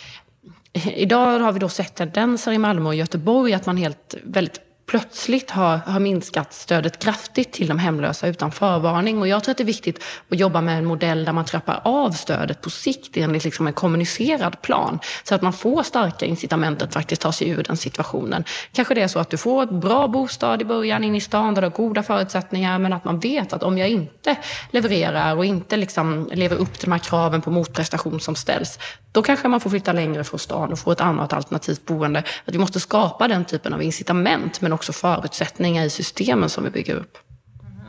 Idag 0.73 1.39
har 1.39 1.51
vi 1.51 1.59
då 1.59 1.69
sett 1.69 1.95
tendenser 1.95 2.51
i 2.51 2.57
Malmö 2.57 2.89
och 2.89 2.95
Göteborg 2.95 3.53
att 3.53 3.65
man 3.65 3.77
helt 3.77 4.15
väldigt 4.23 4.70
plötsligt 4.91 5.51
har, 5.51 5.77
har 5.77 5.99
minskat 5.99 6.53
stödet 6.53 6.99
kraftigt 6.99 7.53
till 7.53 7.67
de 7.67 7.79
hemlösa 7.79 8.27
utan 8.27 8.51
förvarning. 8.51 9.19
Och 9.19 9.27
jag 9.27 9.43
tror 9.43 9.51
att 9.51 9.57
det 9.57 9.63
är 9.63 9.65
viktigt 9.65 10.03
att 10.29 10.39
jobba 10.39 10.61
med 10.61 10.77
en 10.77 10.85
modell 10.85 11.25
där 11.25 11.33
man 11.33 11.45
trappar 11.45 11.81
av 11.83 12.11
stödet 12.11 12.61
på 12.61 12.69
sikt 12.69 13.17
enligt 13.17 13.43
liksom 13.43 13.67
en 13.67 13.73
kommunicerad 13.73 14.61
plan. 14.61 14.99
Så 15.23 15.35
att 15.35 15.41
man 15.41 15.53
får 15.53 15.83
starka 15.83 16.25
incitament 16.25 16.81
att 16.81 16.93
faktiskt 16.93 17.21
ta 17.21 17.31
sig 17.31 17.49
ur 17.49 17.63
den 17.63 17.77
situationen. 17.77 18.43
Kanske 18.73 18.93
det 18.93 19.01
är 19.01 19.07
så 19.07 19.19
att 19.19 19.29
du 19.29 19.37
får 19.37 19.63
ett 19.63 19.71
bra 19.71 20.07
bostad 20.07 20.61
i 20.61 20.65
början 20.65 21.03
in 21.03 21.15
i 21.15 21.21
stan 21.21 21.53
där 21.53 21.61
du 21.61 21.65
har 21.65 21.75
goda 21.75 22.03
förutsättningar 22.03 22.79
men 22.79 22.93
att 22.93 23.05
man 23.05 23.19
vet 23.19 23.53
att 23.53 23.63
om 23.63 23.77
jag 23.77 23.89
inte 23.89 24.35
levererar 24.71 25.35
och 25.35 25.45
inte 25.45 25.77
liksom 25.77 26.29
lever 26.33 26.55
upp 26.55 26.73
till 26.73 26.85
de 26.85 26.91
här 26.91 26.99
kraven 26.99 27.41
på 27.41 27.51
motprestation 27.51 28.19
som 28.19 28.35
ställs, 28.35 28.79
då 29.11 29.21
kanske 29.21 29.47
man 29.47 29.59
får 29.59 29.69
flytta 29.69 29.93
längre 29.93 30.23
från 30.23 30.39
stan 30.39 30.71
och 30.71 30.79
få 30.79 30.91
ett 30.91 31.01
annat 31.01 31.33
alternativt 31.33 31.85
boende. 31.85 32.19
Att 32.19 32.53
vi 32.53 32.57
måste 32.57 32.79
skapa 32.79 33.27
den 33.27 33.45
typen 33.45 33.73
av 33.73 33.83
incitament 33.83 34.61
men 34.61 34.73
också 34.73 34.80
förutsättningar 34.83 35.85
i 35.85 35.89
systemen 35.89 36.49
som 36.49 36.63
vi 36.63 36.69
bygger 36.69 36.95
upp. 36.95 37.17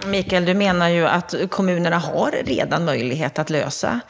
Mikael, 0.07 0.45
du 0.45 0.55
menar 0.55 0.89
ju 0.89 1.07
att 1.07 1.35
kommunerna 1.51 1.99
har 1.99 2.35
redan 2.45 2.85
möjlighet 2.85 3.39
att 3.39 3.51
lösa 3.51 4.01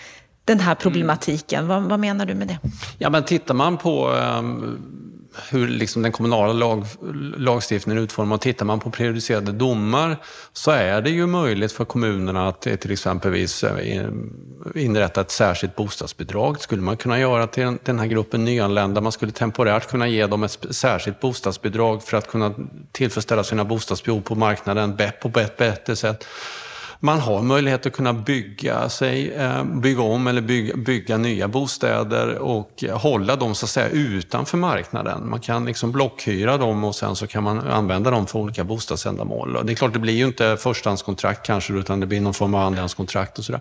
den 0.45 0.61
här 0.61 0.75
problematiken. 0.75 1.67
Vad, 1.67 1.83
vad 1.83 2.01
menar 2.01 2.27
du 2.27 2.35
med 2.35 2.49
det? 2.49 2.59
Ja, 2.99 3.11
men 3.11 3.25
tittar 3.25 3.55
man 3.55 3.77
på 3.79 4.11
um 4.11 5.12
hur 5.51 5.69
liksom 5.69 6.03
den 6.03 6.13
kommunala 6.13 6.53
lag, 6.53 6.85
lagstiftningen 7.37 7.99
är 7.99 8.05
utformad. 8.05 8.41
Tittar 8.41 8.67
man 8.67 8.81
på 8.81 8.91
prejudicerade 8.91 9.53
domar 9.53 10.17
så 10.53 10.71
är 10.71 11.01
det 11.01 11.11
ju 11.11 11.27
möjligt 11.27 11.73
för 11.73 11.85
kommunerna 11.85 12.49
att 12.49 12.67
eh, 12.67 12.77
till 12.77 12.93
exempelvis 12.93 13.65
eh, 13.65 14.07
inrätta 14.75 15.21
ett 15.21 15.31
särskilt 15.31 15.77
bostadsbidrag. 15.77 16.61
skulle 16.61 16.83
man 16.83 16.97
kunna 16.97 17.19
göra 17.19 17.47
till 17.47 17.79
den 17.85 17.99
här 17.99 18.07
gruppen 18.07 18.45
nyanlända. 18.45 19.01
Man 19.01 19.13
skulle 19.13 19.33
temporärt 19.33 19.89
kunna 19.89 20.09
ge 20.09 20.27
dem 20.27 20.43
ett 20.43 20.67
särskilt 20.71 21.21
bostadsbidrag 21.21 22.03
för 22.03 22.17
att 22.17 22.29
kunna 22.29 22.55
tillfredsställa 22.93 23.45
sina 23.45 23.65
bostadsbehov 23.65 24.21
på 24.21 24.35
marknaden 24.35 24.97
på 25.23 25.41
ett 25.41 25.57
bättre 25.57 25.97
sätt 25.97 26.27
man 27.05 27.21
har 27.21 27.43
möjlighet 27.43 27.87
att 27.87 27.93
kunna 27.93 28.13
bygga 28.13 28.89
sig, 28.89 29.33
eh, 29.33 29.65
bygga 29.65 30.03
om 30.03 30.27
eller 30.27 30.41
bygga, 30.41 30.77
bygga 30.77 31.17
nya 31.17 31.49
bostäder 31.49 32.39
och 32.39 32.85
hålla 32.91 33.37
dem 33.37 33.55
så 33.55 33.67
att 33.67 33.71
säga 33.71 33.89
utanför 33.89 34.59
marknaden. 34.59 35.31
Man 35.31 35.41
kan 35.41 35.65
liksom 35.65 35.93
blockhyra 35.93 36.57
dem 36.57 36.85
och 36.85 36.95
sen 36.95 37.17
så 37.17 37.27
kan 37.27 37.43
man 37.43 37.61
använda 37.61 38.11
dem 38.11 38.27
för 38.27 38.39
olika 38.39 38.65
bostadsändamål. 38.65 39.57
Och 39.57 39.67
det 39.67 39.73
är 39.73 39.75
klart, 39.75 39.93
det 39.93 39.99
blir 39.99 40.13
ju 40.13 40.25
inte 40.25 40.57
förstahandskontrakt 40.57 41.47
kanske, 41.47 41.73
utan 41.73 42.01
det 42.01 42.07
blir 42.07 42.21
någon 42.21 42.35
form 42.35 42.55
av 42.55 42.67
andrahandskontrakt 42.67 43.39
och 43.39 43.45
sådär. 43.45 43.61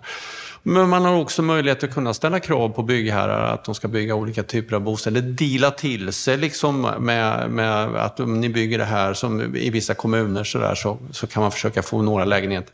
Men 0.62 0.88
man 0.88 1.04
har 1.04 1.14
också 1.14 1.42
möjlighet 1.42 1.84
att 1.84 1.94
kunna 1.94 2.14
ställa 2.14 2.40
krav 2.40 2.68
på 2.68 2.82
byggherrar 2.82 3.54
att 3.54 3.64
de 3.64 3.74
ska 3.74 3.88
bygga 3.88 4.14
olika 4.14 4.42
typer 4.42 4.76
av 4.76 4.82
bostäder. 4.82 5.20
Deala 5.22 5.70
till 5.70 6.12
sig 6.12 6.36
liksom 6.36 6.80
med, 6.98 7.50
med 7.50 7.96
att 7.96 8.20
om 8.20 8.40
ni 8.40 8.48
bygger 8.48 8.78
det 8.78 8.84
här, 8.84 9.14
som 9.14 9.56
i 9.56 9.70
vissa 9.70 9.94
kommuner 9.94 10.44
så, 10.44 10.58
där, 10.58 10.74
så, 10.74 10.98
så 11.10 11.26
kan 11.26 11.42
man 11.42 11.52
försöka 11.52 11.82
få 11.82 12.02
några 12.02 12.24
lägenheter. 12.24 12.72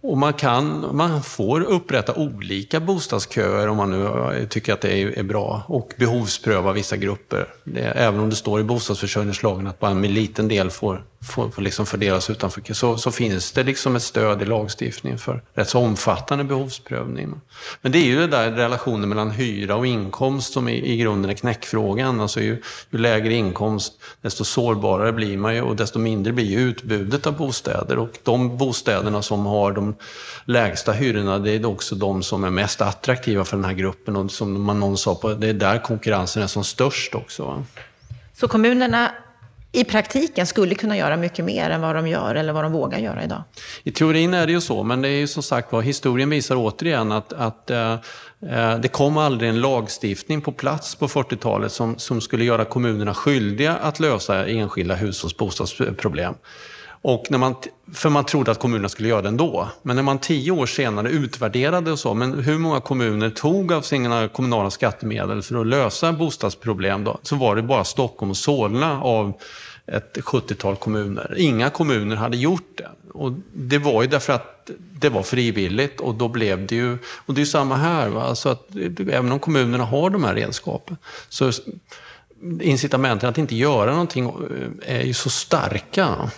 Och 0.00 0.18
man, 0.18 0.32
kan, 0.32 0.96
man 0.96 1.22
får 1.22 1.60
upprätta 1.60 2.14
olika 2.14 2.80
bostadsköer 2.80 3.68
om 3.68 3.76
man 3.76 3.90
nu 3.90 4.04
eh, 4.04 4.48
tycker 4.48 4.72
att 4.72 4.80
det 4.80 5.02
är, 5.02 5.18
är 5.18 5.22
bra 5.22 5.62
och 5.66 5.94
behovspröva 5.96 6.72
vissa 6.72 6.96
grupper. 6.96 7.46
Det, 7.64 7.80
även 7.80 8.20
om 8.20 8.30
det 8.30 8.36
står 8.36 8.60
i 8.60 8.64
bostadsförsörjningslagen 8.64 9.66
att 9.66 9.78
bara 9.78 9.90
en 9.90 10.02
liten 10.02 10.48
del 10.48 10.70
får 10.70 11.04
får, 11.20 11.50
får 11.50 11.62
liksom 11.62 11.86
fördelas 11.86 12.30
utanför, 12.30 12.74
så, 12.74 12.98
så 12.98 13.10
finns 13.10 13.52
det 13.52 13.62
liksom 13.62 13.96
ett 13.96 14.02
stöd 14.02 14.42
i 14.42 14.44
lagstiftningen 14.44 15.18
för 15.18 15.42
rätt 15.54 15.68
så 15.68 15.78
omfattande 15.78 16.44
behovsprövning. 16.44 17.40
Men 17.82 17.92
det 17.92 17.98
är 17.98 18.04
ju 18.04 18.16
det 18.16 18.26
där 18.26 18.50
relationen 18.50 19.08
mellan 19.08 19.30
hyra 19.30 19.76
och 19.76 19.86
inkomst 19.86 20.52
som 20.52 20.68
i, 20.68 20.92
i 20.92 20.96
grunden 20.96 21.30
är 21.30 21.34
knäckfrågan. 21.34 22.20
Alltså 22.20 22.40
ju, 22.40 22.62
ju 22.90 22.98
lägre 22.98 23.34
inkomst, 23.34 23.92
desto 24.20 24.44
sårbarare 24.44 25.12
blir 25.12 25.36
man 25.36 25.54
ju 25.54 25.62
och 25.62 25.76
desto 25.76 25.98
mindre 25.98 26.32
blir 26.32 26.46
ju 26.46 26.58
utbudet 26.58 27.26
av 27.26 27.36
bostäder. 27.36 27.98
Och 27.98 28.18
de 28.22 28.56
bostäderna 28.56 29.22
som 29.22 29.46
har 29.46 29.72
de 29.72 29.94
lägsta 30.44 30.92
hyrorna, 30.92 31.38
det 31.38 31.50
är 31.50 31.66
också 31.66 31.94
de 31.94 32.22
som 32.22 32.44
är 32.44 32.50
mest 32.50 32.80
attraktiva 32.80 33.44
för 33.44 33.56
den 33.56 33.64
här 33.64 33.72
gruppen. 33.72 34.16
Och 34.16 34.30
som 34.30 34.62
man 34.62 34.80
någon 34.80 34.98
sa, 34.98 35.14
på, 35.14 35.34
det 35.34 35.48
är 35.48 35.54
där 35.54 35.78
konkurrensen 35.82 36.42
är 36.42 36.46
som 36.46 36.64
störst 36.64 37.14
också. 37.14 37.44
Va? 37.44 37.64
Så 38.34 38.48
kommunerna 38.48 39.10
i 39.72 39.84
praktiken 39.84 40.46
skulle 40.46 40.74
kunna 40.74 40.96
göra 40.96 41.16
mycket 41.16 41.44
mer 41.44 41.70
än 41.70 41.80
vad 41.80 41.94
de 41.94 42.08
gör 42.08 42.34
eller 42.34 42.52
vad 42.52 42.64
de 42.64 42.72
vågar 42.72 42.98
göra 42.98 43.24
idag? 43.24 43.42
I 43.82 43.90
teorin 43.90 44.34
är 44.34 44.46
det 44.46 44.52
ju 44.52 44.60
så, 44.60 44.82
men 44.82 45.02
det 45.02 45.08
är 45.08 45.18
ju 45.18 45.26
som 45.26 45.42
sagt 45.42 45.72
vad 45.72 45.84
historien 45.84 46.30
visar 46.30 46.56
återigen 46.56 47.12
att, 47.12 47.32
att 47.32 47.70
eh, 47.70 47.92
eh, 47.92 48.78
det 48.78 48.88
kom 48.92 49.16
aldrig 49.16 49.50
en 49.50 49.60
lagstiftning 49.60 50.40
på 50.40 50.52
plats 50.52 50.94
på 50.94 51.08
40-talet 51.08 51.72
som, 51.72 51.98
som 51.98 52.20
skulle 52.20 52.44
göra 52.44 52.64
kommunerna 52.64 53.14
skyldiga 53.14 53.76
att 53.76 54.00
lösa 54.00 54.46
enskilda 54.46 54.94
hushålls 54.94 55.36
bostadsproblem. 55.36 56.34
Och 57.08 57.26
när 57.30 57.38
man, 57.38 57.54
för 57.94 58.10
man 58.10 58.24
trodde 58.24 58.50
att 58.50 58.58
kommunerna 58.58 58.88
skulle 58.88 59.08
göra 59.08 59.22
det 59.22 59.28
ändå. 59.28 59.68
Men 59.82 59.96
när 59.96 60.02
man 60.02 60.18
tio 60.18 60.50
år 60.50 60.66
senare 60.66 61.10
utvärderade 61.10 61.92
och 61.92 61.98
så, 61.98 62.14
men 62.14 62.42
hur 62.42 62.58
många 62.58 62.80
kommuner 62.80 63.30
tog 63.30 63.72
av 63.72 63.82
sina 63.82 64.28
kommunala 64.28 64.70
skattemedel 64.70 65.42
för 65.42 65.60
att 65.60 65.66
lösa 65.66 66.12
bostadsproblem 66.12 67.04
då? 67.04 67.18
Så 67.22 67.36
var 67.36 67.56
det 67.56 67.62
bara 67.62 67.84
Stockholm 67.84 68.30
och 68.30 68.36
Solna 68.36 69.02
av 69.02 69.32
ett 69.86 70.16
70-tal 70.16 70.76
kommuner. 70.76 71.34
Inga 71.38 71.70
kommuner 71.70 72.16
hade 72.16 72.36
gjort 72.36 72.70
det. 72.74 72.88
Och 73.12 73.32
det 73.52 73.78
var 73.78 74.02
ju 74.02 74.08
därför 74.08 74.32
att 74.32 74.70
det 74.92 75.08
var 75.08 75.22
frivilligt 75.22 76.00
och 76.00 76.14
då 76.14 76.28
blev 76.28 76.66
det 76.66 76.76
ju... 76.76 76.98
Och 77.26 77.34
det 77.34 77.38
är 77.38 77.42
ju 77.42 77.46
samma 77.46 77.76
här. 77.76 78.08
Va? 78.08 78.22
Alltså 78.22 78.48
att, 78.48 78.68
även 79.10 79.32
om 79.32 79.38
kommunerna 79.38 79.84
har 79.84 80.10
de 80.10 80.24
här 80.24 80.34
redskapen 80.34 80.96
så 81.28 81.52
incitamenten 82.60 83.28
att 83.28 83.38
inte 83.38 83.56
göra 83.56 83.90
någonting 83.90 84.26
eh, 84.86 84.96
är 84.96 85.04
ju 85.04 85.14
så 85.14 85.30
starka. 85.30 86.30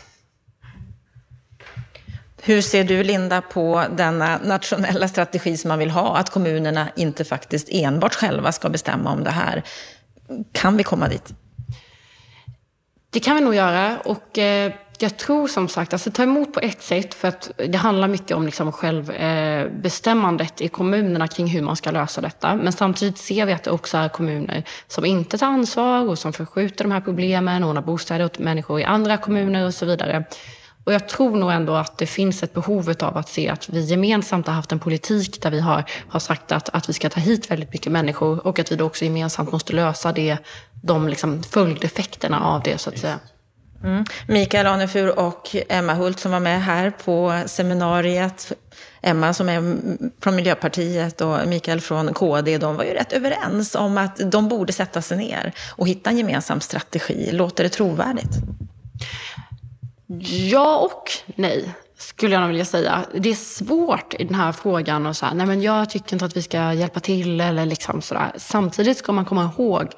Hur 2.43 2.63
ser 2.63 2.85
du, 2.85 3.03
Linda, 3.03 3.41
på 3.41 3.85
denna 3.97 4.39
nationella 4.39 5.09
strategi 5.09 5.57
som 5.57 5.69
man 5.69 5.79
vill 5.79 5.91
ha? 5.91 6.17
Att 6.17 6.31
kommunerna 6.31 6.89
inte 6.97 7.25
faktiskt 7.25 7.69
enbart 7.71 8.15
själva 8.15 8.53
ska 8.53 8.69
bestämma 8.69 9.13
om 9.13 9.25
det 9.25 9.31
här. 9.31 9.63
Kan 10.53 10.77
vi 10.77 10.83
komma 10.83 11.09
dit? 11.09 11.35
Det 13.11 13.21
kan 13.21 13.37
vi 13.37 13.43
nog 13.43 13.55
göra. 13.55 13.99
Och 14.05 14.39
eh, 14.39 14.73
jag 14.99 15.17
tror 15.17 15.49
som 15.49 15.69
sagt, 15.69 15.93
alltså 15.93 16.11
ta 16.11 16.23
emot 16.23 16.53
på 16.53 16.61
ett 16.61 16.83
sätt, 16.83 17.15
för 17.15 17.29
att 17.29 17.51
det 17.57 17.79
handlar 17.79 18.09
mycket 18.09 18.37
om 18.37 18.47
liksom 18.47 18.73
självbestämmandet 18.73 20.61
eh, 20.61 20.67
i 20.67 20.69
kommunerna 20.69 21.29
kring 21.29 21.47
hur 21.47 21.63
man 21.63 21.77
ska 21.77 21.91
lösa 21.91 22.21
detta. 22.21 22.55
Men 22.55 22.73
samtidigt 22.73 23.19
ser 23.19 23.47
vi 23.47 23.53
att 23.53 23.63
det 23.63 23.71
också 23.71 23.97
är 23.97 24.09
kommuner 24.09 24.65
som 24.89 25.05
inte 25.05 25.39
tar 25.39 25.47
ansvar 25.47 26.09
och 26.09 26.19
som 26.19 26.33
förskjuter 26.33 26.85
de 26.85 26.93
här 26.93 27.01
problemen, 27.01 27.65
ordnar 27.65 27.83
bostäder 27.83 28.25
åt 28.25 28.39
människor 28.39 28.81
i 28.81 28.85
andra 28.85 29.17
kommuner 29.17 29.67
och 29.67 29.75
så 29.75 29.87
vidare. 29.87 30.25
Och 30.85 30.93
jag 30.93 31.09
tror 31.09 31.37
nog 31.37 31.53
ändå 31.53 31.75
att 31.75 31.99
det 31.99 32.07
finns 32.07 32.43
ett 32.43 32.55
behov 32.55 32.95
av 33.01 33.17
att 33.17 33.29
se 33.29 33.49
att 33.49 33.69
vi 33.69 33.81
gemensamt 33.81 34.47
har 34.47 34.55
haft 34.55 34.73
en 34.73 34.79
politik 34.79 35.43
där 35.43 35.51
vi 35.51 35.61
har, 35.61 35.85
har 36.09 36.21
sagt 36.21 36.53
att, 36.53 36.69
att 36.69 36.89
vi 36.89 36.93
ska 36.93 37.09
ta 37.09 37.21
hit 37.21 37.51
väldigt 37.51 37.73
mycket 37.73 37.93
människor 37.93 38.47
och 38.47 38.59
att 38.59 38.73
vi 38.73 38.77
då 38.77 38.85
också 38.85 39.05
gemensamt 39.05 39.53
måste 39.53 39.73
lösa 39.73 40.13
det, 40.13 40.37
de 40.83 41.09
liksom 41.09 41.43
följdeffekterna 41.43 42.41
av 42.41 42.63
det 42.63 42.79
så 42.79 42.91
att 42.91 42.99
säga. 42.99 43.19
Mm. 43.85 44.05
Mikael 44.29 44.67
Anefur 44.67 45.19
och 45.19 45.57
Emma 45.69 45.95
Hult 45.95 46.21
som 46.21 46.33
var 46.33 46.41
med 46.41 46.63
här 46.63 46.91
på 46.91 47.43
seminariet. 47.47 48.53
Emma 49.03 49.35
som 49.35 49.49
är 49.49 49.77
från 50.23 50.37
Miljöpartiet 50.37 51.21
och 51.21 51.39
Mikael 51.47 51.81
från 51.81 52.15
KD, 52.15 52.59
de 52.59 52.77
var 52.77 52.85
ju 52.85 52.91
rätt 52.91 53.13
överens 53.13 53.75
om 53.75 53.99
att 53.99 54.21
de 54.31 54.49
borde 54.49 54.73
sätta 54.73 55.03
sig 55.03 55.17
ner 55.17 55.53
och 55.77 55.89
hitta 55.89 56.11
en 56.11 56.19
gemensam 56.19 56.61
strategi. 56.61 57.31
Låter 57.33 57.65
det 57.65 57.71
trovärdigt? 57.71 58.37
Ja 60.51 60.79
och 60.79 61.11
nej, 61.37 61.71
skulle 61.99 62.35
jag 62.35 62.41
nog 62.41 62.51
vilja 62.51 62.65
säga. 62.65 63.05
Det 63.15 63.31
är 63.31 63.35
svårt 63.35 64.15
i 64.19 64.25
den 64.25 64.35
här 64.35 64.53
frågan 64.53 65.07
och 65.07 65.17
så 65.17 65.27
här, 65.27 65.35
nej 65.35 65.47
men 65.47 65.63
jag 65.63 65.91
tycker 65.91 66.13
inte 66.13 66.25
att 66.25 66.37
vi 66.37 66.43
ska 66.43 66.73
hjälpa 66.73 67.01
till 67.01 67.41
eller 67.41 67.67
liksom 67.67 68.03
sådär. 68.03 68.33
Samtidigt 68.37 68.99
ska 68.99 69.13
man 69.13 69.25
komma 69.25 69.51
ihåg 69.59 69.95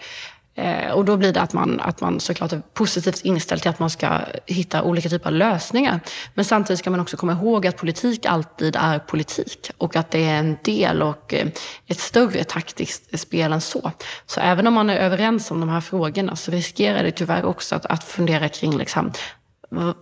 Eh, 0.54 0.90
och 0.90 1.04
då 1.04 1.16
blir 1.16 1.32
det 1.32 1.40
att 1.40 1.52
man, 1.52 1.80
att 1.80 2.00
man 2.00 2.20
såklart 2.20 2.52
är 2.52 2.62
positivt 2.74 3.20
inställd 3.24 3.62
till 3.62 3.70
att 3.70 3.78
man 3.78 3.90
ska 3.90 4.18
hitta 4.46 4.82
olika 4.82 5.08
typer 5.08 5.26
av 5.26 5.32
lösningar. 5.32 6.00
Men 6.34 6.44
samtidigt 6.44 6.78
ska 6.78 6.90
man 6.90 7.00
också 7.00 7.16
komma 7.16 7.32
ihåg 7.32 7.66
att 7.66 7.76
politik 7.76 8.26
alltid 8.26 8.76
är 8.76 8.98
politik. 8.98 9.70
Och 9.78 9.96
att 9.96 10.10
det 10.10 10.24
är 10.24 10.38
en 10.38 10.56
del 10.62 11.02
och 11.02 11.34
eh, 11.34 11.46
ett 11.86 12.00
större 12.00 12.44
taktiskt 12.44 13.20
spel 13.20 13.52
än 13.52 13.60
så. 13.60 13.92
Så 14.26 14.40
även 14.40 14.66
om 14.66 14.74
man 14.74 14.90
är 14.90 14.96
överens 14.96 15.50
om 15.50 15.60
de 15.60 15.68
här 15.68 15.80
frågorna 15.80 16.36
så 16.36 16.50
riskerar 16.50 17.02
det 17.02 17.10
tyvärr 17.10 17.44
också 17.44 17.74
att, 17.74 17.86
att 17.86 18.04
fundera 18.04 18.48
kring 18.48 18.76
liksom, 18.76 19.12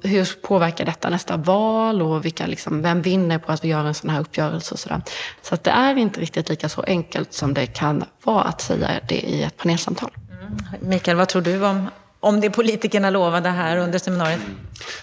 hur 0.03 0.43
påverkar 0.43 0.85
detta 0.85 1.11
nästa 1.11 1.37
val 1.37 2.03
och 2.03 2.25
vilka, 2.25 2.47
liksom, 2.47 2.83
vem 2.83 3.03
vinner 3.03 3.39
på 3.39 3.53
att 3.53 3.65
vi 3.65 3.69
gör 3.69 3.85
en 3.85 3.95
sån 3.95 4.11
här 4.11 4.21
uppgörelse 4.21 4.75
och 4.75 4.79
sådär. 4.79 5.03
Så 5.43 5.55
att 5.55 5.65
det 5.65 5.71
är 5.71 5.97
inte 5.97 6.21
riktigt 6.21 6.49
lika 6.49 6.69
så 6.69 6.83
enkelt 6.83 7.33
som 7.33 7.55
det 7.55 7.67
kan 7.67 8.05
vara 8.25 8.43
att 8.43 8.61
säga 8.61 8.89
det 9.09 9.21
i 9.21 9.43
ett 9.43 9.57
panelsamtal. 9.57 10.11
Mm. 10.41 10.57
Mikael, 10.81 11.17
vad 11.17 11.29
tror 11.29 11.43
du 11.43 11.67
om, 11.67 11.89
om 12.21 12.41
det 12.41 12.51
politikerna 12.51 13.11
lovade 13.11 13.49
här 13.49 13.77
under 13.77 13.99
seminariet? 13.99 14.41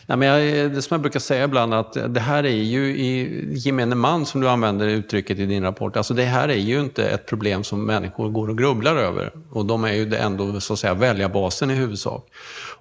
Nej, 0.05 0.17
men 0.17 0.27
jag, 0.27 0.71
det 0.71 0.81
som 0.81 0.95
jag 0.95 1.01
brukar 1.01 1.19
säga 1.19 1.43
ibland 1.43 1.73
att 1.73 2.13
det 2.13 2.19
här 2.19 2.43
är 2.43 2.49
ju 2.63 2.97
i 2.97 3.45
gemene 3.53 3.95
man, 3.95 4.25
som 4.25 4.41
du 4.41 4.49
använder 4.49 4.87
uttrycket 4.87 5.39
i 5.39 5.45
din 5.45 5.63
rapport, 5.63 5.97
alltså 5.97 6.13
det 6.13 6.23
här 6.23 6.49
är 6.49 6.55
ju 6.55 6.79
inte 6.79 7.07
ett 7.07 7.25
problem 7.25 7.63
som 7.63 7.85
människor 7.85 8.29
går 8.29 8.49
och 8.49 8.57
grubblar 8.57 8.95
över. 8.95 9.31
Och 9.51 9.65
de 9.65 9.83
är 9.83 9.93
ju 9.93 10.15
ändå 10.15 10.59
så 10.59 10.73
att 10.73 10.79
säga 10.79 10.93
väljarbasen 10.93 11.71
i 11.71 11.73
huvudsak. 11.73 12.27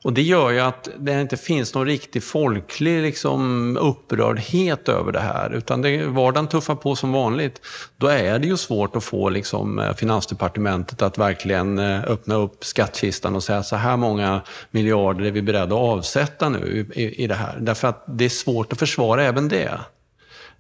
Och 0.02 0.12
det 0.12 0.22
gör 0.22 0.50
ju 0.50 0.60
att 0.60 0.88
det 0.98 1.20
inte 1.20 1.36
finns 1.36 1.74
någon 1.74 1.86
riktig 1.86 2.22
folklig 2.22 3.02
liksom, 3.02 3.76
upprördhet 3.76 4.88
över 4.88 5.12
det 5.12 5.20
här, 5.20 5.50
utan 5.54 5.82
det, 5.82 6.06
vardagen 6.06 6.48
tuffar 6.48 6.74
på 6.74 6.96
som 6.96 7.12
vanligt. 7.12 7.60
Då 7.96 8.06
är 8.06 8.38
det 8.38 8.46
ju 8.46 8.56
svårt 8.56 8.96
att 8.96 9.04
få 9.04 9.28
liksom, 9.28 9.92
Finansdepartementet 9.96 11.02
att 11.02 11.18
verkligen 11.18 11.78
eh, 11.78 12.04
öppna 12.04 12.34
upp 12.34 12.64
skattkistan 12.64 13.36
och 13.36 13.42
säga 13.42 13.62
så 13.62 13.76
här 13.76 13.96
många 13.96 14.25
miljarder 14.70 15.24
är 15.24 15.30
vi 15.30 15.42
beredda 15.42 15.64
att 15.64 15.80
avsätta 15.80 16.48
nu 16.48 16.86
i, 16.94 17.24
i 17.24 17.26
det 17.26 17.34
här. 17.34 17.58
Därför 17.60 17.88
att 17.88 18.04
det 18.06 18.24
är 18.24 18.28
svårt 18.28 18.72
att 18.72 18.78
försvara 18.78 19.24
även 19.24 19.48
det. 19.48 19.78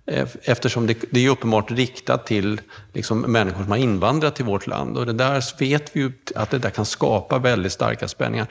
Eh, 0.08 0.28
eftersom 0.42 0.86
det, 0.86 0.96
det 1.10 1.26
är 1.26 1.30
uppenbart 1.30 1.70
riktat 1.70 2.26
till 2.26 2.60
liksom, 2.92 3.20
människor 3.20 3.62
som 3.62 3.70
har 3.70 3.78
invandrat 3.78 4.36
till 4.36 4.44
vårt 4.44 4.66
land. 4.66 4.98
Och 4.98 5.06
det 5.06 5.12
där 5.12 5.58
vet 5.58 5.96
vi 5.96 6.00
ju 6.00 6.12
att 6.34 6.50
det 6.50 6.58
där 6.58 6.70
kan 6.70 6.84
skapa 6.84 7.38
väldigt 7.38 7.72
starka 7.72 8.08
spänningar. 8.08 8.46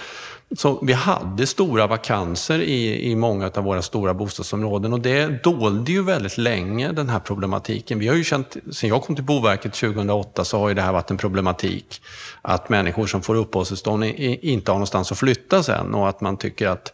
Så 0.58 0.80
vi 0.82 0.94
hade 0.94 1.48
stora 1.48 1.88
vakanser 1.88 2.60
i, 2.60 3.12
i 3.12 3.16
många 3.16 3.52
av 3.56 3.64
våra 3.64 3.82
stora 3.82 4.14
bostadsområden 4.14 4.94
och 4.94 5.00
det 5.00 5.44
dolde 5.44 5.92
ju 5.92 6.04
väldigt 6.04 6.38
länge 6.38 6.92
den 6.92 7.10
här 7.10 7.20
problematiken. 7.20 8.00
Vi 8.00 8.08
har 8.08 8.16
ju 8.16 8.24
känt, 8.24 8.58
sen 8.72 8.90
jag 8.90 9.04
kom 9.04 9.16
till 9.16 9.26
Boverket 9.26 9.74
2008 9.74 10.46
så 10.46 10.60
har 10.60 10.68
ju 10.70 10.74
det 10.76 10.82
här 10.82 10.94
varit 10.94 11.12
en 11.12 11.18
problematik. 11.18 12.02
Att 12.42 12.70
människor 12.70 13.08
som 13.08 13.22
får 13.22 13.36
uppehållstillstånd 13.36 14.04
inte 14.04 14.72
har 14.72 14.76
någonstans 14.76 15.12
att 15.12 15.18
flytta 15.18 15.64
sen 15.64 15.94
och 15.94 16.10
att 16.10 16.22
man 16.22 16.38
tycker 16.38 16.68
att 16.68 16.94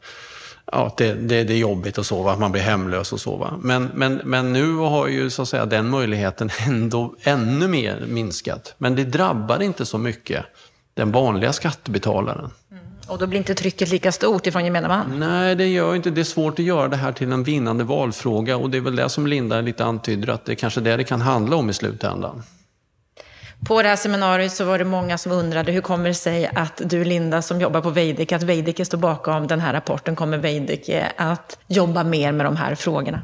ja, 0.72 0.93
det, 0.97 1.14
det, 1.14 1.43
det, 1.43 1.53
är 1.53 1.57
jobbigt 1.57 1.97
att 1.97 2.05
sova, 2.05 2.32
att 2.32 2.39
man 2.39 2.51
blir 2.51 2.62
hemlös 2.62 3.14
och 3.14 3.20
sova. 3.20 3.53
Men, 3.62 3.91
men, 3.93 4.22
men 4.24 4.53
nu 4.53 4.76
har 4.76 5.07
ju 5.07 5.30
så 5.30 5.41
att 5.41 5.49
säga 5.49 5.66
den 5.66 5.89
möjligheten 5.89 6.49
ändå 6.68 7.16
ännu 7.24 7.68
mer 7.68 8.05
minskat. 8.07 8.76
Men 8.78 8.95
det 8.95 9.03
drabbar 9.03 9.62
inte 9.62 9.86
så 9.86 9.97
mycket 9.97 10.45
den 10.93 11.12
vanliga 11.12 11.53
skattebetalaren. 11.53 12.51
Mm. 12.72 12.84
Och 13.07 13.18
då 13.18 13.28
blir 13.28 13.39
inte 13.39 13.55
trycket 13.55 13.89
lika 13.89 14.12
stort 14.12 14.47
ifrån 14.47 14.66
gemene 14.66 14.88
man? 14.88 15.20
Nej, 15.20 15.55
det 15.55 15.68
gör 15.68 15.95
inte. 15.95 16.09
Det 16.09 16.22
är 16.22 16.26
svårt 16.26 16.59
att 16.59 16.66
göra 16.66 16.88
det 16.88 16.97
här 16.97 17.12
till 17.12 17.32
en 17.32 17.43
vinnande 17.43 17.84
valfråga 17.84 18.57
och 18.57 18.70
det 18.70 18.78
är 18.78 18.82
väl 18.82 18.95
det 18.95 19.09
som 19.09 19.28
Linda 19.28 19.62
lite 19.62 19.86
antyder, 19.86 20.34
att 20.34 20.45
det 20.45 20.51
är 20.51 20.55
kanske 20.55 20.82
det 20.82 20.97
det 20.97 21.03
kan 21.03 21.22
handla 21.22 21.55
om 21.55 21.70
i 21.70 21.74
slutändan. 21.74 22.43
På 23.66 23.82
det 23.82 23.89
här 23.89 23.95
seminariet 23.95 24.51
så 24.51 24.66
var 24.66 24.78
det 24.78 24.86
många 24.86 25.18
som 25.18 25.32
undrade 25.32 25.72
hur 25.72 25.82
kommer 25.82 26.07
det 26.07 26.14
sig 26.14 26.51
att 26.55 26.82
du 26.86 27.03
Linda 27.03 27.41
som 27.41 27.62
jobbar 27.62 27.82
på 27.82 27.89
Veidekke, 27.89 28.36
att 28.36 28.43
Veidekke 28.43 28.86
står 28.86 28.97
bakom 28.97 29.47
den 29.47 29.59
här 29.59 29.74
rapporten. 29.74 30.16
Kommer 30.16 30.38
Veidekke 30.38 31.12
att 31.18 31.57
jobba 31.68 32.03
mer 32.03 32.32
med 32.32 32.45
de 32.45 32.55
här 32.55 32.76
frågorna? 32.76 33.22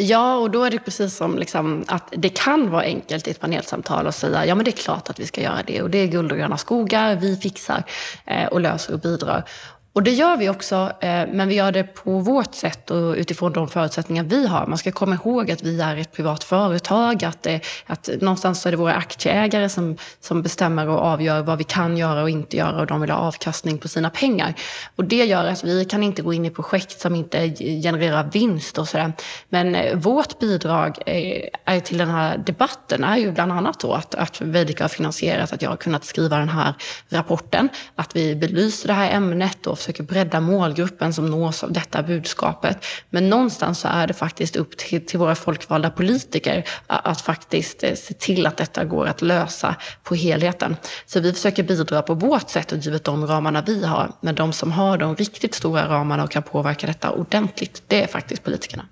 Ja, 0.00 0.36
och 0.36 0.50
då 0.50 0.64
är 0.64 0.70
det 0.70 0.78
precis 0.78 1.16
som 1.16 1.38
liksom 1.38 1.84
att 1.86 2.12
det 2.16 2.28
kan 2.28 2.70
vara 2.70 2.82
enkelt 2.82 3.28
i 3.28 3.30
ett 3.30 3.40
panelsamtal 3.40 4.06
att 4.06 4.14
säga 4.14 4.46
ja 4.46 4.54
men 4.54 4.64
det 4.64 4.70
är 4.70 4.82
klart 4.82 5.10
att 5.10 5.20
vi 5.20 5.26
ska 5.26 5.42
göra 5.42 5.62
det 5.66 5.82
och 5.82 5.90
det 5.90 5.98
är 5.98 6.06
guld 6.06 6.32
och 6.32 6.38
gröna 6.38 6.56
skogar, 6.56 7.16
vi 7.16 7.36
fixar 7.36 7.84
eh, 8.26 8.46
och 8.46 8.60
löser 8.60 8.92
och 8.92 9.00
bidrar. 9.00 9.44
Och 9.92 10.02
det 10.02 10.10
gör 10.10 10.36
vi 10.36 10.48
också, 10.48 10.92
eh, 11.00 11.26
men 11.32 11.48
vi 11.48 11.54
gör 11.54 11.72
det 11.72 11.84
på 11.84 12.18
vårt 12.18 12.54
sätt 12.54 12.90
och 12.90 13.14
utifrån 13.14 13.52
de 13.52 13.68
förutsättningar 13.68 14.24
vi 14.24 14.46
har. 14.46 14.66
Man 14.66 14.78
ska 14.78 14.92
komma 14.92 15.14
ihåg 15.14 15.50
att 15.50 15.62
vi 15.62 15.80
är 15.80 15.96
ett 15.96 16.12
privat 16.12 16.44
företag, 16.44 17.24
att, 17.24 17.42
det, 17.42 17.60
att 17.86 18.08
någonstans 18.20 18.66
är 18.66 18.70
det 18.70 18.76
våra 18.76 18.94
aktieägare 18.94 19.68
som, 19.68 19.96
som 20.20 20.42
bestämmer 20.42 20.88
och 20.88 20.98
avgör 20.98 21.42
vad 21.42 21.58
vi 21.58 21.64
kan 21.64 21.96
göra 21.96 22.22
och 22.22 22.30
inte 22.30 22.56
göra 22.56 22.80
och 22.80 22.86
de 22.86 23.00
vill 23.00 23.10
ha 23.10 23.18
avkastning 23.18 23.78
på 23.78 23.88
sina 23.88 24.10
pengar. 24.10 24.54
Och 24.96 25.04
det 25.04 25.24
gör 25.24 25.44
att 25.44 25.64
vi 25.64 25.84
kan 25.84 26.02
inte 26.02 26.22
gå 26.22 26.32
in 26.32 26.44
i 26.44 26.50
projekt 26.50 27.00
som 27.00 27.14
inte 27.14 27.48
genererar 27.82 28.28
vinst 28.32 28.78
och 28.78 28.88
sådär. 28.88 29.12
Men 29.48 29.74
eh, 29.74 29.96
vårt 29.96 30.38
bidrag 30.38 30.98
eh, 31.06 31.48
är, 31.64 31.80
till 31.80 31.98
den 31.98 32.10
här 32.10 32.38
debatten 32.38 33.04
är 33.04 33.16
ju 33.16 33.32
bland 33.32 33.52
annat 33.52 33.80
då 33.80 33.92
att, 33.92 34.14
att 34.14 34.40
Veidekke 34.40 34.84
har 34.84 34.88
finansierat 34.88 35.52
att 35.52 35.62
jag 35.62 35.70
har 35.70 35.76
kunnat 35.76 36.04
skriva 36.04 36.38
den 36.38 36.48
här 36.48 36.74
rapporten, 37.08 37.68
att 37.94 38.16
vi 38.16 38.34
belyser 38.34 38.88
det 38.88 38.94
här 38.94 39.10
ämnet 39.10 39.66
och 39.66 39.78
försöker 39.88 40.02
bredda 40.02 40.40
målgruppen 40.40 41.12
som 41.12 41.26
nås 41.26 41.64
av 41.64 41.72
detta 41.72 42.02
budskapet. 42.02 42.84
Men 43.10 43.30
någonstans 43.30 43.80
så 43.80 43.88
är 43.88 44.06
det 44.06 44.14
faktiskt 44.14 44.56
upp 44.56 44.76
till, 44.76 45.06
till 45.06 45.18
våra 45.18 45.34
folkvalda 45.34 45.90
politiker 45.90 46.64
att, 46.86 47.06
att 47.06 47.20
faktiskt 47.20 47.84
eh, 47.84 47.94
se 47.94 48.14
till 48.14 48.46
att 48.46 48.56
detta 48.56 48.84
går 48.84 49.06
att 49.06 49.22
lösa 49.22 49.74
på 50.02 50.14
helheten. 50.14 50.76
Så 51.06 51.20
vi 51.20 51.32
försöker 51.32 51.62
bidra 51.62 52.02
på 52.02 52.14
vårt 52.14 52.50
sätt 52.50 52.72
och 52.72 52.78
givet 52.78 53.04
de 53.04 53.26
ramarna 53.26 53.62
vi 53.66 53.84
har. 53.84 54.12
Men 54.20 54.34
de 54.34 54.52
som 54.52 54.72
har 54.72 54.98
de 54.98 55.16
riktigt 55.16 55.54
stora 55.54 55.88
ramarna 55.88 56.24
och 56.24 56.30
kan 56.30 56.42
påverka 56.42 56.86
detta 56.86 57.10
ordentligt, 57.10 57.82
det 57.86 58.02
är 58.02 58.06
faktiskt 58.06 58.44
politikerna. 58.44 58.84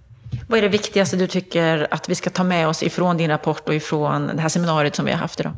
Vad 0.49 0.59
är 0.59 0.63
det 0.63 0.69
viktigaste 0.69 1.17
du 1.17 1.27
tycker 1.27 1.87
att 1.91 2.09
vi 2.09 2.15
ska 2.15 2.31
ta 2.31 2.45
med 2.45 2.69
oss 2.69 2.83
ifrån 2.83 3.17
din 3.17 3.31
rapport 3.31 3.69
och 3.69 3.75
ifrån 3.75 4.27
det 4.27 4.43
här 4.43 4.49
seminariet 4.49 4.95
som 4.95 5.05
vi 5.05 5.13
har 5.13 5.19
haft 5.19 5.41
idag? 5.41 5.53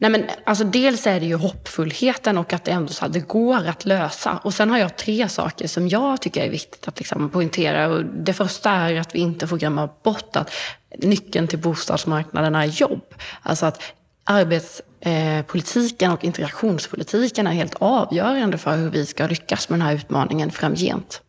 Nej, 0.00 0.10
men, 0.10 0.24
alltså, 0.44 0.64
dels 0.64 1.06
är 1.06 1.20
det 1.20 1.26
ju 1.26 1.34
hoppfullheten 1.34 2.38
och 2.38 2.52
att 2.52 2.64
det 2.64 2.70
ändå 2.70 2.92
så 2.92 3.04
här, 3.04 3.12
det 3.12 3.20
går 3.20 3.66
att 3.66 3.84
lösa. 3.84 4.40
Och 4.44 4.54
sen 4.54 4.70
har 4.70 4.78
jag 4.78 4.96
tre 4.96 5.28
saker 5.28 5.68
som 5.68 5.88
jag 5.88 6.20
tycker 6.20 6.42
är 6.42 6.50
viktigt 6.50 6.88
att 6.88 6.98
liksom, 6.98 7.30
poängtera. 7.30 7.88
Och 7.88 8.04
det 8.04 8.32
första 8.32 8.70
är 8.70 9.00
att 9.00 9.14
vi 9.14 9.18
inte 9.18 9.46
får 9.46 9.58
glömma 9.58 9.88
bort 10.02 10.36
att 10.36 10.50
nyckeln 10.98 11.48
till 11.48 11.58
bostadsmarknaden 11.58 12.54
är 12.54 12.64
jobb. 12.64 13.14
Alltså 13.42 13.66
att 13.66 13.82
arbetspolitiken 14.24 16.10
eh, 16.10 16.14
och 16.14 16.24
integrationspolitiken 16.24 17.46
är 17.46 17.52
helt 17.52 17.74
avgörande 17.78 18.58
för 18.58 18.76
hur 18.76 18.90
vi 18.90 19.06
ska 19.06 19.26
lyckas 19.26 19.68
med 19.68 19.78
den 19.78 19.86
här 19.86 19.94
utmaningen 19.94 20.50
framgent. 20.50 21.22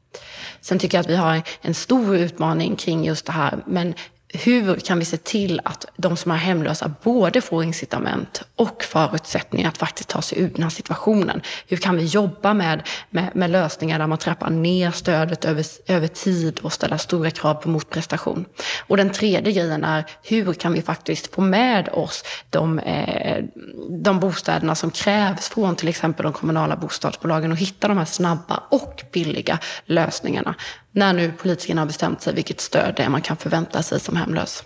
Sen 0.62 0.80
tycker 0.80 0.98
jag 0.98 1.04
att 1.04 1.10
vi 1.10 1.16
har 1.16 1.42
en 1.62 1.74
stor 1.74 2.16
utmaning 2.16 2.76
kring 2.76 3.06
just 3.06 3.26
det 3.26 3.32
här, 3.32 3.58
men 3.66 3.94
hur 4.34 4.76
kan 4.76 5.00
vi 5.00 5.06
se 5.06 5.18
till 5.18 5.62
att 5.64 5.86
de 5.98 6.18
som 6.18 6.32
är 6.32 6.36
hemlösa 6.36 6.92
både 7.04 7.42
får 7.42 7.64
incitament 7.64 8.42
och 8.56 8.84
förutsättningar 8.84 9.70
att 9.70 9.78
faktiskt 9.78 10.10
ta 10.10 10.22
sig 10.22 10.40
ur 10.40 10.50
den 10.50 10.64
här 10.64 10.70
situationen? 10.70 11.42
Hur 11.68 11.78
kan 11.78 11.98
vi 11.98 12.06
jobba 12.06 12.54
med, 12.54 12.88
med, 13.10 13.36
med 13.36 13.50
lösningar 13.50 14.00
där 14.00 14.08
man 14.08 14.18
trappar 14.18 14.50
ner 14.50 14.92
stödet 14.92 15.46
över, 15.46 15.66
över 15.88 16.08
tid 16.08 16.60
och 16.60 16.74
ställer 16.74 16.98
stora 16.98 17.32
krav 17.32 17.54
på 17.54 17.70
motprestation? 17.70 18.46
Och 18.88 18.98
den 18.98 19.10
tredje 19.10 19.54
grejen 19.54 19.84
är 19.84 20.06
hur 20.24 20.54
kan 20.54 20.74
vi 20.74 20.82
faktiskt 20.82 21.36
få 21.36 21.42
med 21.42 21.90
oss 21.90 22.24
de, 22.50 22.80
eh, 22.80 23.44
de 23.90 24.20
bostäderna 24.20 24.76
som 24.76 24.92
krävs 24.92 25.50
från 25.50 25.76
till 25.76 25.88
exempel 25.88 26.24
de 26.24 26.34
kommunala 26.34 26.76
bostadsbolagen 26.76 27.52
och 27.52 27.58
hitta 27.58 27.88
de 27.88 27.98
här 27.98 28.06
snabba 28.06 28.64
och 28.70 29.04
billiga 29.12 29.60
lösningarna 29.86 30.56
när 31.00 31.14
nu 31.14 31.32
politikerna 31.32 31.82
har 31.82 31.86
bestämt 31.86 32.22
sig 32.22 32.34
vilket 32.34 32.62
stöd 32.62 32.94
det 32.98 33.04
är 33.04 33.10
man 33.10 33.22
kan 33.22 33.38
förvänta 33.38 33.84
sig 33.84 34.00
som 34.00 34.16
hemlös. 34.16 34.64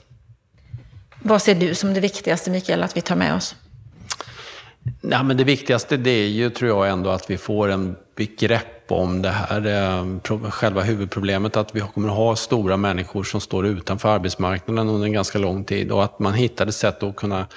Vad 1.22 1.42
ser 1.42 1.56
du 1.56 1.76
som 1.76 1.94
det 1.94 2.00
viktigaste, 2.00 2.52
Mikael, 2.52 2.84
att 2.84 2.98
vi 2.98 3.02
tar 3.02 3.16
med 3.16 3.36
oss? 3.36 3.56
Ja, 5.02 5.24
men 5.24 5.38
det 5.38 5.44
viktigaste 5.44 5.98
det 5.98 6.10
är 6.10 6.28
ju, 6.28 6.50
tror 6.50 6.70
jag, 6.70 6.94
ändå 6.94 7.10
att 7.10 7.30
vi 7.30 7.38
får 7.38 7.70
en 7.70 7.96
begrepp 8.16 8.92
om 8.92 9.22
det 9.22 9.30
här, 9.30 9.66
eh, 9.66 10.50
själva 10.50 10.82
huvudproblemet, 10.82 11.58
att 11.58 11.76
vi 11.76 11.80
kommer 11.80 12.10
att 12.10 12.16
ha 12.16 12.36
stora 12.36 12.78
människor 12.78 13.24
som 13.24 13.42
står 13.42 13.68
utanför 13.68 14.10
arbetsmarknaden 14.10 14.90
under 14.90 15.06
en 15.08 15.14
ganska 15.14 15.40
lång 15.40 15.64
tid 15.64 15.92
och 15.92 16.04
att 16.04 16.20
man 16.20 16.34
hittar 16.34 16.68
ett 16.68 16.76
sätt 16.76 17.04
att 17.04 17.16
kunna 17.16 17.48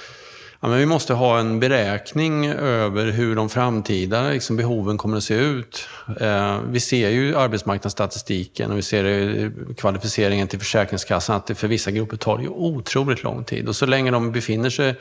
Ja, 0.61 0.69
men 0.69 0.79
vi 0.79 0.87
måste 0.87 1.15
ha 1.15 1.39
en 1.39 1.61
beräkning 1.61 2.47
över 2.49 3.11
hur 3.11 3.37
de 3.37 3.49
framtida 3.49 4.31
liksom, 4.31 4.57
behoven 4.57 4.99
kommer 4.99 5.17
att 5.17 5.23
se 5.23 5.35
ut. 5.35 5.89
Eh, 6.21 6.59
vi 6.71 6.81
ser 6.81 7.11
ju 7.11 7.37
arbetsmarknadsstatistiken 7.37 8.71
och 8.71 8.79
vi 8.79 8.83
ser 8.83 9.05
eh, 9.05 9.51
kvalificeringen 9.77 10.49
till 10.49 10.59
Försäkringskassan 10.59 11.37
att 11.37 11.47
det 11.47 11.55
för 11.55 11.69
vissa 11.69 11.91
grupper 11.91 12.17
tar 12.17 12.39
ju 12.39 12.49
otroligt 12.49 13.23
lång 13.23 13.45
tid. 13.45 13.69
Och 13.69 13.77
så 13.77 13.87
länge 13.87 14.11
de 14.11 14.33
befinner 14.33 14.71
sig 14.71 14.95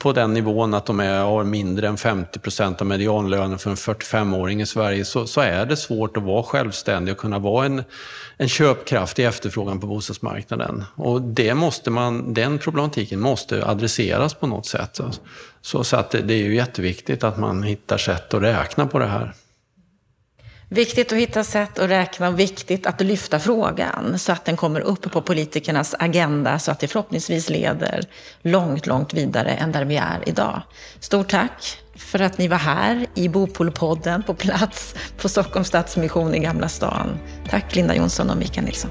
på 0.00 0.12
den 0.12 0.34
nivån 0.34 0.74
att 0.74 0.86
de 0.86 1.00
är, 1.00 1.20
har 1.20 1.44
mindre 1.44 1.88
än 1.88 1.96
50 1.96 2.38
procent 2.38 2.80
av 2.80 2.86
medianlönen 2.86 3.58
för 3.58 3.70
en 3.70 3.76
45-åring 3.76 4.60
i 4.60 4.66
Sverige 4.66 5.04
så, 5.04 5.26
så, 5.26 5.40
är 5.40 5.66
det 5.66 5.76
svårt 5.76 6.16
att 6.16 6.22
vara 6.22 6.42
självständig 6.42 7.12
och 7.12 7.18
kunna 7.18 7.38
vara 7.38 7.66
en, 7.66 7.84
en 8.36 8.48
köpkraftig 8.48 9.26
efterfrågan 9.26 9.80
på 9.80 9.86
bostadsmarknaden. 9.86 10.84
Och 10.94 11.22
det 11.22 11.54
måste 11.54 11.90
man, 11.90 12.34
den 12.34 12.58
problematiken 12.58 13.20
måste 13.20 13.66
adresseras 13.66 14.34
på 14.34 14.46
något 14.46 14.57
sätt. 14.66 15.00
Så, 15.60 15.84
så 15.84 15.96
att 15.96 16.10
det, 16.10 16.20
det 16.20 16.34
är 16.34 16.44
ju 16.44 16.54
jätteviktigt 16.54 17.24
att 17.24 17.38
man 17.38 17.62
hittar 17.62 17.98
sätt 17.98 18.34
att 18.34 18.42
räkna 18.42 18.86
på 18.86 18.98
det 18.98 19.06
här. 19.06 19.34
Viktigt 20.70 21.12
att 21.12 21.18
hitta 21.18 21.44
sätt 21.44 21.78
att 21.78 21.90
räkna 21.90 22.28
och 22.28 22.38
viktigt 22.38 22.86
att 22.86 23.00
lyfta 23.00 23.40
frågan 23.40 24.18
så 24.18 24.32
att 24.32 24.44
den 24.44 24.56
kommer 24.56 24.80
upp 24.80 25.12
på 25.12 25.22
politikernas 25.22 25.94
agenda 25.98 26.58
så 26.58 26.70
att 26.70 26.80
det 26.80 26.88
förhoppningsvis 26.88 27.50
leder 27.50 28.04
långt, 28.42 28.86
långt 28.86 29.14
vidare 29.14 29.50
än 29.50 29.72
där 29.72 29.84
vi 29.84 29.96
är 29.96 30.22
idag. 30.26 30.62
Stort 31.00 31.28
tack 31.28 31.78
för 31.96 32.20
att 32.20 32.38
ni 32.38 32.48
var 32.48 32.58
här 32.58 33.06
i 33.14 33.28
Bopolpodden 33.28 34.22
på 34.22 34.34
plats 34.34 34.94
på 35.16 35.28
Stockholms 35.28 35.68
Stadsmission 35.68 36.34
i 36.34 36.38
Gamla 36.38 36.68
stan. 36.68 37.18
Tack 37.50 37.74
Linda 37.74 37.94
Jonsson 37.94 38.30
och 38.30 38.36
Mikael 38.36 38.64
Nilsson. 38.64 38.90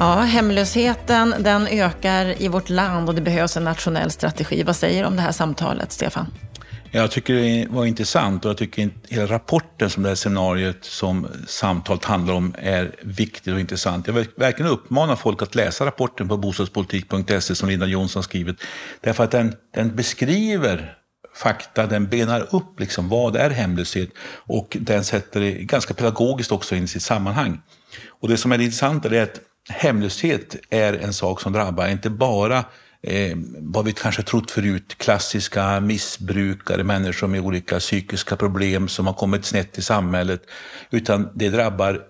Ja, 0.00 0.14
hemlösheten 0.14 1.34
den 1.38 1.66
ökar 1.66 2.42
i 2.42 2.48
vårt 2.48 2.68
land 2.68 3.08
och 3.08 3.14
det 3.14 3.20
behövs 3.20 3.56
en 3.56 3.64
nationell 3.64 4.10
strategi. 4.10 4.62
Vad 4.62 4.76
säger 4.76 5.02
du 5.02 5.08
om 5.08 5.16
det 5.16 5.22
här 5.22 5.32
samtalet, 5.32 5.92
Stefan? 5.92 6.26
Jag 6.90 7.10
tycker 7.10 7.34
det 7.34 7.66
var 7.70 7.86
intressant 7.86 8.44
och 8.44 8.50
jag 8.50 8.56
tycker 8.56 8.90
hela 9.08 9.26
rapporten 9.26 9.90
som 9.90 10.02
det 10.02 10.08
här 10.08 10.16
seminariet 10.16 10.84
som 10.84 11.26
samtalet 11.46 12.04
handlar 12.04 12.34
om 12.34 12.54
är 12.58 12.94
viktig 13.02 13.54
och 13.54 13.60
intressant. 13.60 14.06
Jag 14.06 14.14
vill 14.14 14.26
verkligen 14.36 14.70
uppmana 14.70 15.16
folk 15.16 15.42
att 15.42 15.54
läsa 15.54 15.86
rapporten 15.86 16.28
på 16.28 16.36
bostadspolitik.se 16.36 17.54
som 17.54 17.68
Linda 17.68 17.86
Jonsson 17.86 18.22
skrivit. 18.22 18.56
Därför 19.00 19.24
att 19.24 19.30
den, 19.30 19.54
den 19.74 19.96
beskriver 19.96 20.94
fakta, 21.34 21.86
den 21.86 22.06
benar 22.06 22.54
upp 22.54 22.80
liksom 22.80 23.08
vad 23.08 23.36
är 23.36 23.50
hemlöshet 23.50 24.10
och 24.46 24.76
den 24.80 25.04
sätter 25.04 25.40
det 25.40 25.52
ganska 25.52 25.94
pedagogiskt 25.94 26.52
också 26.52 26.74
in 26.74 26.84
i 26.84 26.88
sitt 26.88 27.02
sammanhang. 27.02 27.60
Och 28.20 28.28
det 28.28 28.36
som 28.36 28.52
är 28.52 28.60
intressant 28.60 29.04
är 29.04 29.22
att 29.22 29.40
hemlöshet 29.68 30.56
är 30.70 30.92
en 30.92 31.12
sak 31.12 31.40
som 31.40 31.52
drabbar 31.52 31.88
inte 31.88 32.10
bara 32.10 32.64
eh, 33.02 33.36
vad 33.58 33.84
vi 33.84 33.92
kanske 33.92 34.22
trott 34.22 34.50
förut, 34.50 34.94
klassiska 34.98 35.80
missbrukare, 35.80 36.84
människor 36.84 37.26
med 37.26 37.40
olika 37.40 37.78
psykiska 37.78 38.36
problem 38.36 38.88
som 38.88 39.06
har 39.06 39.14
kommit 39.14 39.44
snett 39.44 39.78
i 39.78 39.82
samhället, 39.82 40.42
utan 40.90 41.28
det 41.34 41.48
drabbar 41.48 42.00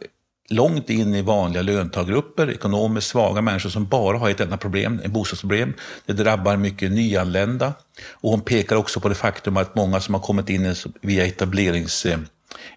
långt 0.51 0.91
in 0.91 1.15
i 1.15 1.23
vanliga 1.23 1.63
löntagargrupper, 1.63 2.51
ekonomiskt 2.51 3.09
svaga 3.09 3.41
människor 3.41 3.71
som 3.71 3.87
bara 3.87 4.19
har 4.19 4.31
ett 4.31 4.41
enda 4.41 4.57
problem, 4.57 5.01
ett 5.05 5.11
bostadsproblem. 5.11 5.75
Det 6.07 6.13
drabbar 6.13 6.57
mycket 6.57 6.93
nyanlända. 6.93 7.73
Och 8.11 8.31
hon 8.31 8.41
pekar 8.41 8.77
också 8.77 9.01
på 9.01 9.09
det 9.09 9.15
faktum 9.15 9.57
att 9.57 9.75
många 9.75 10.01
som 10.01 10.15
har 10.15 10.21
kommit 10.21 10.49
in 10.49 10.75
via 11.01 11.27
etablerings 11.27 12.07
eh, 12.07 12.19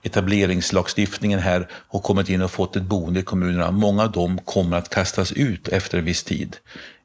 etableringslagstiftningen 0.04 1.40
här 1.40 1.68
har 1.72 2.00
kommit 2.00 2.30
in 2.30 2.42
och 2.42 2.52
fått 2.52 2.76
ett 2.76 2.84
boende 2.84 3.20
i 3.20 3.24
kommunerna. 3.24 3.72
Många 3.72 4.04
av 4.04 4.12
dem 4.12 4.40
kommer 4.46 4.78
att 4.78 4.90
kastas 4.90 5.32
ut 5.32 5.68
efter 5.68 5.98
en 5.98 6.06
viss 6.06 6.24
tid. 6.24 6.58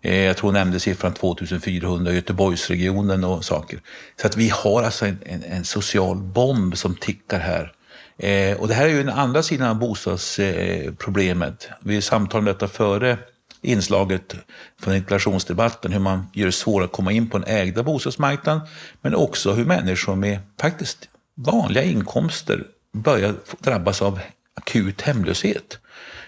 Eh, 0.02 0.16
jag 0.16 0.36
tror 0.36 0.54
jag 0.54 0.60
nämnde 0.60 0.80
siffran 0.80 1.14
2400 1.14 2.12
i 2.12 2.14
Göteborgsregionen 2.14 3.24
och 3.24 3.44
saker. 3.44 3.80
Så 4.20 4.26
att 4.26 4.36
vi 4.36 4.48
har 4.48 4.82
alltså 4.82 5.06
en, 5.06 5.18
en, 5.26 5.42
en 5.42 5.64
social 5.64 6.16
bomb 6.16 6.76
som 6.76 6.94
tickar 6.94 7.40
här. 7.40 7.72
Eh, 8.18 8.56
och 8.60 8.68
det 8.68 8.74
här 8.74 8.84
är 8.84 8.88
ju 8.88 9.02
den 9.02 9.08
andra 9.08 9.42
sidan 9.42 9.68
av 9.68 9.78
bostadsproblemet. 9.78 11.68
vi 11.80 12.02
samtalade 12.02 12.38
om 12.38 12.54
detta 12.54 12.68
före 12.68 13.18
inslaget 13.62 14.34
från 14.80 14.94
interpellationsdebatten, 14.94 15.92
hur 15.92 16.00
man 16.00 16.26
gör 16.34 16.46
det 16.46 16.52
svårare 16.52 16.84
att 16.84 16.92
komma 16.92 17.12
in 17.12 17.30
på 17.30 17.38
den 17.38 17.48
ägda 17.48 17.82
bostadsmarknaden, 17.82 18.60
men 19.02 19.14
också 19.14 19.52
hur 19.52 19.64
människor 19.64 20.16
med 20.16 20.38
faktiskt 20.60 21.08
vanliga 21.36 21.84
inkomster 21.84 22.66
börjar 22.92 23.34
drabbas 23.58 24.02
av 24.02 24.20
akut 24.54 25.02
hemlöshet. 25.02 25.78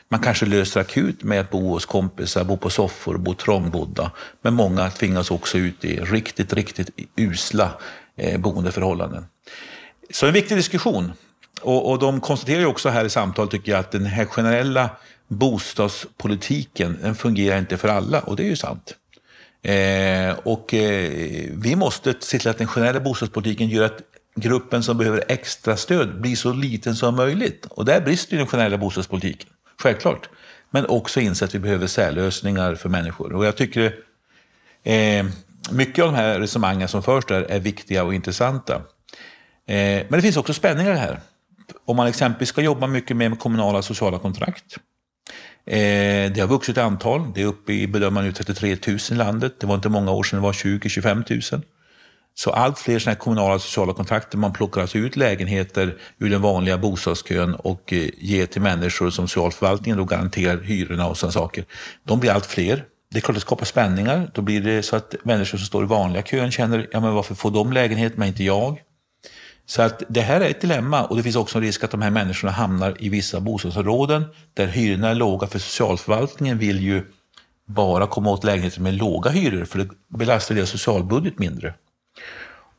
Man 0.09 0.21
kanske 0.21 0.47
löser 0.47 0.81
akut 0.81 1.23
med 1.23 1.41
att 1.41 1.51
bo 1.51 1.69
hos 1.69 1.87
kompisar, 1.87 2.45
bo 2.45 2.57
på 2.57 2.71
soffor, 2.71 3.17
bo 3.17 3.35
trångbodda. 3.35 4.11
Men 4.43 4.55
många 4.55 4.91
tvingas 4.91 5.31
också 5.31 5.59
ut 5.59 5.85
i 5.85 6.01
riktigt, 6.01 6.53
riktigt 6.53 6.91
usla 7.17 7.71
eh, 8.17 8.41
boendeförhållanden. 8.41 9.27
Så 10.11 10.27
en 10.27 10.33
viktig 10.33 10.57
diskussion. 10.57 11.13
Och, 11.61 11.91
och 11.91 11.99
de 11.99 12.21
konstaterar 12.21 12.61
ju 12.61 12.67
också 12.67 12.89
här 12.89 13.05
i 13.05 13.11
samtalet, 13.11 13.51
tycker 13.51 13.73
jag, 13.73 13.79
att 13.79 13.91
den 13.91 14.07
här 14.07 14.25
generella 14.25 14.91
bostadspolitiken, 15.29 16.99
den 17.03 17.15
fungerar 17.15 17.59
inte 17.59 17.77
för 17.77 17.89
alla. 17.89 18.21
Och 18.21 18.37
det 18.37 18.43
är 18.43 18.49
ju 18.49 18.57
sant. 18.57 18.95
Eh, 19.63 20.39
och 20.39 20.75
eh, 20.75 21.51
vi 21.53 21.77
måste 21.77 22.15
se 22.21 22.39
till 22.39 22.49
att 22.49 22.59
den 22.59 22.67
generella 22.67 23.01
bostadspolitiken 23.01 23.69
gör 23.69 23.85
att 23.85 24.01
gruppen 24.41 24.83
som 24.83 24.99
behöver 24.99 25.25
extra 25.29 25.77
stöd 25.77 26.21
blir 26.21 26.37
så 26.37 26.53
liten 26.53 26.97
som 26.97 27.17
möjligt. 27.17 27.67
Och 27.71 27.85
där 27.85 28.01
brister 28.01 28.37
den 28.37 28.47
generella 28.47 28.79
bostadspolitiken, 28.79 29.49
självklart. 29.83 30.29
Men 30.71 30.87
också 30.87 31.21
inse 31.21 31.45
att 31.45 31.55
vi 31.55 31.59
behöver 31.59 31.87
särlösningar 31.87 32.75
för 32.75 32.89
människor. 32.89 33.33
Och 33.33 33.47
jag 33.47 33.57
tycker 33.57 33.95
eh, 34.83 35.27
mycket 35.71 36.05
av 36.05 36.13
de 36.13 36.17
här 36.17 36.41
resonemangen 36.41 36.89
som 36.89 37.03
förs 37.03 37.25
där 37.25 37.43
är 37.43 37.61
viktiga 37.61 38.05
och 38.05 38.15
intressanta. 38.15 38.75
Eh, 39.67 40.05
men 40.09 40.11
det 40.11 40.23
finns 40.23 40.37
också 40.37 40.55
spänningar 40.55 40.95
här. 40.95 41.21
Om 41.85 41.97
man 41.97 42.07
exempelvis 42.07 42.49
ska 42.49 42.63
jobba 42.63 42.87
mycket 42.87 43.17
med 43.17 43.39
kommunala 43.39 43.83
sociala 43.83 44.19
kontrakt. 44.19 44.77
Eh, 45.67 46.33
det 46.33 46.41
har 46.41 46.47
vuxit 46.47 46.77
i 46.77 46.81
antal. 46.81 47.33
Det 47.35 47.43
är 47.43 47.47
uppe 47.47 47.73
i, 47.73 47.87
bedömer 47.87 48.23
nu, 48.23 48.33
33 48.33 48.77
000 48.87 48.99
i 49.11 49.15
landet. 49.15 49.61
Det 49.61 49.67
var 49.67 49.75
inte 49.75 49.89
många 49.89 50.11
år 50.11 50.23
sedan 50.23 50.39
det 50.39 50.43
var 50.43 50.53
20-25 50.53 51.55
000. 51.55 51.63
Så 52.39 52.51
allt 52.51 52.79
fler 52.79 52.99
såna 52.99 53.13
här 53.13 53.19
kommunala 53.19 53.59
sociala 53.59 53.93
kontakter, 53.93 54.39
man 54.39 54.53
plockar 54.53 54.81
alltså 54.81 54.99
ut 54.99 55.17
lägenheter 55.17 55.97
ur 56.19 56.31
den 56.31 56.43
vanliga 56.43 56.79
bostadskön 56.79 57.55
och 57.55 57.93
eh, 57.93 58.09
ger 58.19 58.47
till 58.47 58.63
människor 58.63 59.11
som 59.11 59.29
socialförvaltningen 59.29 59.99
då 59.99 60.05
garanterar 60.05 60.61
hyrorna 60.61 61.09
och 61.09 61.19
sådana 61.19 61.33
saker. 61.33 61.65
De 62.05 62.21
blir 62.21 62.31
allt 62.31 62.47
fler. 62.47 62.85
Det 63.11 63.19
är 63.19 63.21
klart 63.21 63.35
det 63.35 63.41
skapar 63.41 63.65
spänningar. 63.65 64.31
Då 64.35 64.43
blir 64.43 64.61
det 64.61 64.83
så 64.83 64.97
att 64.97 65.15
människor 65.23 65.59
som 65.59 65.67
står 65.67 65.85
i 65.85 65.87
vanliga 65.87 66.23
kön 66.23 66.51
känner, 66.51 66.89
ja 66.93 67.01
men 67.01 67.15
varför 67.15 67.35
får 67.35 67.51
de 67.51 67.73
lägenhet 67.73 68.17
men 68.17 68.29
inte 68.29 68.45
jag? 68.45 68.83
Så 69.67 69.83
att 69.83 70.03
det 70.09 70.21
här 70.21 70.41
är 70.41 70.51
ett 70.51 70.61
dilemma 70.61 71.05
och 71.05 71.17
det 71.17 71.23
finns 71.23 71.37
också 71.37 71.59
en 71.59 71.65
risk 71.65 71.85
att 71.85 71.91
de 71.91 72.03
här 72.03 72.11
människorna 72.11 72.53
hamnar 72.53 72.97
i 72.99 73.09
vissa 73.09 73.41
bostadsområden 73.41 74.25
där 74.55 74.67
hyrorna 74.67 75.09
är 75.09 75.15
låga 75.15 75.47
för 75.47 75.59
socialförvaltningen 75.59 76.59
vill 76.59 76.81
ju 76.81 77.05
bara 77.67 78.07
komma 78.07 78.31
åt 78.31 78.45
lägenheter 78.45 78.81
med 78.81 78.95
låga 78.95 79.31
hyror 79.31 79.65
för 79.65 79.79
det 79.79 79.89
belastar 80.19 80.55
deras 80.55 80.71
socialbudget 80.71 81.39
mindre. 81.39 81.75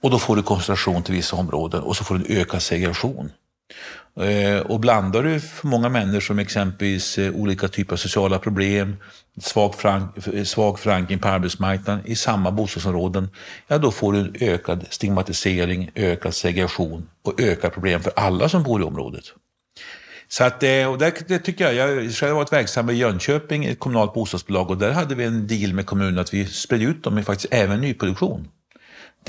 Och 0.02 0.10
då 0.10 0.20
får 0.20 0.36
du 0.36 0.42
koncentration 0.42 1.04
till 1.04 1.14
vissa 1.14 1.36
områden 1.36 1.82
och 1.82 1.96
så 1.96 2.04
får 2.04 2.18
du 2.18 2.26
en 2.26 2.42
ökad 2.42 2.62
segregation. 2.62 3.32
Eh, 4.20 4.60
och 4.60 4.80
blandar 4.80 5.24
du 5.24 5.40
för 5.40 5.68
många 5.68 5.90
människor 5.90 6.36
med 6.36 6.44
exempelvis 6.44 7.18
eh, 7.18 7.36
olika 7.36 7.68
typer 7.68 7.94
av 7.94 7.98
sociala 7.98 8.40
problem, 8.40 8.98
svag, 9.42 9.74
eh, 10.34 10.44
svag 10.44 10.80
förankring 10.80 11.20
på 11.20 11.28
arbetsmarknaden 11.28 12.06
i 12.06 12.16
samma 12.16 12.52
bostadsområden, 12.52 13.30
ja 13.68 13.78
då 13.78 13.92
får 13.92 14.14
du 14.14 14.20
en 14.20 14.36
ökad 14.40 14.86
stigmatisering, 14.90 15.92
ökad 15.96 16.34
segregation 16.34 17.10
och 17.22 17.42
ökad 17.42 17.74
problem 17.74 18.02
för 18.02 18.14
alla 18.16 18.50
som 18.50 18.64
bor 18.64 18.82
i 18.82 18.84
området. 18.84 19.24
Så 20.28 20.44
att, 20.44 20.64
och 20.90 20.98
det, 20.98 21.28
det 21.28 21.40
tycker 21.40 21.72
jag, 21.72 21.76
jag 21.76 22.14
själv 22.14 22.32
har 22.32 22.40
varit 22.40 22.54
verksam 22.54 22.90
i 22.90 22.94
Jönköping, 22.94 23.66
ett 23.66 23.80
kommunalt 23.80 24.14
bostadsbolag, 24.14 24.70
och 24.70 24.78
där 24.78 24.92
hade 24.92 25.16
vi 25.16 25.24
en 25.24 25.48
deal 25.48 25.74
med 25.74 25.86
kommunen 25.86 26.20
att 26.20 26.34
vi 26.34 26.46
spred 26.46 26.82
ut 26.82 27.04
dem 27.04 27.18
i 27.18 27.24
faktiskt 27.24 27.54
även 27.54 27.82
nyproduktion 27.82 28.48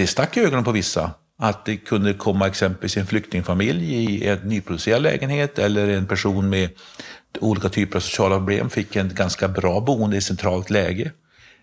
det 0.00 0.06
stack 0.06 0.36
i 0.36 0.40
ögonen 0.40 0.64
på 0.64 0.72
vissa 0.72 1.10
att 1.38 1.64
det 1.64 1.76
kunde 1.76 2.14
komma 2.14 2.46
exempelvis 2.46 2.96
en 2.96 3.06
flyktingfamilj 3.06 3.94
i 3.94 4.28
en 4.28 4.38
nyproducerad 4.38 5.02
lägenhet 5.02 5.58
eller 5.58 5.88
en 5.88 6.06
person 6.06 6.48
med 6.48 6.70
olika 7.40 7.68
typer 7.68 7.96
av 7.96 8.00
sociala 8.00 8.36
problem 8.36 8.70
fick 8.70 8.96
en 8.96 9.14
ganska 9.14 9.48
bra 9.48 9.80
boende 9.80 10.16
i 10.16 10.20
centralt 10.20 10.70
läge. 10.70 11.12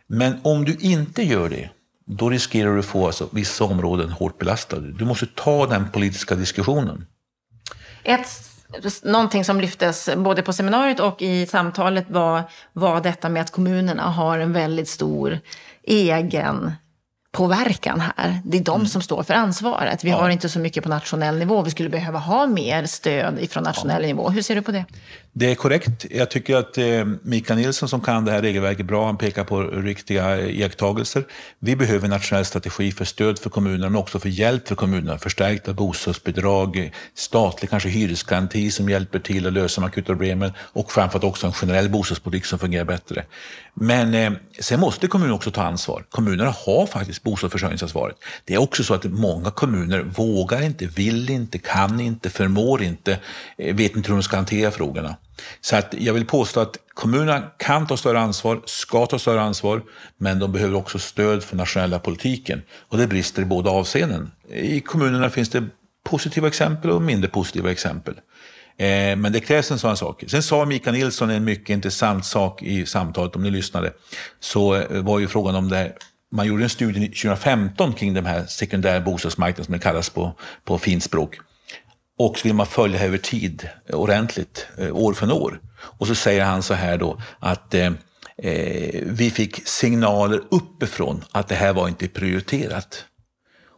Men 0.07 0.39
om 0.43 0.65
du 0.65 0.77
inte 0.79 1.23
gör 1.23 1.49
det, 1.49 1.69
då 2.05 2.29
riskerar 2.29 2.73
du 2.73 2.79
att 2.79 2.85
få 2.85 3.05
alltså, 3.05 3.29
vissa 3.31 3.63
områden 3.63 4.09
hårt 4.09 4.37
belastade. 4.37 4.91
Du 4.91 5.05
måste 5.05 5.25
ta 5.35 5.65
den 5.65 5.89
politiska 5.91 6.35
diskussionen. 6.35 7.05
Ett, 8.03 8.27
någonting 9.03 9.45
som 9.45 9.61
lyftes 9.61 10.09
både 10.17 10.41
på 10.41 10.53
seminariet 10.53 10.99
och 10.99 11.21
i 11.21 11.45
samtalet 11.45 12.05
var, 12.09 12.43
var 12.73 13.01
detta 13.01 13.29
med 13.29 13.41
att 13.41 13.51
kommunerna 13.51 14.03
har 14.03 14.39
en 14.39 14.53
väldigt 14.53 14.89
stor 14.89 15.39
egen 15.83 16.71
påverkan 17.37 17.99
här. 17.99 18.39
Det 18.43 18.57
är 18.57 18.63
de 18.63 18.75
mm. 18.75 18.87
som 18.87 19.01
står 19.01 19.23
för 19.23 19.33
ansvaret. 19.33 20.03
Vi 20.03 20.09
ja. 20.09 20.17
har 20.17 20.29
inte 20.29 20.49
så 20.49 20.59
mycket 20.59 20.83
på 20.83 20.89
nationell 20.89 21.37
nivå. 21.37 21.61
Vi 21.61 21.71
skulle 21.71 21.89
behöva 21.89 22.19
ha 22.19 22.47
mer 22.47 22.85
stöd 22.85 23.49
från 23.51 23.63
nationell 23.63 24.01
ja. 24.01 24.07
nivå. 24.07 24.29
Hur 24.29 24.41
ser 24.41 24.55
du 24.55 24.61
på 24.61 24.71
det? 24.71 24.85
Det 25.39 25.51
är 25.51 25.55
korrekt. 25.55 26.05
Jag 26.11 26.29
tycker 26.29 26.55
att 26.55 26.77
eh, 26.77 27.05
Mikael 27.21 27.59
Nilsson 27.59 27.89
som 27.89 28.01
kan 28.01 28.25
det 28.25 28.31
här 28.31 28.41
regelverket 28.41 28.85
bra, 28.85 29.05
han 29.05 29.17
pekar 29.17 29.43
på 29.43 29.61
riktiga 29.61 30.37
eh, 30.37 30.59
iakttagelser. 30.59 31.23
Vi 31.59 31.75
behöver 31.75 32.03
en 32.03 32.09
nationell 32.09 32.45
strategi 32.45 32.91
för 32.91 33.05
stöd 33.05 33.39
för 33.39 33.49
kommunerna, 33.49 33.89
men 33.89 33.99
också 33.99 34.19
för 34.19 34.29
hjälp 34.29 34.67
för 34.67 34.75
kommunerna. 34.75 35.17
Förstärkta 35.17 35.73
bostadsbidrag, 35.73 36.91
statlig 37.15 37.69
kanske 37.69 37.89
hyresgaranti 37.89 38.71
som 38.71 38.89
hjälper 38.89 39.19
till 39.19 39.47
att 39.47 39.53
lösa 39.53 39.81
de 39.81 39.87
akuta 39.87 40.05
problemen 40.05 40.51
och 40.59 40.91
framförallt 40.91 41.23
också 41.23 41.47
en 41.47 41.53
generell 41.53 41.89
bostadspolitik 41.89 42.45
som 42.45 42.59
fungerar 42.59 42.85
bättre. 42.85 43.25
Men 43.73 44.13
eh, 44.13 44.31
sen 44.59 44.79
måste 44.79 45.07
kommunerna 45.07 45.35
också 45.35 45.51
ta 45.51 45.63
ansvar. 45.63 46.03
Kommunerna 46.09 46.53
har 46.65 46.85
faktiskt 46.85 47.23
bostadsförsörjningsansvaret. 47.23 48.15
Det 48.45 48.53
är 48.53 48.61
också 48.61 48.83
så 48.83 48.93
att 48.93 49.03
många 49.03 49.51
kommuner 49.51 50.01
vågar 50.01 50.61
inte, 50.61 50.85
vill 50.85 51.29
inte, 51.29 51.57
kan 51.57 51.99
inte, 51.99 52.29
förmår 52.29 52.83
inte, 52.83 53.19
eh, 53.57 53.75
vet 53.75 53.95
inte 53.95 54.09
hur 54.09 54.15
de 54.15 54.23
ska 54.23 54.35
hantera 54.35 54.71
frågorna. 54.71 55.15
Så 55.61 55.75
att 55.75 55.93
jag 55.97 56.13
vill 56.13 56.25
påstå 56.25 56.59
att 56.59 56.77
kommunerna 56.93 57.43
kan 57.57 57.87
ta 57.87 57.97
större 57.97 58.19
ansvar, 58.19 58.61
ska 58.65 59.05
ta 59.05 59.19
större 59.19 59.41
ansvar, 59.41 59.81
men 60.17 60.39
de 60.39 60.51
behöver 60.51 60.75
också 60.75 60.99
stöd 60.99 61.43
för 61.43 61.55
nationella 61.55 61.99
politiken. 61.99 62.61
Och 62.87 62.97
det 62.97 63.07
brister 63.07 63.41
i 63.41 63.45
båda 63.45 63.69
avseenden. 63.69 64.31
I 64.53 64.79
kommunerna 64.81 65.29
finns 65.29 65.49
det 65.49 65.63
positiva 66.03 66.47
exempel 66.47 66.91
och 66.91 67.01
mindre 67.01 67.29
positiva 67.29 67.71
exempel. 67.71 68.13
Eh, 68.77 69.15
men 69.15 69.31
det 69.31 69.39
krävs 69.39 69.71
en 69.71 69.79
sån 69.79 69.97
sak. 69.97 70.23
Sen 70.27 70.43
sa 70.43 70.65
Mikael 70.65 70.95
Nilsson 70.95 71.29
en 71.29 71.43
mycket 71.43 71.69
intressant 71.69 72.25
sak 72.25 72.63
i 72.63 72.85
samtalet, 72.85 73.35
om 73.35 73.43
ni 73.43 73.51
lyssnade. 73.51 73.93
Så 74.39 74.75
eh, 74.75 75.01
var 75.01 75.19
ju 75.19 75.27
frågan 75.27 75.55
om 75.55 75.69
det 75.69 75.93
man 76.31 76.47
gjorde 76.47 76.63
en 76.63 76.69
studie 76.69 77.07
2015 77.07 77.93
kring 77.93 78.13
den 78.13 78.25
här 78.25 78.45
sekundära 78.45 79.01
bostadsmarknaden 79.01 79.65
som 79.65 79.73
det 79.73 79.79
kallas 79.79 80.09
på, 80.09 80.33
på 80.63 80.77
fint 80.77 81.03
språk. 81.03 81.39
Och 82.17 82.37
så 82.37 82.47
vill 82.47 82.53
man 82.53 82.65
följa 82.65 83.03
över 83.03 83.17
tid 83.17 83.69
eh, 83.89 83.95
ordentligt, 83.95 84.67
eh, 84.77 84.95
år 84.95 85.13
för 85.13 85.31
år. 85.31 85.59
Och 85.77 86.07
så 86.07 86.15
säger 86.15 86.43
han 86.43 86.63
så 86.63 86.73
här 86.73 86.97
då 86.97 87.21
att 87.39 87.73
eh, 87.73 87.91
eh, 88.37 89.01
vi 89.05 89.31
fick 89.31 89.67
signaler 89.67 90.41
uppifrån 90.49 91.23
att 91.31 91.47
det 91.47 91.55
här 91.55 91.73
var 91.73 91.87
inte 91.87 92.07
prioriterat. 92.07 93.05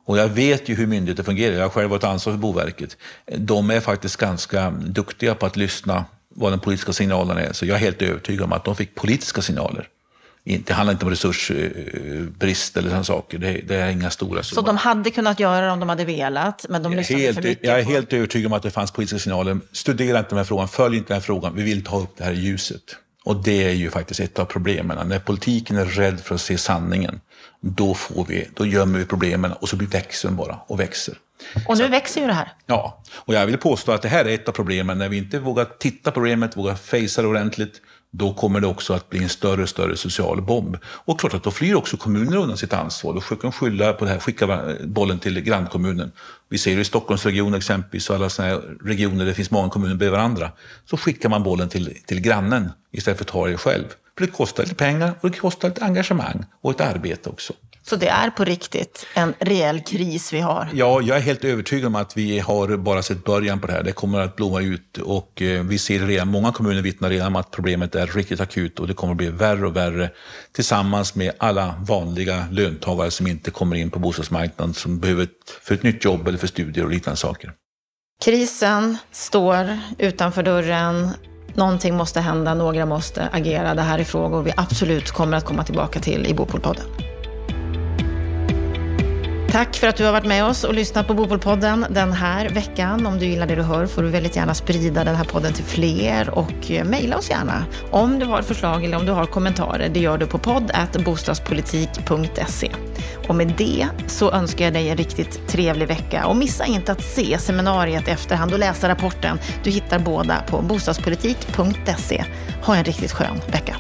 Och 0.06 0.18
jag 0.18 0.28
vet 0.28 0.70
ju 0.70 0.76
hur 0.76 0.88
myndigheter 0.88 1.24
fungerar. 1.24 1.56
Jag 1.56 1.62
har 1.62 1.70
själv 1.70 1.90
varit 1.90 2.04
ansvarig 2.04 2.38
för 2.38 2.42
Boverket. 2.42 2.98
De 3.38 3.70
är 3.70 3.80
faktiskt 3.80 4.18
ganska 4.18 4.70
duktiga 4.72 5.36
på 5.36 5.46
att 5.46 5.58
lyssna 5.58 6.06
vad 6.36 6.52
den 6.52 6.60
politiska 6.60 6.94
signalen 6.94 7.38
är. 7.38 7.54
Så 7.54 7.66
jag 7.66 7.76
är 7.76 7.80
helt 7.80 8.02
övertygad 8.02 8.44
om 8.44 8.54
att 8.54 8.66
de 8.66 8.76
fick 8.76 8.96
politiska 8.96 9.42
signaler. 9.42 9.88
Det 10.58 10.74
handlar 10.74 10.94
inte 10.94 11.06
om 11.06 11.12
resursbrist 11.12 12.78
eller 12.78 12.90
sådana 12.90 13.04
saker. 13.04 13.38
Det, 13.38 13.62
det 13.68 13.76
är 13.76 13.90
inga 13.90 14.10
stora 14.10 14.44
summor. 14.44 14.62
Så 14.62 14.68
de 14.68 14.78
hade 14.78 15.12
kunnat 15.12 15.40
göra 15.40 15.66
det 15.66 15.72
om 15.72 15.80
de 15.80 15.90
hade 15.90 16.06
velat, 16.06 16.66
men 16.70 16.84
de 16.84 16.94
lyssnade 16.94 17.24
helt, 17.24 17.36
för 17.36 17.44
mycket? 17.44 17.66
Jag 17.66 17.80
är 17.80 17.84
på... 17.84 17.92
helt 17.92 18.14
övertygad 18.14 18.46
om 18.46 18.54
att 18.54 18.64
det 18.64 18.72
fanns 18.72 18.92
politiska 18.92 19.20
signaler. 19.20 19.60
Studera 19.72 20.18
inte 20.18 20.30
den 20.30 20.38
här 20.38 20.46
frågan, 20.46 20.68
följ 20.68 20.98
inte 20.98 21.08
den 21.08 21.16
här 21.16 21.22
frågan. 21.22 21.56
Vi 21.56 21.64
vill 21.64 21.84
ta 21.84 22.00
upp 22.00 22.18
det 22.18 22.24
här 22.24 22.32
i 22.32 22.40
ljuset. 22.40 22.82
Och 23.24 23.44
det 23.44 23.64
är 23.64 23.74
ju 23.74 23.90
faktiskt 23.90 24.20
ett 24.20 24.40
av 24.40 24.46
problemen. 24.46 25.08
När 25.08 25.20
politiken 25.20 25.78
är 25.78 25.86
rädd 25.86 26.20
för 26.20 26.36
att 26.36 26.42
se 26.42 26.58
sanningen, 26.58 27.22
då, 27.62 27.94
får 27.94 28.26
vi, 28.26 28.48
då 28.54 28.66
gömmer 28.66 29.00
vi 29.00 29.06
problemen 29.06 29.52
och 29.54 29.70
så 29.70 29.76
blir 29.76 29.88
växeln 29.88 30.36
bara 30.36 30.60
och 30.68 30.80
växer. 30.80 31.16
Och 31.68 31.78
nu 31.78 31.84
så, 31.84 31.90
växer 31.90 32.22
ju 32.22 32.28
det 32.28 32.34
här. 32.34 32.54
Ja, 32.66 33.04
och 33.14 33.34
jag 33.34 33.46
vill 33.46 33.58
påstå 33.58 33.92
att 33.92 34.02
det 34.02 34.10
här 34.10 34.26
är 34.26 34.34
ett 34.34 34.48
av 34.48 34.52
problemen. 34.52 34.98
När 34.98 35.10
vi 35.10 35.18
inte 35.18 35.40
vågar 35.40 35.66
titta 35.80 36.12
på 36.12 36.14
problemet, 36.14 36.58
vågar 36.58 36.76
fejsa 36.76 37.22
det 37.22 37.28
ordentligt, 37.28 37.82
då 38.12 38.34
kommer 38.34 38.60
det 38.60 38.68
också 38.68 38.94
att 38.94 39.10
bli 39.10 39.24
en 39.24 39.30
större 39.30 39.64
och 39.64 39.70
större 39.70 39.98
social 39.98 40.42
bomb. 40.42 40.78
Och 40.84 41.20
klart 41.20 41.34
att 41.34 41.44
då 41.44 41.52
flyr 41.52 41.76
också 41.76 41.98
kommuner 41.98 42.38
undan 42.38 42.58
sitt 42.58 42.74
ansvar. 42.74 43.14
Då 43.14 43.22
försöker 43.22 43.42
de 43.42 43.52
skylla 43.52 43.94
på 43.94 44.06
det 44.06 44.12
här, 44.12 44.20
skicka 44.20 44.76
bollen 44.86 45.20
till 45.20 45.42
grannkommunen. 45.42 46.12
Vi 46.50 46.58
ser 46.58 46.76
det 46.76 46.82
i 46.82 46.86
Stockholmsregionen 46.86 47.54
exempelvis 47.54 48.10
och 48.10 48.16
alla 48.16 48.30
sådana 48.30 48.54
här 48.54 48.62
regioner 48.84 49.18
där 49.18 49.26
det 49.26 49.34
finns 49.34 49.52
många 49.52 49.70
kommuner 49.70 49.96
bredvid 49.96 50.18
varandra. 50.18 50.52
Så 50.86 50.98
skickar 50.98 51.30
man 51.30 51.44
bollen 51.44 51.70
till, 51.70 51.98
till 52.06 52.22
grannen 52.22 52.72
istället 52.92 53.18
för 53.18 53.26
att 53.26 53.32
ta 53.32 53.48
det 53.48 53.58
själv. 53.58 53.86
För 54.18 54.26
det 54.26 54.32
kostar 54.32 54.64
lite 54.64 54.76
pengar 54.76 55.14
och 55.22 55.32
det 55.32 55.38
kostar 55.38 55.70
lite 55.70 55.86
engagemang 55.86 56.46
och 56.62 56.72
ett 56.72 56.82
arbete 56.82 57.30
också. 57.30 57.54
Så 57.90 57.96
det 57.96 58.08
är 58.08 58.30
på 58.30 58.44
riktigt 58.44 59.06
en 59.14 59.34
reell 59.40 59.82
kris 59.82 60.34
vi 60.34 60.40
har? 60.40 60.70
Ja, 60.74 61.02
jag 61.02 61.18
är 61.18 61.22
helt 61.22 61.44
övertygad 61.44 61.86
om 61.86 61.96
att 61.96 62.18
vi 62.18 62.40
har 62.40 62.78
bara 62.78 63.02
sett 63.02 63.24
början 63.24 63.60
på 63.60 63.68
det 63.68 63.74
här. 63.74 63.84
Det 63.84 63.92
kommer 63.92 64.20
att 64.20 64.36
blomma 64.36 64.62
ut 64.62 64.98
och 64.98 65.42
eh, 65.42 65.64
vi 65.64 65.78
ser 65.78 66.00
redan, 66.00 66.28
många 66.28 66.52
kommuner 66.52 66.82
vittnar 66.82 67.10
redan 67.10 67.28
om 67.28 67.36
att 67.36 67.52
problemet 67.52 67.96
är 67.96 68.08
riktigt 68.08 68.40
akut 68.40 68.80
och 68.80 68.88
det 68.88 68.94
kommer 68.94 69.12
att 69.12 69.18
bli 69.18 69.30
värre 69.30 69.68
och 69.68 69.76
värre 69.76 70.10
tillsammans 70.52 71.16
med 71.16 71.32
alla 71.38 71.76
vanliga 71.80 72.48
löntagare 72.52 73.12
som 73.12 73.28
inte 73.28 73.52
kommer 73.52 73.76
in 73.76 73.92
på 73.92 74.00
bostadsmarknaden 74.00 74.74
som 74.74 75.00
behöver 75.00 75.28
för 75.62 75.76
ett 75.76 75.84
nytt 75.84 76.06
jobb 76.06 76.28
eller 76.28 76.38
för 76.38 76.48
studier 76.48 76.86
och 76.86 76.92
liknande 76.92 77.18
saker. 77.18 77.52
Krisen 78.24 78.98
står 79.12 79.80
utanför 79.98 80.44
dörren. 80.44 81.10
Någonting 81.54 81.96
måste 81.96 82.20
hända, 82.20 82.54
några 82.54 82.86
måste 82.86 83.30
agera. 83.32 83.76
Det 83.76 83.82
här 83.82 84.00
är 84.00 84.04
frågor 84.04 84.44
vi 84.44 84.54
absolut 84.58 85.12
kommer 85.12 85.38
att 85.38 85.46
komma 85.46 85.64
tillbaka 85.64 86.00
till 86.00 86.28
i 86.28 86.34
Bopolpodden. 86.34 86.86
Tack 89.52 89.76
för 89.76 89.88
att 89.88 89.96
du 89.96 90.06
har 90.06 90.12
varit 90.12 90.26
med 90.26 90.46
oss 90.46 90.64
och 90.64 90.74
lyssnat 90.74 91.08
på 91.08 91.14
Bopolpodden 91.14 91.86
den 91.90 92.14
här 92.14 92.50
veckan. 92.50 93.06
Om 93.06 93.20
du 93.20 93.26
gillar 93.26 93.48
det 93.48 93.56
du 93.56 93.62
hör 93.62 93.86
får 93.86 94.04
du 94.04 94.10
väldigt 94.10 94.36
gärna 94.36 94.54
sprida 94.54 95.04
den 95.04 95.16
här 95.16 95.24
podden 95.24 95.54
till 95.54 95.64
fler 95.64 96.30
och 96.30 96.72
eh, 96.72 96.86
mejla 96.86 97.18
oss 97.18 97.30
gärna 97.30 97.66
om 97.92 98.20
du 98.20 98.26
har 98.26 98.42
förslag 98.42 98.86
eller 98.86 98.98
om 98.98 99.06
du 99.06 99.12
har 99.12 99.26
kommentarer. 99.26 99.90
Det 99.90 100.00
gör 100.00 100.18
du 100.18 100.28
på 100.28 100.38
podd.bostadspolitik.se. 100.38 102.72
Och 103.28 103.36
med 103.36 103.54
det 103.58 103.88
så 104.08 104.32
önskar 104.32 104.66
jag 104.66 104.74
dig 104.74 104.90
en 104.90 104.98
riktigt 104.98 105.48
trevlig 105.48 105.88
vecka 105.88 106.26
och 106.26 106.36
missa 106.36 106.66
inte 106.66 106.92
att 106.92 107.04
se 107.04 107.38
seminariet 107.38 108.08
i 108.08 108.12
efterhand 108.12 108.54
och 108.54 108.60
läsa 108.60 108.90
rapporten. 108.90 109.40
Du 109.64 109.70
hittar 109.70 110.00
båda 110.00 110.44
på 110.48 110.62
bostadspolitik.se. 110.62 112.26
Ha 112.64 112.76
en 112.76 112.84
riktigt 112.84 113.12
skön 113.12 113.42
vecka. 113.52 113.76